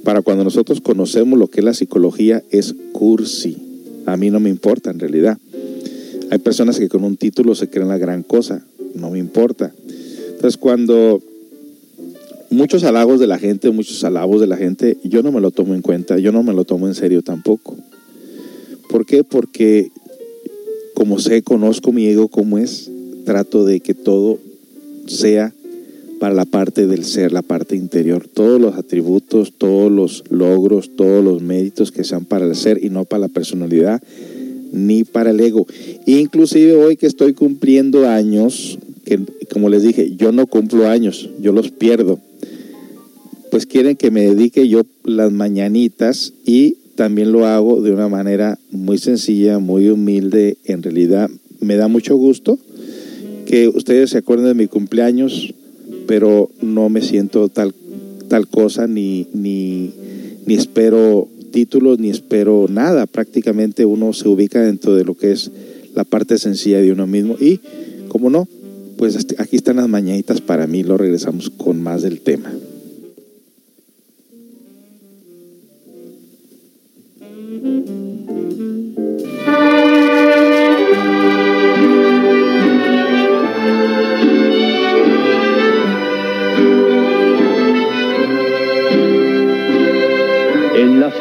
Para 0.05 0.23
cuando 0.23 0.45
nosotros 0.45 0.81
conocemos 0.81 1.39
lo 1.39 1.49
que 1.49 1.61
es 1.61 1.65
la 1.65 1.75
psicología, 1.75 2.43
es 2.51 2.75
cursi. 2.93 3.57
A 4.07 4.17
mí 4.17 4.31
no 4.31 4.41
me 4.41 4.51
importa 4.51 4.91
en 4.91 4.99
realidad. 4.99 5.39
Hay 6.31 6.39
personas 6.39 6.79
que 6.79 6.89
con 6.89 7.05
un 7.05 7.17
título 7.17 7.55
se 7.55 7.69
creen 7.69 7.89
la 7.89 7.99
gran 7.99 8.23
cosa. 8.23 8.65
No 8.95 9.11
me 9.11 9.19
importa. 9.19 9.73
Entonces, 10.31 10.57
cuando 10.57 11.23
muchos 12.51 12.85
halagos 12.85 13.21
de 13.21 13.27
la 13.27 13.39
gente, 13.39 13.71
muchos 13.71 14.03
halagos 14.05 14.41
de 14.41 14.47
la 14.47 14.57
gente, 14.57 14.99
yo 15.05 15.23
no 15.23 15.33
me 15.33 15.41
lo 15.41 15.51
tomo 15.51 15.75
en 15.75 15.83
cuenta, 15.83 16.19
yo 16.19 16.33
no 16.33 16.43
me 16.43 16.53
lo 16.53 16.65
tomo 16.65 16.89
en 16.89 16.95
serio 16.95 17.23
tampoco. 17.23 17.77
¿Por 18.89 19.07
qué? 19.07 19.25
Porque 19.25 19.91
como 20.95 21.19
sé, 21.19 21.43
conozco 21.43 21.93
mi 21.93 22.07
ego 22.07 22.29
como 22.29 22.59
es, 22.59 22.91
trato 23.25 23.65
de 23.65 23.81
que 23.81 23.95
todo 23.95 24.39
sea 25.07 25.53
para 26.23 26.37
la 26.37 26.45
parte 26.45 26.87
del 26.87 27.05
ser, 27.05 27.33
la 27.33 27.43
parte 27.43 27.75
interior. 27.75 28.29
Todos 28.29 28.61
los 28.61 28.77
atributos, 28.77 29.55
todos 29.59 29.91
los 29.91 30.23
logros, 30.31 30.95
todos 30.95 31.25
los 31.25 31.43
méritos 31.43 31.91
que 31.91 32.05
sean 32.05 32.27
para 32.27 32.47
el 32.47 32.55
ser 32.55 32.79
y 32.81 32.91
no 32.91 33.05
para 33.05 33.23
la 33.23 33.29
personalidad 33.29 34.01
ni 34.71 35.03
para 35.03 35.31
el 35.31 35.41
ego. 35.41 35.67
Inclusive 36.07 36.77
hoy 36.77 36.97
que 36.97 37.09
estoy 37.09 37.33
cumpliendo 37.33 38.09
años, 38.09 38.79
que 39.05 39.19
como 39.53 39.69
les 39.69 39.83
dije, 39.83 40.15
yo 40.15 40.31
no 40.31 40.47
cumplo 40.47 40.87
años, 40.87 41.29
yo 41.41 41.51
los 41.51 41.73
pierdo. 41.73 42.21
Pues 43.51 43.67
quieren 43.67 43.97
que 43.97 44.13
me 44.13 44.23
dedique 44.23 44.69
yo 44.69 44.87
las 45.03 45.33
mañanitas 45.33 46.35
y 46.47 46.77
también 46.95 47.33
lo 47.33 47.47
hago 47.47 47.83
de 47.83 47.91
una 47.91 48.07
manera 48.07 48.61
muy 48.71 48.99
sencilla, 48.99 49.59
muy 49.59 49.89
humilde. 49.89 50.57
En 50.67 50.85
realidad 50.85 51.29
me 51.59 51.75
da 51.75 51.89
mucho 51.89 52.15
gusto 52.15 52.61
que 53.45 53.67
ustedes 53.67 54.11
se 54.11 54.19
acuerden 54.19 54.47
de 54.47 54.55
mi 54.55 54.69
cumpleaños, 54.69 55.53
pero 56.07 56.51
no 56.61 56.89
me 56.89 57.03
siento 57.03 57.49
tal, 57.49 57.75
tal 58.29 58.49
cosa, 58.49 58.87
ni, 58.87 59.27
ni, 59.33 59.91
ni 60.47 60.55
espero 60.55 61.29
títulos, 61.53 61.99
ni 61.99 62.11
espero 62.11 62.67
nada. 62.69 63.07
Prácticamente 63.07 63.85
uno 63.85 64.13
se 64.13 64.29
ubica 64.29 64.61
dentro 64.61 64.95
de 64.97 65.05
lo 65.05 65.15
que 65.15 65.33
es 65.33 65.51
la 65.95 66.05
parte 66.05 66.39
sencilla 66.39 66.81
de 66.81 66.93
uno 66.93 67.07
mismo. 67.07 67.37
Y, 67.41 67.61
como 68.09 68.31
no, 68.31 68.49
pues 68.97 69.17
aquí 69.39 69.57
están 69.57 69.77
las 69.77 69.89
mañanitas 69.89 70.41
para 70.41 70.67
mí. 70.67 70.83
Lo 70.83 70.97
regresamos 70.97 71.51
con 71.51 71.83
más 71.83 72.03
del 72.03 72.21
tema. 72.21 72.53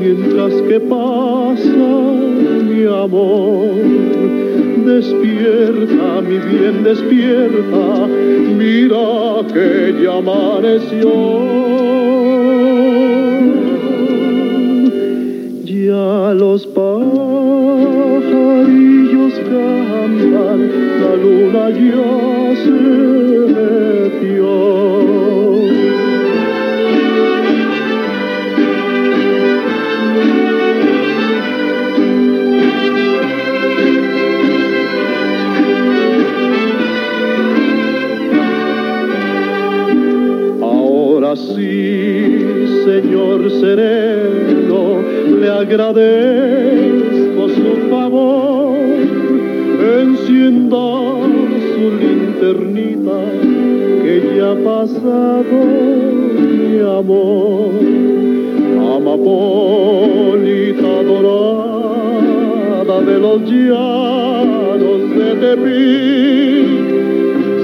mientras 0.00 0.52
que 0.62 0.80
pasa 0.80 1.90
mi 2.68 2.84
amor. 2.84 3.74
Despierta, 4.86 6.20
mi 6.22 6.38
bien, 6.38 6.82
despierta, 6.82 8.06
mira 8.58 9.42
que 9.52 9.94
ya 10.02 10.16
amaneció. 10.18 11.12
Ya 15.64 16.34
los 16.34 16.66
pajarillos 16.66 16.94
cantan, 19.50 20.60
la 21.02 21.12
luna 21.16 21.64
ya 21.70 22.56
se 22.64 22.80
metió. 23.54 24.50
Ahora 41.30 41.42
sí, 41.42 42.26
Señor 42.84 43.38
sereno, 43.52 44.80
le 45.40 45.48
agradezco 45.48 47.42
su 47.50 47.88
favor. 47.88 48.74
Encienda 50.00 50.88
su 51.70 51.84
linternita, 52.00 53.20
que 54.02 54.14
ya 54.36 54.48
ha 54.50 54.56
pasado 54.56 55.58
mi 56.34 56.80
amor. 56.80 57.78
Amapolita 58.96 60.92
dorada 61.04 62.96
de 63.06 63.16
los 63.20 63.38
llanos 63.42 65.00
de 65.16 65.28
Tepic, 65.40 66.68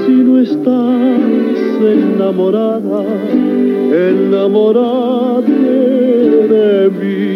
si 0.05 0.15
no 0.23 0.33
estás 0.39 1.17
enamorada, 1.81 3.03
enamorate 3.91 5.51
de 6.53 6.89
mí. 6.89 7.27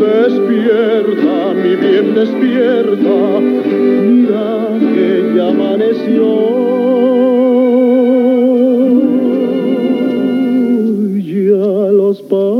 Despierta, 0.00 1.36
mi 1.54 1.72
bien, 1.76 2.06
despierta, 2.14 3.18
mira 3.40 4.48
que 4.92 5.08
ya 5.36 5.46
amaneció. 5.48 6.28
Ya 11.22 11.68
los 11.92 12.16
pajarillos 12.22 12.50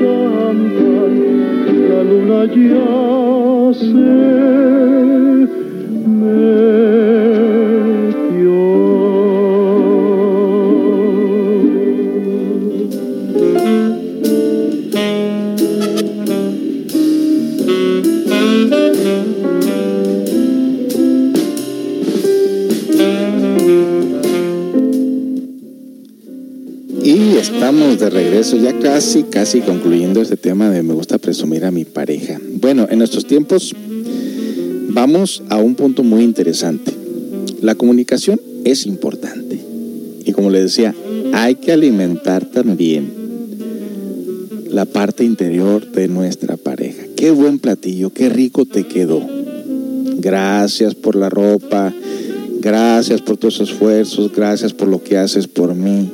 cantan, 0.00 1.12
la 1.90 2.00
luna 2.04 2.42
ya 2.46 2.90
se 3.74 4.19
casi, 28.82 29.24
casi 29.24 29.60
concluyendo 29.60 30.20
este 30.20 30.36
tema 30.36 30.70
de 30.70 30.82
me 30.82 30.94
gusta 30.94 31.18
presumir 31.18 31.64
a 31.64 31.70
mi 31.70 31.84
pareja. 31.84 32.40
Bueno, 32.60 32.86
en 32.90 33.02
estos 33.02 33.26
tiempos 33.26 33.74
vamos 34.88 35.42
a 35.48 35.58
un 35.58 35.74
punto 35.74 36.02
muy 36.02 36.22
interesante. 36.22 36.92
La 37.60 37.74
comunicación 37.74 38.40
es 38.64 38.86
importante. 38.86 39.60
Y 40.24 40.32
como 40.32 40.50
le 40.50 40.62
decía, 40.62 40.94
hay 41.32 41.56
que 41.56 41.72
alimentar 41.72 42.44
también 42.46 43.12
la 44.68 44.84
parte 44.84 45.24
interior 45.24 45.90
de 45.90 46.08
nuestra 46.08 46.56
pareja. 46.56 47.04
Qué 47.16 47.30
buen 47.30 47.58
platillo, 47.58 48.10
qué 48.10 48.28
rico 48.28 48.64
te 48.64 48.84
quedó. 48.84 49.26
Gracias 50.18 50.94
por 50.94 51.16
la 51.16 51.28
ropa, 51.28 51.92
gracias 52.60 53.20
por 53.22 53.36
tus 53.36 53.60
esfuerzos, 53.60 54.32
gracias 54.32 54.72
por 54.72 54.88
lo 54.88 55.02
que 55.02 55.16
haces 55.16 55.46
por 55.46 55.74
mí. 55.74 56.10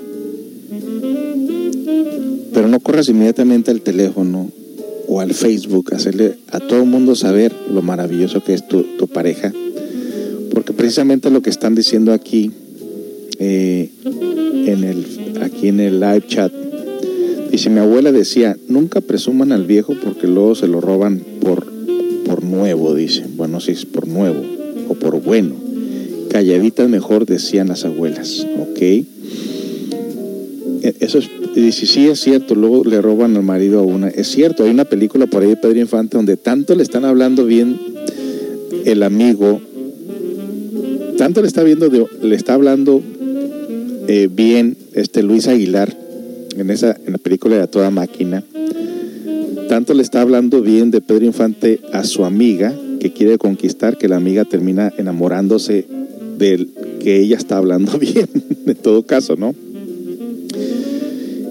Inmediatamente 3.08 3.70
al 3.70 3.82
teléfono 3.82 4.50
o 5.06 5.20
al 5.20 5.34
Facebook 5.34 5.94
hacerle 5.94 6.36
a 6.50 6.60
todo 6.60 6.80
el 6.82 6.88
mundo 6.88 7.14
saber 7.14 7.52
lo 7.72 7.82
maravilloso 7.82 8.42
que 8.42 8.54
es 8.54 8.66
tu, 8.66 8.82
tu 8.98 9.06
pareja. 9.06 9.52
Porque 10.52 10.72
precisamente 10.72 11.30
lo 11.30 11.42
que 11.42 11.50
están 11.50 11.74
diciendo 11.74 12.12
aquí, 12.12 12.50
eh, 13.38 13.90
en 14.66 14.82
el, 14.84 15.04
aquí 15.42 15.68
en 15.68 15.80
el 15.80 16.00
live 16.00 16.24
chat, 16.26 16.50
dice 17.52 17.68
mi 17.70 17.80
abuela 17.80 18.10
decía, 18.12 18.56
nunca 18.66 19.00
presuman 19.02 19.52
al 19.52 19.66
viejo 19.66 19.94
porque 20.02 20.26
luego 20.26 20.54
se 20.54 20.66
lo 20.66 20.80
roban 20.80 21.22
por, 21.40 21.70
por 22.24 22.42
nuevo, 22.42 22.94
dice. 22.94 23.24
Bueno, 23.36 23.60
si 23.60 23.72
es 23.72 23.84
por 23.84 24.08
nuevo 24.08 24.42
o 24.88 24.94
por 24.94 25.20
bueno. 25.22 25.54
Calladitas 26.30 26.88
mejor 26.88 27.26
decían 27.26 27.68
las 27.68 27.84
abuelas, 27.84 28.46
¿ok? 28.60 28.80
E- 28.80 29.04
Eso 31.00 31.18
es, 31.18 31.28
dice, 31.60 31.86
sí 31.86 32.08
es 32.08 32.20
cierto, 32.20 32.54
luego 32.54 32.84
le 32.84 33.00
roban 33.00 33.36
al 33.36 33.42
marido 33.42 33.80
a 33.80 33.82
una. 33.82 34.08
Es 34.08 34.28
cierto, 34.28 34.64
hay 34.64 34.70
una 34.70 34.84
película 34.84 35.26
por 35.26 35.42
ahí 35.42 35.50
de 35.50 35.56
Pedro 35.56 35.78
Infante 35.80 36.16
donde 36.16 36.36
tanto 36.36 36.74
le 36.74 36.82
están 36.82 37.04
hablando 37.04 37.44
bien 37.44 37.78
el 38.84 39.02
amigo, 39.02 39.60
tanto 41.18 41.40
le 41.40 41.48
está 41.48 41.62
viendo, 41.62 41.88
de- 41.88 42.06
le 42.22 42.36
está 42.36 42.54
hablando 42.54 43.02
eh, 44.08 44.28
bien 44.30 44.76
este 44.94 45.22
Luis 45.22 45.48
Aguilar 45.48 45.96
en 46.56 46.70
esa 46.70 46.96
en 47.06 47.12
la 47.12 47.18
película 47.18 47.56
de 47.56 47.62
A 47.62 47.66
Toda 47.66 47.90
Máquina, 47.90 48.44
tanto 49.68 49.94
le 49.94 50.02
está 50.02 50.20
hablando 50.20 50.62
bien 50.62 50.90
de 50.90 51.00
Pedro 51.00 51.24
Infante 51.24 51.80
a 51.92 52.04
su 52.04 52.24
amiga 52.24 52.74
que 53.00 53.12
quiere 53.12 53.38
conquistar 53.38 53.98
que 53.98 54.08
la 54.08 54.16
amiga 54.16 54.44
termina 54.44 54.92
enamorándose 54.96 55.86
del 56.38 56.68
que 57.00 57.20
ella 57.20 57.36
está 57.36 57.56
hablando 57.56 57.98
bien, 57.98 58.28
en 58.66 58.74
todo 58.76 59.02
caso, 59.02 59.36
¿no? 59.36 59.54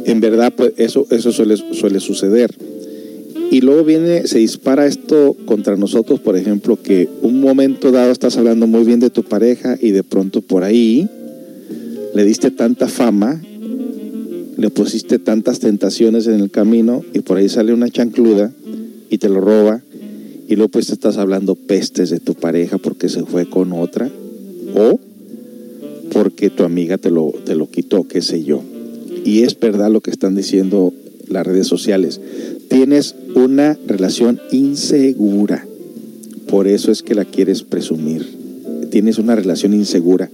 En 0.06 0.22
verdad, 0.22 0.54
pues 0.56 0.74
eso, 0.78 1.08
eso 1.10 1.32
suele, 1.32 2.00
suceder. 2.00 2.54
Y 3.50 3.62
luego 3.62 3.84
viene, 3.84 4.28
se 4.28 4.38
dispara 4.38 4.86
esto 4.86 5.36
contra 5.46 5.78
nosotros, 5.78 6.20
por 6.20 6.38
ejemplo, 6.38 6.78
que 6.82 7.10
un 7.24 7.42
momento 7.42 7.92
dado 7.92 8.12
estás 8.12 8.38
hablando 8.38 8.68
muy 8.68 8.84
bien 8.84 9.00
de 9.00 9.10
tu 9.10 9.24
pareja 9.24 9.78
y 9.82 9.92
de 9.92 10.04
pronto 10.04 10.42
por 10.42 10.64
ahí 10.64 11.10
le 12.14 12.24
diste 12.24 12.52
tanta 12.52 12.88
fama, 12.88 13.42
le 14.58 14.70
pusiste 14.70 15.18
tantas 15.18 15.60
tentaciones 15.60 16.28
en 16.28 16.40
el 16.40 16.52
camino 16.52 17.04
y 17.14 17.22
por 17.22 17.38
ahí 17.38 17.50
sale 17.50 17.74
una 17.74 17.90
chancluda 17.90 18.52
y 19.10 19.18
te 19.18 19.28
lo 19.28 19.42
roba 19.42 19.82
y 20.48 20.56
luego 20.56 20.70
pues 20.70 20.92
estás 20.92 21.18
hablando 21.18 21.56
pestes 21.56 22.12
de 22.12 22.20
tu 22.20 22.36
pareja 22.36 22.78
porque 22.78 23.10
se 23.10 23.24
fue 23.24 23.48
con 23.48 23.74
otra 23.74 24.10
o 24.76 25.00
porque 26.12 26.52
tu 26.52 26.64
amiga 26.64 27.00
te 27.00 27.10
lo, 27.10 27.34
te 27.44 27.56
lo 27.56 27.70
quitó, 27.70 28.08
qué 28.08 28.22
sé 28.22 28.44
yo. 28.44 28.62
Y 29.26 29.42
es 29.42 29.60
verdad 29.60 29.92
lo 29.92 30.02
que 30.02 30.12
están 30.12 30.36
diciendo 30.36 30.94
las 31.28 31.46
redes 31.46 31.66
sociales. 31.68 32.22
Tienes 32.70 33.16
una 33.34 33.78
relación 33.88 34.40
insegura. 34.52 35.66
Por 36.48 36.68
eso 36.68 36.92
es 36.92 37.02
que 37.02 37.16
la 37.16 37.26
quieres 37.26 37.64
presumir. 37.64 38.24
Tienes 38.92 39.18
una 39.18 39.36
relación 39.36 39.74
insegura. 39.74 40.30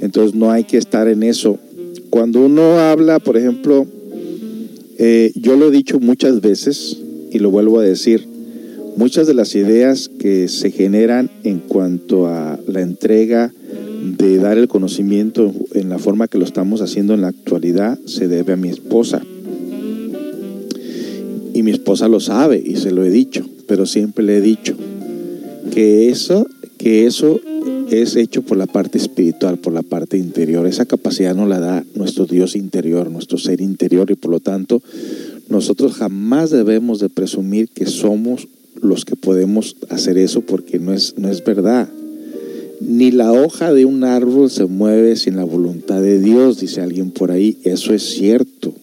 Entonces 0.00 0.34
no 0.34 0.50
hay 0.50 0.64
que 0.64 0.78
estar 0.78 1.08
en 1.08 1.22
eso. 1.22 1.58
Cuando 2.08 2.44
uno 2.44 2.78
habla, 2.78 3.18
por 3.18 3.36
ejemplo, 3.36 3.86
eh, 4.98 5.32
yo 5.34 5.56
lo 5.56 5.68
he 5.68 5.70
dicho 5.70 6.00
muchas 6.00 6.40
veces 6.40 6.96
y 7.30 7.38
lo 7.38 7.50
vuelvo 7.50 7.80
a 7.80 7.84
decir, 7.84 8.26
muchas 8.96 9.26
de 9.26 9.34
las 9.34 9.54
ideas 9.54 10.10
que 10.18 10.48
se 10.48 10.70
generan 10.70 11.30
en 11.44 11.58
cuanto 11.58 12.28
a 12.28 12.58
la 12.66 12.80
entrega 12.80 13.52
de 14.02 14.38
dar 14.38 14.58
el 14.58 14.68
conocimiento 14.68 15.52
en 15.74 15.88
la 15.88 15.98
forma 15.98 16.26
que 16.26 16.38
lo 16.38 16.44
estamos 16.44 16.80
haciendo 16.80 17.14
en 17.14 17.20
la 17.20 17.28
actualidad 17.28 17.98
se 18.04 18.26
debe 18.26 18.54
a 18.54 18.56
mi 18.56 18.68
esposa. 18.68 19.22
Y 21.54 21.62
mi 21.62 21.70
esposa 21.70 22.08
lo 22.08 22.18
sabe 22.18 22.62
y 22.64 22.76
se 22.76 22.90
lo 22.90 23.04
he 23.04 23.10
dicho, 23.10 23.46
pero 23.68 23.86
siempre 23.86 24.24
le 24.24 24.38
he 24.38 24.40
dicho 24.40 24.74
que 25.72 26.08
eso, 26.08 26.46
que 26.78 27.06
eso 27.06 27.40
es 27.90 28.16
hecho 28.16 28.42
por 28.42 28.56
la 28.56 28.66
parte 28.66 28.98
espiritual, 28.98 29.58
por 29.58 29.72
la 29.72 29.82
parte 29.82 30.16
interior. 30.16 30.66
Esa 30.66 30.86
capacidad 30.86 31.36
nos 31.36 31.48
la 31.48 31.60
da 31.60 31.84
nuestro 31.94 32.26
Dios 32.26 32.56
interior, 32.56 33.10
nuestro 33.10 33.38
ser 33.38 33.60
interior 33.60 34.10
y 34.10 34.14
por 34.14 34.30
lo 34.30 34.40
tanto 34.40 34.82
nosotros 35.48 35.94
jamás 35.94 36.50
debemos 36.50 36.98
de 36.98 37.08
presumir 37.08 37.68
que 37.68 37.86
somos 37.86 38.48
los 38.80 39.04
que 39.04 39.14
podemos 39.14 39.76
hacer 39.90 40.18
eso 40.18 40.40
porque 40.40 40.78
no 40.78 40.92
es, 40.92 41.14
no 41.18 41.28
es 41.28 41.44
verdad. 41.44 41.88
Ni 42.84 43.10
la 43.10 43.32
hoja 43.32 43.72
de 43.72 43.84
un 43.84 44.04
árbol 44.04 44.50
se 44.50 44.66
mueve 44.66 45.16
sin 45.16 45.36
la 45.36 45.44
voluntad 45.44 46.00
de 46.02 46.20
Dios, 46.20 46.60
dice 46.60 46.80
alguien 46.80 47.10
por 47.10 47.30
ahí. 47.30 47.58
Eso 47.64 47.94
es 47.94 48.02
cierto. 48.02 48.74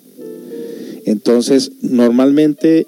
Entonces, 1.06 1.72
normalmente 1.82 2.88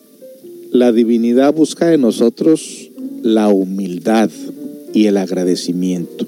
la 0.72 0.92
divinidad 0.92 1.54
busca 1.54 1.88
de 1.88 1.98
nosotros 1.98 2.90
la 3.24 3.50
humildad 3.50 4.30
y 4.94 5.06
el 5.08 5.18
agradecimiento. 5.18 6.26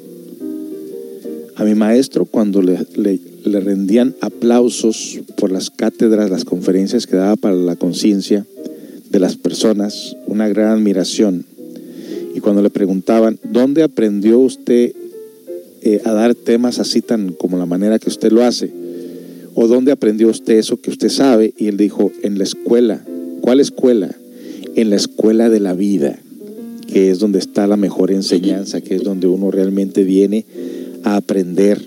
A 1.56 1.64
mi 1.64 1.76
maestro, 1.76 2.26
cuando 2.26 2.62
le, 2.62 2.80
le- 2.96 3.20
le 3.46 3.60
rendían 3.60 4.16
aplausos 4.22 5.20
por 5.38 5.52
las 5.52 5.70
cátedras, 5.70 6.30
las 6.30 6.46
conferencias 6.46 7.08
que 7.08 7.16
daba 7.16 7.36
para 7.36 7.56
la 7.56 7.76
conciencia 7.76 8.46
de 9.12 9.20
las 9.20 9.36
personas, 9.36 10.16
una 10.28 10.48
gran 10.48 10.70
admiración. 10.72 11.46
Y 12.34 12.40
cuando 12.40 12.62
le 12.62 12.70
preguntaban, 12.70 13.40
¿dónde 13.44 13.84
aprendió 13.84 14.40
usted 14.40 14.94
eh, 15.82 16.02
a 16.04 16.14
dar 16.14 16.34
temas 16.36 16.80
así 16.80 17.02
tan 17.02 17.34
como 17.34 17.58
la 17.58 17.66
manera 17.66 18.00
que 18.00 18.10
usted 18.10 18.32
lo 18.32 18.44
hace? 18.44 18.72
¿O 19.56 19.68
dónde 19.68 19.92
aprendió 19.92 20.30
usted 20.30 20.56
eso 20.58 20.82
que 20.82 20.90
usted 20.90 21.10
sabe? 21.10 21.54
Y 21.58 21.68
él 21.68 21.78
dijo, 21.78 22.12
en 22.24 22.38
la 22.38 22.44
escuela. 22.44 23.04
¿Cuál 23.42 23.60
escuela? 23.60 24.16
En 24.76 24.90
la 24.90 24.96
escuela 24.96 25.50
de 25.50 25.60
la 25.60 25.74
vida, 25.74 26.18
que 26.88 27.12
es 27.12 27.20
donde 27.20 27.40
está 27.40 27.68
la 27.68 27.78
mejor 27.78 28.12
enseñanza, 28.12 28.82
que 28.82 28.96
es 28.96 29.04
donde 29.04 29.28
uno 29.28 29.52
realmente 29.52 30.04
viene 30.04 30.46
a 31.04 31.18
aprender. 31.18 31.82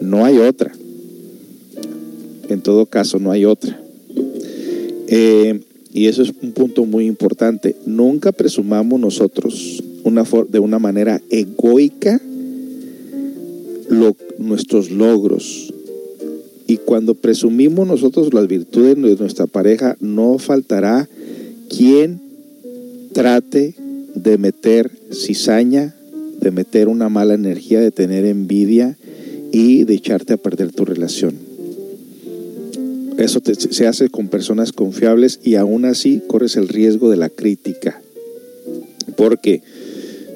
No 0.00 0.24
hay 0.24 0.38
otra. 0.38 0.72
En 2.48 2.60
todo 2.60 2.86
caso, 2.86 3.20
no 3.20 3.30
hay 3.30 3.44
otra. 3.44 3.78
Eh, 5.06 5.60
y 5.92 6.06
eso 6.06 6.22
es 6.22 6.32
un 6.42 6.52
punto 6.52 6.84
muy 6.84 7.06
importante. 7.06 7.76
Nunca 7.86 8.32
presumamos 8.32 8.98
nosotros 8.98 9.82
de 10.48 10.58
una 10.58 10.78
manera 10.78 11.20
egoica 11.30 12.20
nuestros 14.38 14.90
logros. 14.90 15.72
Y 16.66 16.78
cuando 16.78 17.14
presumimos 17.14 17.86
nosotros 17.86 18.32
las 18.32 18.48
virtudes 18.48 18.96
de 18.96 19.16
nuestra 19.16 19.46
pareja, 19.46 19.96
no 20.00 20.38
faltará 20.38 21.08
quien 21.68 22.20
trate 23.12 23.74
de 24.14 24.38
meter 24.38 24.90
cizaña, 25.12 25.94
de 26.40 26.50
meter 26.50 26.88
una 26.88 27.08
mala 27.08 27.34
energía, 27.34 27.80
de 27.80 27.90
tener 27.90 28.24
envidia 28.24 28.96
y 29.52 29.84
de 29.84 29.94
echarte 29.94 30.32
a 30.32 30.38
perder 30.38 30.72
tu 30.72 30.84
relación. 30.84 31.34
Eso 33.18 33.40
te- 33.40 33.54
se 33.54 33.86
hace 33.86 34.08
con 34.08 34.28
personas 34.28 34.72
confiables 34.72 35.40
y 35.42 35.54
aún 35.56 35.84
así 35.84 36.22
corres 36.26 36.56
el 36.56 36.68
riesgo 36.68 37.10
de 37.10 37.16
la 37.16 37.28
crítica. 37.28 38.00
Porque 39.16 39.62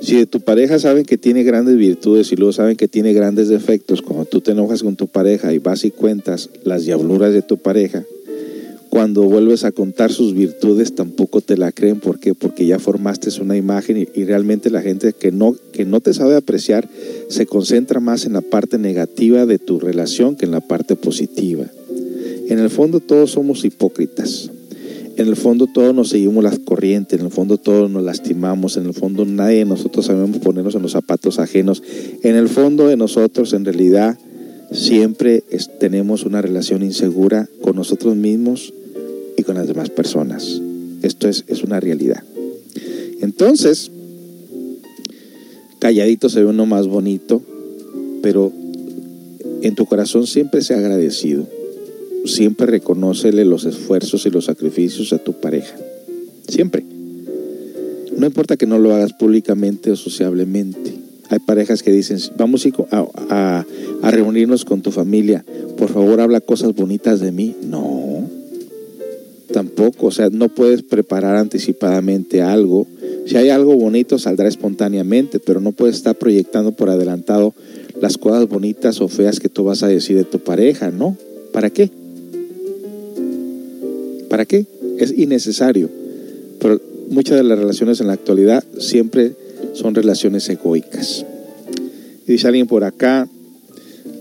si 0.03 0.17
de 0.17 0.27
tu 0.27 0.41
pareja 0.41 0.79
saben 0.79 1.05
que 1.05 1.17
tiene 1.19 1.43
grandes 1.43 1.77
virtudes 1.77 2.31
y 2.33 2.37
luego 2.37 2.53
saben 2.53 2.77
que 2.77 2.89
tiene 2.89 3.13
grandes 3.13 3.49
defectos, 3.49 4.03
cuando 4.03 4.25
tú 4.27 4.41
te 4.41 4.53
enojas 4.53 4.83
con 4.83 4.97
tu 4.97 5.09
pareja 5.09 5.53
y 5.53 5.59
vas 5.59 5.85
y 5.85 5.91
cuentas 5.91 6.51
las 6.65 6.85
diabluras 6.85 7.33
de 7.33 7.43
tu 7.43 7.57
pareja, 7.57 8.05
cuando 8.91 9.25
vuelves 9.25 9.65
a 9.65 9.73
contar 9.73 10.13
sus 10.13 10.35
virtudes 10.35 10.95
tampoco 10.95 11.41
te 11.41 11.57
la 11.57 11.73
creen. 11.73 12.01
¿Por 12.01 12.19
qué? 12.19 12.35
Porque 12.35 12.67
ya 12.67 12.79
formaste 12.79 13.29
una 13.43 13.57
imagen 13.57 13.97
y, 13.99 14.09
y 14.15 14.25
realmente 14.25 14.71
la 14.71 14.81
gente 14.81 15.13
que 15.13 15.33
no, 15.33 15.57
que 15.73 15.85
no 15.85 16.01
te 16.01 16.15
sabe 16.15 16.35
apreciar 16.37 16.89
se 17.29 17.47
concentra 17.47 18.01
más 18.01 18.25
en 18.27 18.35
la 18.35 18.41
parte 18.43 18.79
negativa 18.79 19.45
de 19.45 19.59
tu 19.59 19.81
relación 19.81 20.37
que 20.37 20.47
en 20.47 20.53
la 20.53 20.61
parte 20.61 20.95
positiva. 20.97 21.67
En 22.49 22.59
el 22.61 22.71
fondo 22.71 23.01
todos 23.01 23.33
somos 23.33 23.65
hipócritas. 23.65 24.51
En 25.17 25.29
el 25.29 25.37
fondo 25.37 25.67
todos 25.67 25.95
nos 25.95 26.11
seguimos 26.11 26.45
las 26.45 26.59
corrientes, 26.59 27.19
en 27.19 27.27
el 27.27 27.33
fondo 27.33 27.57
todos 27.57 27.91
nos 27.91 28.03
lastimamos, 28.03 28.77
en 28.77 28.85
el 28.85 28.93
fondo 28.93 29.25
nadie 29.25 29.59
de 29.59 29.65
nosotros 29.65 30.07
sabemos 30.07 30.39
ponernos 30.39 30.75
en 30.75 30.83
los 30.83 30.93
zapatos 30.93 31.39
ajenos. 31.39 31.83
En 32.23 32.37
el 32.37 32.49
fondo 32.49 32.87
de 32.87 32.97
nosotros 32.97 33.53
en 33.55 33.65
realidad 33.65 34.19
siempre 34.71 35.43
tenemos 35.81 36.25
una 36.25 36.43
relación 36.43 36.83
insegura 36.83 37.49
con 37.63 37.77
nosotros 37.77 38.15
mismos 38.15 38.75
y 39.39 39.43
con 39.43 39.55
las 39.55 39.67
demás 39.67 39.91
personas. 39.91 40.61
Esto 41.03 41.29
es, 41.29 41.45
es 41.49 41.65
una 41.65 41.81
realidad. 41.81 42.23
Entonces, 43.23 43.91
calladito 45.79 46.29
se 46.29 46.41
ve 46.41 46.47
uno 46.47 46.67
más 46.67 46.87
bonito, 46.87 47.43
pero 48.23 48.53
en 49.63 49.75
tu 49.75 49.87
corazón 49.87 50.27
siempre 50.27 50.61
sea 50.61 50.79
agradecido. 50.79 51.56
Siempre 52.27 52.67
reconócele 52.67 53.45
los 53.45 53.65
esfuerzos 53.65 54.27
y 54.27 54.31
los 54.31 54.47
sacrificios 54.47 55.13
a 55.13 55.19
tu 55.19 55.35
pareja. 55.35 55.77
Siempre. 56.49 56.85
No 58.17 58.27
importa 58.27 58.57
que 58.57 58.67
no 58.67 58.79
lo 58.79 58.95
hagas 58.95 59.13
públicamente 59.13 59.91
o 59.91 59.97
sociablemente. 59.97 60.95
Hay 61.29 61.39
parejas 61.41 61.83
que 61.83 61.93
dicen, 61.93 62.19
vamos 62.37 62.67
a- 62.91 63.65
a 64.03 64.11
reunirnos 64.11 64.65
con 64.65 64.81
tu 64.83 64.91
familia. 64.91 65.45
Por 65.77 65.91
favor, 65.93 66.21
habla 66.21 66.41
cosas 66.41 66.75
bonitas 66.75 67.21
de 67.21 67.33
mí. 67.33 67.55
No. 67.63 68.29
Tampoco. 69.53 70.07
O 70.07 70.11
sea, 70.11 70.29
no 70.31 70.49
puedes 70.49 70.83
preparar 70.83 71.37
anticipadamente 71.37 72.43
algo. 72.43 72.87
Si 73.27 73.37
hay 73.37 73.51
algo 73.51 73.75
bonito, 73.77 74.19
saldrá 74.19 74.49
espontáneamente, 74.49 75.39
pero 75.41 75.61
no 75.61 75.73
puedes 75.73 75.97
estar 75.97 76.15
proyectando 76.17 76.73
por 76.73 76.91
adelantado 76.91 77.55
las 78.01 78.19
cosas 78.19 78.49
bonitas 78.49 79.01
o 79.01 79.09
feas 79.09 79.41
que 79.41 79.49
tú 79.49 79.65
vas 79.65 79.83
a 79.83 79.89
decir 79.89 80.17
de 80.17 80.25
tu 80.25 80.39
pareja, 80.39 80.91
¿no? 80.91 81.17
¿Para 81.53 81.71
qué? 81.71 81.91
¿Para 84.37 84.45
qué? 84.45 84.67
Es 84.99 85.17
innecesario. 85.17 85.89
Pero 86.61 86.79
muchas 87.09 87.39
de 87.39 87.43
las 87.43 87.59
relaciones 87.59 88.03
en 88.03 88.09
la 88.09 88.13
actualidad 88.13 88.63
siempre 88.79 89.33
son 89.73 89.95
relaciones 89.95 90.47
egoicas. 90.51 91.25
Y 92.27 92.33
dice 92.33 92.47
alguien 92.47 92.67
por 92.67 92.85
acá, 92.85 93.31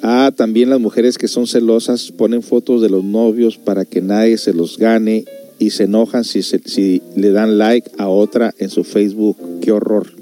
ah, 0.03 0.31
también 0.33 0.69
las 0.69 0.79
mujeres 0.79 1.17
que 1.17 1.27
son 1.27 1.47
celosas 1.47 2.13
ponen 2.13 2.43
fotos 2.43 2.81
de 2.81 2.87
los 2.87 3.03
novios 3.03 3.57
para 3.57 3.83
que 3.83 3.99
nadie 3.99 4.37
se 4.37 4.53
los 4.53 4.77
gane 4.77 5.25
y 5.59 5.71
se 5.71 5.83
enojan 5.83 6.23
si, 6.23 7.01
le 7.17 7.31
dan 7.31 7.57
like 7.57 7.91
a 7.97 8.07
otra 8.07 8.55
en 8.57 8.69
su 8.69 8.85
Facebook. 8.85 9.35
Qué 9.59 9.73
horror. 9.73 10.13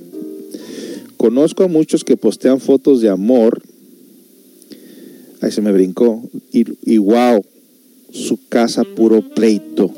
Conozco 1.18 1.66
a 1.66 1.68
muchos 1.68 2.04
que 2.04 2.18
postean 2.18 2.60
fotos 2.60 3.00
de 3.00 3.10
amor. 3.10 3.62
Ahí 5.42 5.52
se 5.52 5.62
me 5.62 5.72
brincó. 5.72 6.20
Y, 6.52 6.66
y 6.82 6.98
wow, 6.98 7.44
su 8.14 8.40
casa 8.48 8.84
puro 8.84 9.22
pleito. 9.36 9.92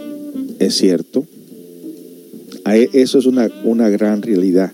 Es 0.59 0.75
cierto. 0.75 1.25
Ahí- 2.63 2.87
Eso 2.93 3.19
es 3.19 3.25
una, 3.27 3.49
una 3.63 3.89
gran 3.89 4.21
realidad. 4.23 4.71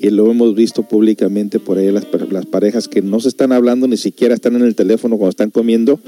Y 0.00 0.10
lo 0.10 0.28
hemos 0.30 0.54
visto 0.56 0.82
públicamente 0.82 1.60
por 1.60 1.78
ahí 1.78 1.90
las, 1.92 2.06
las 2.30 2.44
parejas 2.46 2.88
que 2.88 3.02
no 3.02 3.20
se 3.20 3.28
están 3.28 3.52
hablando, 3.52 3.86
ni 3.86 3.96
siquiera 3.96 4.34
están 4.34 4.56
en 4.56 4.62
el 4.62 4.74
teléfono 4.74 5.16
cuando 5.16 5.30
están 5.30 5.50
comiendo. 5.50 6.00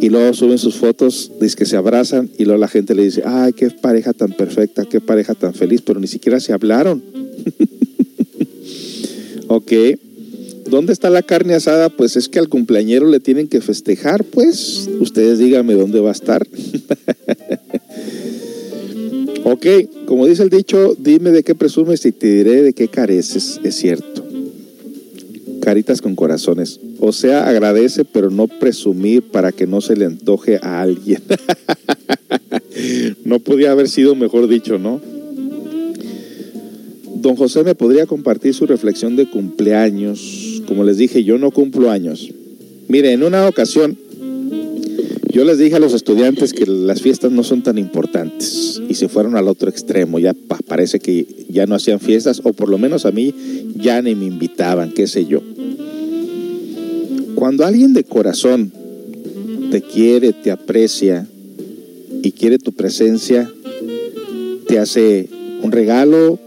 Y 0.00 0.08
luego 0.08 0.32
suben 0.34 0.58
sus 0.58 0.74
fotos, 0.76 1.30
dice 1.40 1.56
que 1.56 1.66
se 1.66 1.76
abrazan 1.76 2.28
y 2.38 2.44
luego 2.44 2.58
la 2.58 2.68
gente 2.68 2.94
le 2.94 3.04
dice, 3.04 3.22
ay, 3.24 3.52
qué 3.52 3.70
pareja 3.70 4.12
tan 4.12 4.32
perfecta, 4.32 4.84
qué 4.86 5.00
pareja 5.00 5.34
tan 5.34 5.54
feliz, 5.54 5.82
pero 5.82 6.00
ni 6.00 6.06
siquiera 6.06 6.40
se 6.40 6.52
hablaron. 6.52 7.02
ok. 9.48 9.72
¿Dónde 10.68 10.92
está 10.92 11.10
la 11.10 11.22
carne 11.22 11.54
asada? 11.54 11.88
Pues 11.88 12.16
es 12.16 12.28
que 12.28 12.38
al 12.38 12.48
cumpleañero 12.48 13.08
le 13.08 13.20
tienen 13.20 13.48
que 13.48 13.60
festejar, 13.60 14.24
pues. 14.24 14.88
Ustedes 15.00 15.38
díganme 15.38 15.74
dónde 15.74 16.00
va 16.00 16.10
a 16.10 16.12
estar. 16.12 16.46
ok, 19.44 19.66
como 20.06 20.26
dice 20.26 20.42
el 20.42 20.50
dicho, 20.50 20.96
dime 20.98 21.30
de 21.30 21.42
qué 21.42 21.54
presumes 21.54 22.04
y 22.06 22.12
te 22.12 22.26
diré 22.26 22.62
de 22.62 22.72
qué 22.72 22.88
careces. 22.88 23.60
Es 23.62 23.76
cierto. 23.76 24.24
Caritas 25.60 26.00
con 26.00 26.14
corazones. 26.14 26.80
O 26.98 27.12
sea, 27.12 27.48
agradece, 27.48 28.04
pero 28.04 28.30
no 28.30 28.48
presumir 28.48 29.22
para 29.22 29.52
que 29.52 29.66
no 29.66 29.80
se 29.80 29.96
le 29.96 30.06
antoje 30.06 30.58
a 30.62 30.80
alguien. 30.80 31.22
no 33.24 33.38
podía 33.38 33.72
haber 33.72 33.88
sido 33.88 34.14
mejor 34.14 34.48
dicho, 34.48 34.78
¿no? 34.78 35.00
Don 37.24 37.36
José 37.36 37.64
me 37.64 37.74
podría 37.74 38.04
compartir 38.04 38.52
su 38.52 38.66
reflexión 38.66 39.16
de 39.16 39.24
cumpleaños. 39.24 40.60
Como 40.68 40.84
les 40.84 40.98
dije, 40.98 41.24
yo 41.24 41.38
no 41.38 41.50
cumplo 41.52 41.90
años. 41.90 42.30
Mire, 42.86 43.12
en 43.12 43.22
una 43.22 43.48
ocasión 43.48 43.96
yo 45.32 45.42
les 45.46 45.56
dije 45.56 45.76
a 45.76 45.78
los 45.78 45.94
estudiantes 45.94 46.52
que 46.52 46.66
las 46.66 47.00
fiestas 47.00 47.32
no 47.32 47.42
son 47.42 47.62
tan 47.62 47.78
importantes 47.78 48.78
y 48.90 48.94
se 48.94 49.08
fueron 49.08 49.36
al 49.36 49.48
otro 49.48 49.70
extremo. 49.70 50.18
Ya 50.18 50.34
pa- 50.34 50.58
parece 50.68 51.00
que 51.00 51.26
ya 51.48 51.64
no 51.64 51.74
hacían 51.74 51.98
fiestas 51.98 52.42
o 52.44 52.52
por 52.52 52.68
lo 52.68 52.76
menos 52.76 53.06
a 53.06 53.10
mí 53.10 53.34
ya 53.74 54.02
ni 54.02 54.14
me 54.14 54.26
invitaban, 54.26 54.92
qué 54.92 55.06
sé 55.06 55.24
yo. 55.24 55.40
Cuando 57.36 57.64
alguien 57.64 57.94
de 57.94 58.04
corazón 58.04 58.70
te 59.70 59.80
quiere, 59.80 60.34
te 60.34 60.50
aprecia 60.50 61.26
y 62.22 62.32
quiere 62.32 62.58
tu 62.58 62.72
presencia, 62.72 63.50
te 64.68 64.78
hace 64.78 65.30
un 65.62 65.72
regalo 65.72 66.38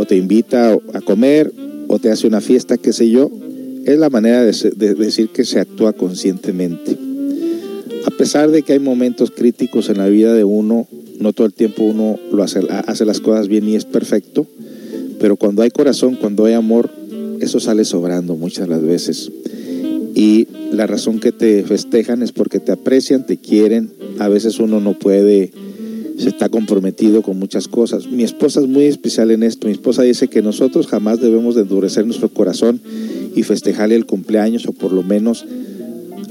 o 0.00 0.06
te 0.06 0.16
invita 0.16 0.72
a 0.94 1.00
comer 1.02 1.52
o 1.86 1.98
te 1.98 2.10
hace 2.10 2.26
una 2.26 2.40
fiesta, 2.40 2.78
qué 2.78 2.94
sé 2.94 3.10
yo, 3.10 3.30
es 3.84 3.98
la 3.98 4.08
manera 4.08 4.42
de, 4.42 4.94
decir 4.94 5.28
que 5.28 5.44
se 5.44 5.60
actúa 5.60 5.92
conscientemente. 5.92 6.96
A 8.06 8.10
pesar 8.10 8.50
de 8.50 8.62
que 8.62 8.72
hay 8.72 8.78
momentos 8.78 9.30
críticos 9.30 9.90
en 9.90 9.98
la 9.98 10.08
vida 10.08 10.32
de 10.32 10.42
uno, 10.44 10.86
no 11.18 11.34
todo 11.34 11.46
el 11.46 11.52
tiempo 11.52 11.82
uno 11.82 12.18
lo 12.32 12.42
hace, 12.42 12.60
hace 12.86 13.04
las 13.04 13.20
cosas 13.20 13.48
bien 13.48 13.68
y 13.68 13.76
es 13.76 13.84
perfecto, 13.84 14.46
pero 15.18 15.36
cuando 15.36 15.60
hay 15.60 15.70
corazón, 15.70 16.16
cuando 16.18 16.46
hay 16.46 16.54
amor, 16.54 16.90
eso 17.40 17.60
sale 17.60 17.84
sobrando 17.84 18.36
muchas 18.36 18.68
las 18.68 18.80
veces. 18.80 19.30
Y 20.14 20.48
la 20.72 20.86
razón 20.86 21.20
que 21.20 21.30
te 21.30 21.62
festejan 21.64 22.22
es 22.22 22.32
porque 22.32 22.58
te 22.58 22.72
aprecian, 22.72 23.26
te 23.26 23.36
quieren. 23.36 23.90
A 24.18 24.28
veces 24.28 24.60
uno 24.60 24.80
no 24.80 24.98
puede, 24.98 25.52
se 26.20 26.28
está 26.28 26.48
comprometido 26.48 27.22
con 27.22 27.38
muchas 27.38 27.68
cosas. 27.68 28.06
Mi 28.06 28.22
esposa 28.22 28.60
es 28.60 28.68
muy 28.68 28.84
especial 28.84 29.30
en 29.30 29.42
esto. 29.42 29.66
Mi 29.66 29.72
esposa 29.72 30.02
dice 30.02 30.28
que 30.28 30.42
nosotros 30.42 30.86
jamás 30.86 31.20
debemos 31.20 31.54
de 31.54 31.62
endurecer 31.62 32.04
nuestro 32.06 32.28
corazón 32.28 32.80
y 33.34 33.42
festejarle 33.42 33.94
el 33.94 34.06
cumpleaños 34.06 34.66
o 34.66 34.72
por 34.72 34.92
lo 34.92 35.02
menos 35.02 35.44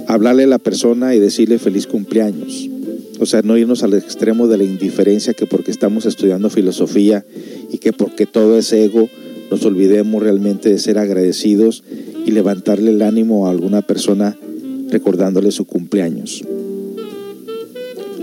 hablarle 0.07 0.43
a 0.43 0.47
la 0.47 0.59
persona 0.59 1.15
y 1.15 1.19
decirle 1.19 1.59
feliz 1.59 1.87
cumpleaños. 1.87 2.69
O 3.19 3.25
sea, 3.25 3.41
no 3.41 3.57
irnos 3.57 3.83
al 3.83 3.93
extremo 3.93 4.47
de 4.47 4.57
la 4.57 4.63
indiferencia 4.63 5.33
que 5.33 5.45
porque 5.45 5.71
estamos 5.71 6.05
estudiando 6.05 6.49
filosofía 6.49 7.25
y 7.71 7.77
que 7.79 7.91
porque 7.91 8.25
todo 8.25 8.57
es 8.57 8.71
ego, 8.71 9.09
nos 9.51 9.65
olvidemos 9.65 10.21
realmente 10.23 10.69
de 10.69 10.79
ser 10.79 10.97
agradecidos 10.97 11.83
y 12.25 12.31
levantarle 12.31 12.91
el 12.91 13.01
ánimo 13.01 13.47
a 13.47 13.51
alguna 13.51 13.81
persona 13.81 14.37
recordándole 14.89 15.51
su 15.51 15.65
cumpleaños. 15.65 16.43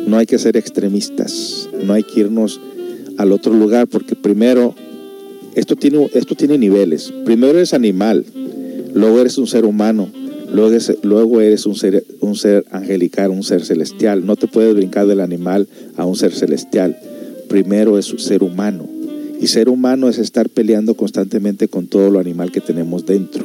No 0.07 0.19
hay 0.19 0.27
que 0.27 0.39
ser 0.39 0.57
extremistas, 0.57 1.69
no 1.85 1.93
hay 1.93 2.05
que 2.05 2.21
irnos 2.21 2.61
al 3.19 3.33
otro 3.33 3.53
lugar 3.53 3.89
porque 3.89 4.15
primero, 4.15 4.75
esto 5.55 5.75
tiene, 5.75 6.09
esto 6.15 6.35
tiene 6.35 6.59
niveles. 6.59 7.13
Primero 7.25 7.59
eres 7.59 7.75
animal, 7.75 8.25
luego 8.95 9.21
eres 9.21 9.37
un 9.39 9.47
ser 9.47 9.65
humano, 9.65 10.09
luego 10.53 10.71
eres, 10.71 10.97
luego 11.03 11.41
eres 11.41 11.67
un, 11.67 11.75
ser, 11.75 12.05
un 12.21 12.37
ser 12.37 12.65
angelical, 12.71 13.31
un 13.31 13.43
ser 13.43 13.65
celestial. 13.65 14.25
No 14.25 14.37
te 14.37 14.47
puedes 14.47 14.75
brincar 14.75 15.07
del 15.07 15.21
animal 15.21 15.67
a 15.97 16.05
un 16.05 16.15
ser 16.15 16.33
celestial. 16.33 16.97
Primero 17.49 17.99
es 17.99 18.07
ser 18.19 18.43
humano. 18.43 18.89
Y 19.41 19.49
ser 19.49 19.69
humano 19.69 20.09
es 20.09 20.19
estar 20.19 20.49
peleando 20.49 20.95
constantemente 20.95 21.69
con 21.69 21.89
todo 21.89 22.11
lo 22.11 22.21
animal 22.21 22.53
que 22.53 22.61
tenemos 22.61 23.05
dentro. 23.05 23.45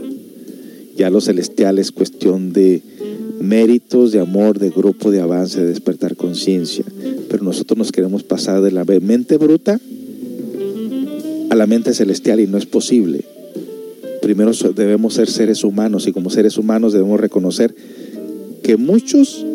Ya 0.95 1.09
lo 1.09 1.21
celestial 1.21 1.79
es 1.79 1.91
cuestión 1.91 2.53
de 2.53 2.81
méritos, 3.41 4.11
de 4.11 4.19
amor, 4.19 4.59
de 4.59 4.69
grupo, 4.69 5.11
de 5.11 5.21
avance, 5.21 5.59
de 5.59 5.67
despertar 5.67 6.15
conciencia. 6.15 6.85
Pero 7.29 7.43
nosotros 7.43 7.77
nos 7.77 7.91
queremos 7.91 8.23
pasar 8.23 8.61
de 8.61 8.71
la 8.71 8.85
mente 8.85 9.37
bruta 9.37 9.79
a 11.49 11.55
la 11.55 11.67
mente 11.67 11.93
celestial 11.93 12.39
y 12.39 12.47
no 12.47 12.57
es 12.57 12.65
posible. 12.65 13.25
Primero 14.21 14.51
debemos 14.75 15.15
ser 15.15 15.29
seres 15.29 15.63
humanos 15.63 16.07
y 16.07 16.11
como 16.11 16.29
seres 16.29 16.57
humanos 16.57 16.93
debemos 16.93 17.19
reconocer 17.19 17.75
que 18.63 18.77
muchos 18.77 19.45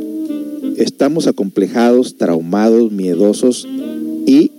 estamos 0.77 1.27
acomplejados, 1.27 2.17
traumados, 2.17 2.93
miedosos 2.93 3.67
y 4.27 4.51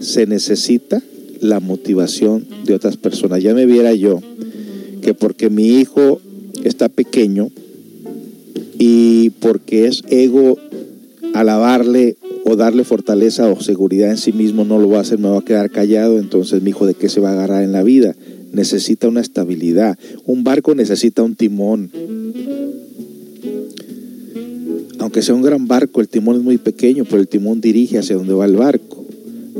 se 0.00 0.26
necesita 0.26 1.02
la 1.40 1.60
motivación 1.60 2.46
de 2.64 2.74
otras 2.74 2.96
personas. 2.96 3.42
Ya 3.42 3.54
me 3.54 3.66
viera 3.66 3.92
yo 3.94 4.20
que 5.02 5.14
porque 5.14 5.50
mi 5.50 5.78
hijo 5.78 6.20
está 6.64 6.88
pequeño 6.88 7.50
y 8.78 9.30
porque 9.30 9.86
es 9.86 10.02
ego 10.08 10.58
alabarle 11.34 12.16
o 12.44 12.56
darle 12.56 12.84
fortaleza 12.84 13.50
o 13.50 13.60
seguridad 13.60 14.10
en 14.10 14.18
sí 14.18 14.32
mismo 14.32 14.64
no 14.64 14.78
lo 14.78 14.88
va 14.88 14.98
a 14.98 15.02
hacer, 15.02 15.18
me 15.18 15.28
va 15.28 15.38
a 15.38 15.44
quedar 15.44 15.70
callado, 15.70 16.18
entonces 16.18 16.62
mi 16.62 16.70
hijo 16.70 16.86
de 16.86 16.94
qué 16.94 17.08
se 17.08 17.20
va 17.20 17.30
a 17.30 17.32
agarrar 17.32 17.62
en 17.62 17.72
la 17.72 17.82
vida? 17.82 18.14
Necesita 18.52 19.08
una 19.08 19.20
estabilidad. 19.20 19.98
Un 20.26 20.44
barco 20.44 20.74
necesita 20.74 21.22
un 21.22 21.36
timón. 21.36 21.90
Aunque 24.98 25.22
sea 25.22 25.34
un 25.34 25.42
gran 25.42 25.66
barco, 25.66 26.00
el 26.00 26.08
timón 26.08 26.36
es 26.36 26.42
muy 26.42 26.58
pequeño, 26.58 27.04
pero 27.04 27.20
el 27.20 27.28
timón 27.28 27.60
dirige 27.60 27.98
hacia 27.98 28.16
donde 28.16 28.34
va 28.34 28.44
el 28.44 28.56
barco. 28.56 29.04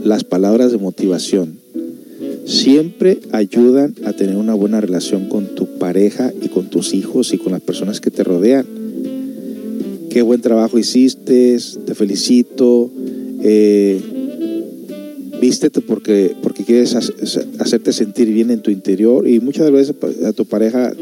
Las 0.04 0.24
palabras 0.24 0.72
de 0.72 0.78
motivación 0.78 1.58
siempre 2.44 3.20
ayudan 3.32 3.94
a 4.04 4.12
tener 4.12 4.36
una 4.36 4.54
buena 4.54 4.80
relación 4.80 5.28
con 5.28 5.54
tu 5.54 5.78
pareja 5.78 6.32
y 6.42 6.48
con 6.48 6.68
tus 6.68 6.92
hijos 6.92 7.32
y 7.32 7.38
con 7.38 7.52
las 7.52 7.60
personas 7.62 8.00
que 8.00 8.10
te 8.10 8.24
rodean. 8.24 8.81
Qué 10.12 10.20
buen 10.20 10.42
trabajo 10.42 10.78
hiciste, 10.78 11.58
te 11.86 11.94
felicito. 11.94 12.90
Eh, 13.42 14.00
porque, 15.86 16.36
porque 16.42 16.64
quieres 16.64 16.94
hacerte 16.94 17.92
sentir 17.92 18.28
bien 18.28 18.50
en 18.50 18.60
tu 18.60 18.70
interior 18.70 19.26
y 19.26 19.40
muchas 19.40 19.70
veces 19.70 19.96
a 20.24 20.32
tu 20.32 20.44
pareja 20.44 20.92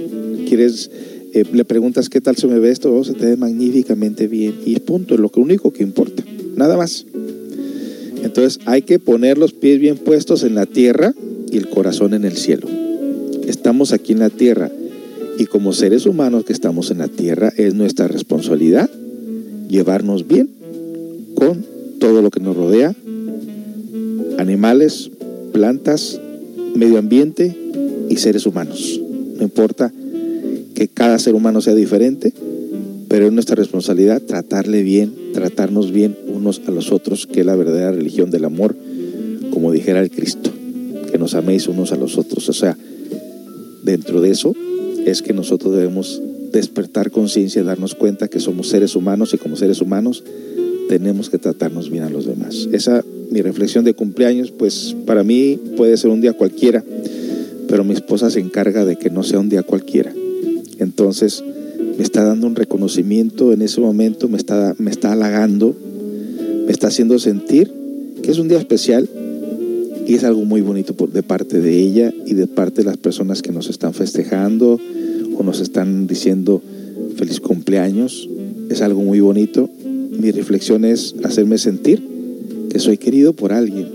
quieres, 0.48 0.90
eh, 1.34 1.44
le 1.52 1.64
preguntas 1.64 2.08
qué 2.08 2.20
tal 2.20 2.36
se 2.36 2.46
me 2.46 2.58
ve 2.58 2.70
esto, 2.70 2.94
oh, 2.94 3.04
se 3.04 3.14
te 3.14 3.26
ve 3.26 3.36
magníficamente 3.36 4.28
bien 4.28 4.54
y 4.64 4.78
punto, 4.80 5.14
es 5.14 5.20
lo 5.20 5.30
único 5.36 5.72
que 5.72 5.82
importa, 5.82 6.22
nada 6.56 6.76
más. 6.76 7.04
Entonces 8.22 8.60
hay 8.66 8.82
que 8.82 8.98
poner 8.98 9.38
los 9.38 9.52
pies 9.52 9.80
bien 9.80 9.96
puestos 9.96 10.44
en 10.44 10.54
la 10.54 10.66
tierra 10.66 11.14
y 11.50 11.56
el 11.56 11.68
corazón 11.68 12.14
en 12.14 12.24
el 12.24 12.36
cielo. 12.36 12.68
Estamos 13.46 13.92
aquí 13.92 14.12
en 14.12 14.20
la 14.20 14.30
tierra 14.30 14.70
y 15.38 15.46
como 15.46 15.72
seres 15.72 16.06
humanos 16.06 16.44
que 16.44 16.52
estamos 16.52 16.90
en 16.90 16.98
la 16.98 17.08
tierra 17.08 17.52
es 17.56 17.74
nuestra 17.74 18.08
responsabilidad 18.08 18.88
llevarnos 19.70 20.26
bien 20.26 20.50
con 21.34 21.64
todo 21.98 22.20
lo 22.22 22.30
que 22.30 22.40
nos 22.40 22.56
rodea, 22.56 22.94
animales, 24.38 25.10
plantas, 25.52 26.20
medio 26.74 26.98
ambiente 26.98 27.56
y 28.08 28.16
seres 28.16 28.46
humanos. 28.46 29.00
No 29.36 29.42
importa 29.42 29.92
que 30.74 30.88
cada 30.88 31.18
ser 31.18 31.34
humano 31.34 31.60
sea 31.60 31.74
diferente, 31.74 32.32
pero 33.08 33.26
es 33.26 33.32
nuestra 33.32 33.56
responsabilidad 33.56 34.22
tratarle 34.22 34.82
bien, 34.82 35.12
tratarnos 35.32 35.92
bien 35.92 36.16
unos 36.26 36.62
a 36.66 36.70
los 36.70 36.92
otros, 36.92 37.26
que 37.26 37.40
es 37.40 37.46
la 37.46 37.56
verdadera 37.56 37.92
religión 37.92 38.30
del 38.30 38.44
amor, 38.44 38.76
como 39.50 39.72
dijera 39.72 40.00
el 40.00 40.10
Cristo, 40.10 40.50
que 41.10 41.18
nos 41.18 41.34
améis 41.34 41.68
unos 41.68 41.92
a 41.92 41.96
los 41.96 42.18
otros. 42.18 42.48
O 42.48 42.52
sea, 42.52 42.76
dentro 43.82 44.20
de 44.20 44.30
eso 44.30 44.54
es 45.04 45.22
que 45.22 45.32
nosotros 45.32 45.74
debemos 45.74 46.22
despertar 46.52 47.10
conciencia, 47.10 47.62
darnos 47.62 47.94
cuenta 47.94 48.28
que 48.28 48.40
somos 48.40 48.68
seres 48.68 48.96
humanos 48.96 49.34
y 49.34 49.38
como 49.38 49.56
seres 49.56 49.80
humanos 49.80 50.24
tenemos 50.88 51.30
que 51.30 51.38
tratarnos 51.38 51.90
bien 51.90 52.04
a 52.04 52.10
los 52.10 52.26
demás. 52.26 52.68
Esa 52.72 53.04
mi 53.30 53.42
reflexión 53.42 53.84
de 53.84 53.94
cumpleaños, 53.94 54.50
pues 54.50 54.96
para 55.06 55.22
mí 55.22 55.58
puede 55.76 55.96
ser 55.96 56.10
un 56.10 56.20
día 56.20 56.32
cualquiera, 56.32 56.84
pero 57.68 57.84
mi 57.84 57.94
esposa 57.94 58.28
se 58.30 58.40
encarga 58.40 58.84
de 58.84 58.96
que 58.96 59.08
no 59.08 59.22
sea 59.22 59.38
un 59.38 59.48
día 59.48 59.62
cualquiera. 59.62 60.12
Entonces 60.78 61.44
me 61.96 62.02
está 62.02 62.24
dando 62.24 62.46
un 62.46 62.56
reconocimiento 62.56 63.52
en 63.52 63.62
ese 63.62 63.80
momento, 63.80 64.28
me 64.28 64.36
está, 64.36 64.74
me 64.78 64.90
está 64.90 65.12
halagando, 65.12 65.76
me 66.66 66.72
está 66.72 66.88
haciendo 66.88 67.18
sentir 67.18 67.72
que 68.22 68.30
es 68.30 68.38
un 68.38 68.48
día 68.48 68.58
especial 68.58 69.08
y 70.06 70.14
es 70.14 70.24
algo 70.24 70.44
muy 70.44 70.60
bonito 70.60 70.94
de 71.06 71.22
parte 71.22 71.60
de 71.60 71.78
ella 71.78 72.12
y 72.26 72.34
de 72.34 72.48
parte 72.48 72.82
de 72.82 72.88
las 72.88 72.96
personas 72.96 73.42
que 73.42 73.52
nos 73.52 73.68
están 73.68 73.94
festejando 73.94 74.80
nos 75.42 75.60
están 75.60 76.06
diciendo 76.06 76.62
feliz 77.16 77.40
cumpleaños. 77.40 78.28
Es 78.70 78.82
algo 78.82 79.02
muy 79.02 79.20
bonito 79.20 79.68
mi 80.20 80.32
reflexión 80.32 80.84
es 80.84 81.14
hacerme 81.22 81.56
sentir 81.56 82.02
que 82.68 82.78
soy 82.78 82.98
querido 82.98 83.32
por 83.32 83.52
alguien, 83.52 83.86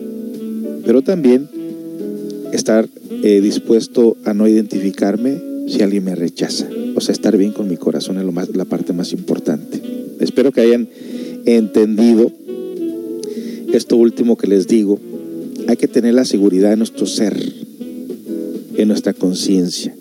pero 0.86 1.02
también 1.02 1.48
estar 2.52 2.90
eh, 3.22 3.42
dispuesto 3.42 4.18
a 4.26 4.34
no 4.34 4.48
identificarme 4.48 5.40
si 5.68 5.84
alguien 5.84 6.04
me 6.04 6.16
rechaza. 6.16 6.68
O 6.96 7.02
sea, 7.02 7.14
estar 7.14 7.38
bien 7.38 7.52
con 7.52 7.68
mi 7.68 7.78
corazón 7.78 8.18
es 8.18 8.24
lo 8.24 8.32
más, 8.32 8.50
la 8.56 8.66
parte 8.66 8.92
más 8.92 9.12
importante. 9.12 9.82
Espero 10.20 10.52
que 10.52 10.62
hayan 10.62 10.88
entendido 11.46 12.32
esto 13.72 13.98
último 13.98 14.38
que 14.38 14.48
les 14.48 14.68
digo. 14.68 15.00
Hay 15.68 15.78
que 15.78 15.88
tener 15.88 16.14
la 16.16 16.26
seguridad 16.26 16.74
en 16.74 16.80
nuestro 16.80 17.06
ser, 17.06 17.38
en 18.78 18.88
nuestra 18.88 19.14
conciencia, 19.14 19.96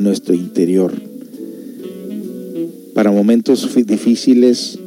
nuestro 0.00 0.34
interior. 0.34 0.92
Para 2.94 3.10
momentos 3.10 3.68
difíciles, 3.86 4.78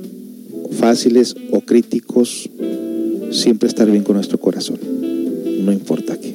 fáciles 0.71 1.35
o 1.51 1.61
críticos, 1.61 2.49
siempre 3.31 3.67
estar 3.67 3.89
bien 3.89 4.03
con 4.03 4.15
nuestro 4.15 4.39
corazón, 4.39 4.79
no 5.63 5.71
importa 5.71 6.17
qué. 6.19 6.33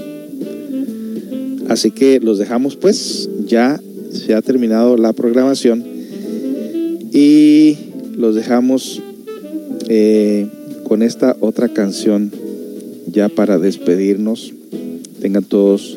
Así 1.68 1.90
que 1.90 2.20
los 2.20 2.38
dejamos 2.38 2.76
pues, 2.76 3.28
ya 3.46 3.80
se 4.12 4.34
ha 4.34 4.42
terminado 4.42 4.96
la 4.96 5.12
programación 5.12 5.84
y 7.12 7.76
los 8.16 8.34
dejamos 8.34 9.02
eh, 9.88 10.46
con 10.84 11.02
esta 11.02 11.36
otra 11.40 11.68
canción 11.68 12.30
ya 13.06 13.28
para 13.28 13.58
despedirnos. 13.58 14.52
Tengan 15.20 15.44
todos 15.44 15.96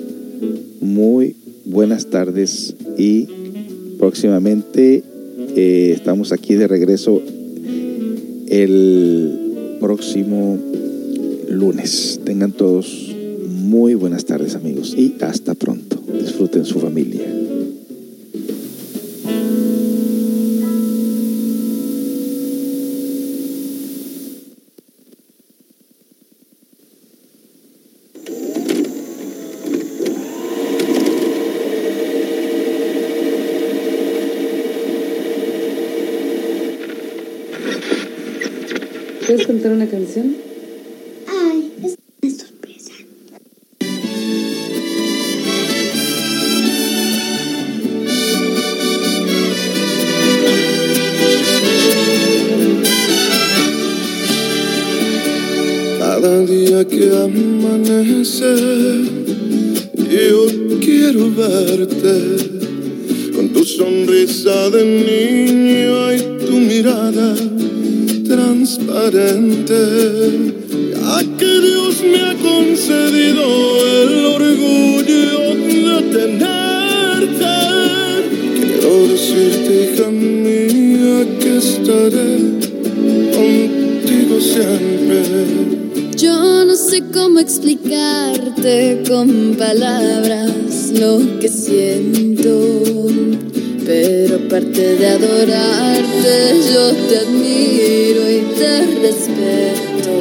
muy 0.80 1.36
buenas 1.70 2.08
tardes 2.08 2.76
y 2.98 3.28
próximamente 3.98 5.04
eh, 5.56 5.94
estamos 5.96 6.32
aquí 6.32 6.56
de 6.56 6.68
regreso 6.68 7.22
el 8.48 9.78
próximo 9.80 10.58
lunes. 11.50 12.20
Tengan 12.24 12.54
todos 12.54 13.14
muy 13.50 13.96
buenas 13.96 14.26
tardes 14.26 14.56
amigos 14.56 14.96
y 14.98 15.16
hasta 15.22 15.54
pronto. 15.56 16.02
Disfruten 16.20 16.66
su 16.66 16.80
familia. 16.80 17.47
Cantar 39.58 39.72
una 39.72 39.88
canción? 39.88 40.47
Con 89.18 89.56
palabras 89.58 90.92
lo 90.94 91.40
que 91.40 91.48
siento, 91.48 92.52
pero 93.84 94.36
aparte 94.36 94.96
de 94.96 95.08
adorarte, 95.08 96.36
yo 96.72 96.92
te 97.08 97.18
admiro 97.24 98.22
y 98.30 98.40
te 98.60 98.74
respeto. 99.02 100.14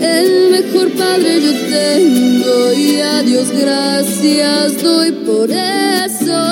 El 0.00 0.50
mejor 0.52 0.90
padre 0.92 1.38
yo 1.42 1.52
tengo 1.68 2.72
y 2.72 3.00
a 3.00 3.22
Dios 3.22 3.48
gracias 3.50 4.82
doy 4.82 5.12
por 5.12 5.50
eso. 5.50 6.42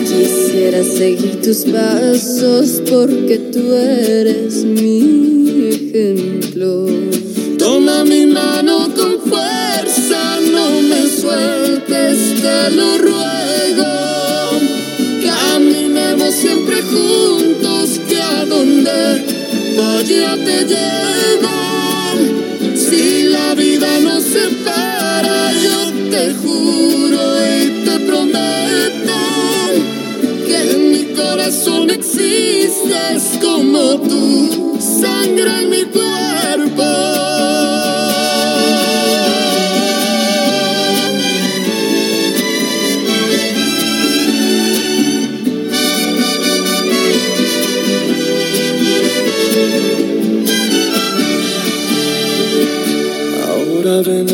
Quisiera 0.00 0.84
seguir 0.84 1.40
tus 1.40 1.64
pasos 1.64 2.82
porque 2.86 3.38
tú 3.50 3.72
eres 3.72 4.62
mi 4.62 5.70
ejemplo. 5.70 6.86
Toma 7.56 8.04
mi 8.04 8.26
mano 8.26 8.90
con 8.94 9.21
lo 12.76 12.98
ruego. 12.98 14.60
Caminemos 15.22 16.34
siempre 16.34 16.82
juntos, 16.82 18.00
que 18.08 18.20
a 18.20 18.44
donde 18.44 19.24
vaya 19.76 20.34
te 20.44 20.64
llevo. 20.64 21.56
Si 22.74 23.24
la 23.24 23.54
vida 23.54 23.98
nos 24.00 24.22
separa, 24.24 25.52
yo 25.52 25.92
te 26.10 26.34
juro 26.34 27.20
y 27.46 27.84
te 27.84 27.98
prometo 28.00 29.20
que 30.46 30.70
en 30.72 30.90
mi 30.90 31.04
corazón 31.14 31.90
existes 31.90 33.38
como 33.40 34.00
tú, 34.00 34.78
sangre 34.80 35.62
en 35.62 35.70
mi 35.70 35.84
cuerpo. 35.84 37.71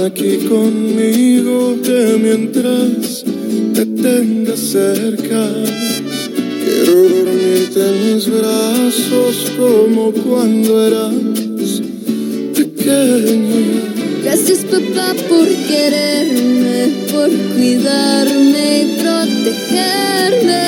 Aquí 0.09 0.39
conmigo 0.48 1.76
que 1.82 2.18
mientras 2.18 3.24
te 3.74 3.85
tenga 3.85 4.56
cerca, 4.56 5.43
quiero 6.64 6.94
dormirte 7.14 7.80
en 7.89 8.14
mis 8.14 8.26
brazos 8.26 9.52
como 9.59 10.12
cuando 10.12 10.86
eras 10.86 11.14
pequeña. 12.55 13.60
Gracias 14.24 14.60
papá 14.70 15.14
por 15.28 15.47
quererme, 15.68 16.78
por 17.12 17.30
cuidarme 17.55 18.64
y 18.80 18.85
protegerme. 19.02 20.64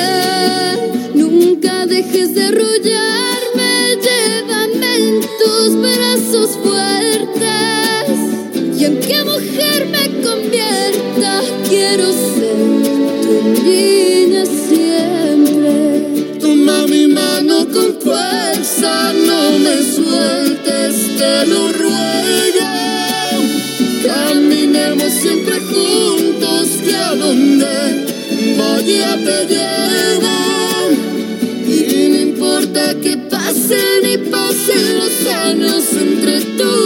Nunca 1.15 1.87
dejes 1.87 2.35
de 2.35 2.43
arrullarme, 2.43 3.71
llévame 4.05 4.91
en 4.97 5.21
tus 5.39 5.69
brazos 5.81 6.49
quiero 11.91 12.13
ser 12.13 12.55
tu 13.21 13.63
niña 13.63 14.45
siempre. 14.45 16.37
Toma 16.39 16.87
mi 16.87 17.07
mano 17.07 17.67
con 17.67 17.99
fuerza, 17.99 19.13
no 19.13 19.59
me 19.59 19.75
sueltes, 19.95 20.95
te 21.17 21.47
lo 21.47 21.71
ruego. 21.73 22.67
Caminemos 24.05 25.11
siempre 25.21 25.59
juntos, 25.59 26.67
que 26.85 26.95
a 26.95 27.13
donde 27.15 28.05
vaya 28.57 29.17
te 29.27 29.37
llevo. 29.53 30.35
Y 31.67 32.09
no 32.09 32.17
importa 32.29 32.95
que 33.03 33.17
pasen 33.17 34.01
y 34.13 34.17
pasen 34.29 34.97
los 34.99 35.33
años 35.33 35.83
entre 35.99 36.41
tú 36.57 36.80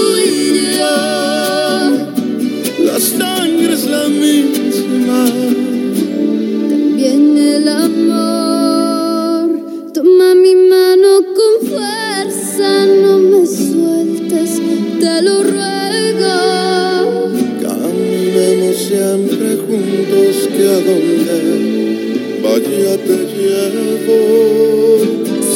donde 20.85 22.39
vaya 22.43 22.97
te 23.07 23.17
llevo. 23.35 24.19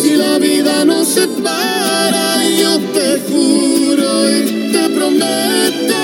Si 0.02 0.16
la 0.16 0.40
vida 0.40 0.86
nos 0.86 1.08
separa, 1.08 2.50
yo 2.60 2.80
te 2.96 3.20
juro 3.30 4.10
y 4.30 4.72
te 4.72 4.90
prometo 4.90 6.02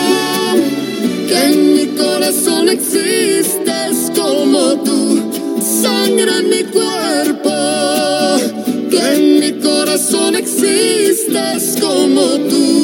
que 1.27 1.37
en 1.49 1.73
mi 1.73 1.85
corazón 1.97 2.69
existes 2.69 4.11
como 4.15 4.75
tú, 4.83 5.21
sangre 5.81 6.31
en 6.39 6.49
mi 6.49 6.63
cuerpo. 6.65 7.51
Que 8.91 9.01
en 9.15 9.39
mi 9.39 9.51
corazón 9.61 10.35
existes 10.35 11.75
como 11.81 12.21
tú, 12.49 12.74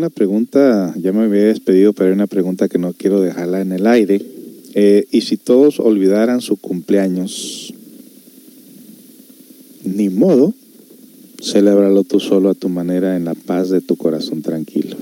una 0.00 0.08
pregunta, 0.08 0.94
ya 0.96 1.12
me 1.12 1.24
había 1.24 1.44
despedido, 1.44 1.92
pero 1.92 2.08
hay 2.08 2.14
una 2.14 2.26
pregunta 2.26 2.70
que 2.70 2.78
no 2.78 2.94
quiero 2.94 3.20
dejarla 3.20 3.60
en 3.60 3.72
el 3.72 3.86
aire. 3.86 4.22
Eh, 4.72 5.06
¿Y 5.10 5.20
si 5.20 5.36
todos 5.36 5.78
olvidaran 5.78 6.40
su 6.40 6.56
cumpleaños? 6.56 7.74
Ni 9.84 10.08
modo, 10.08 10.54
celébralo 11.42 12.02
tú 12.04 12.18
solo 12.18 12.48
a 12.48 12.54
tu 12.54 12.70
manera 12.70 13.14
en 13.14 13.26
la 13.26 13.34
paz 13.34 13.68
de 13.68 13.82
tu 13.82 13.96
corazón 13.96 14.40
tranquilo. 14.40 14.96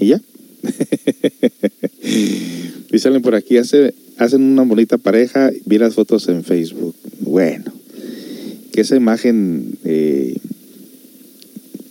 ¿Y 0.00 0.06
ya? 0.06 0.22
y 2.90 2.98
salen 2.98 3.20
por 3.20 3.34
aquí, 3.34 3.58
hace, 3.58 3.92
hacen 4.16 4.44
una 4.44 4.62
bonita 4.62 4.96
pareja, 4.96 5.50
vi 5.66 5.76
las 5.76 5.92
fotos 5.92 6.26
en 6.30 6.42
Facebook. 6.42 6.94
Bueno, 7.20 7.70
que 8.72 8.80
esa 8.80 8.96
imagen 8.96 9.76
eh, 9.84 10.38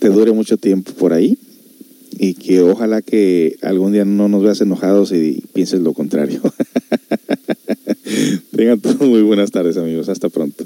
te 0.00 0.08
dure 0.08 0.32
mucho 0.32 0.56
tiempo 0.56 0.90
por 0.94 1.12
ahí 1.12 1.38
y 2.18 2.34
que 2.34 2.60
ojalá 2.60 3.02
que 3.02 3.56
algún 3.62 3.92
día 3.92 4.04
no 4.04 4.28
nos 4.28 4.42
veas 4.42 4.60
enojados 4.60 5.12
y 5.12 5.42
pienses 5.52 5.80
lo 5.80 5.92
contrario. 5.92 6.40
Tengan 8.56 8.80
todos 8.80 9.00
muy 9.00 9.22
buenas 9.22 9.50
tardes 9.50 9.76
amigos, 9.76 10.08
hasta 10.08 10.28
pronto. 10.28 10.64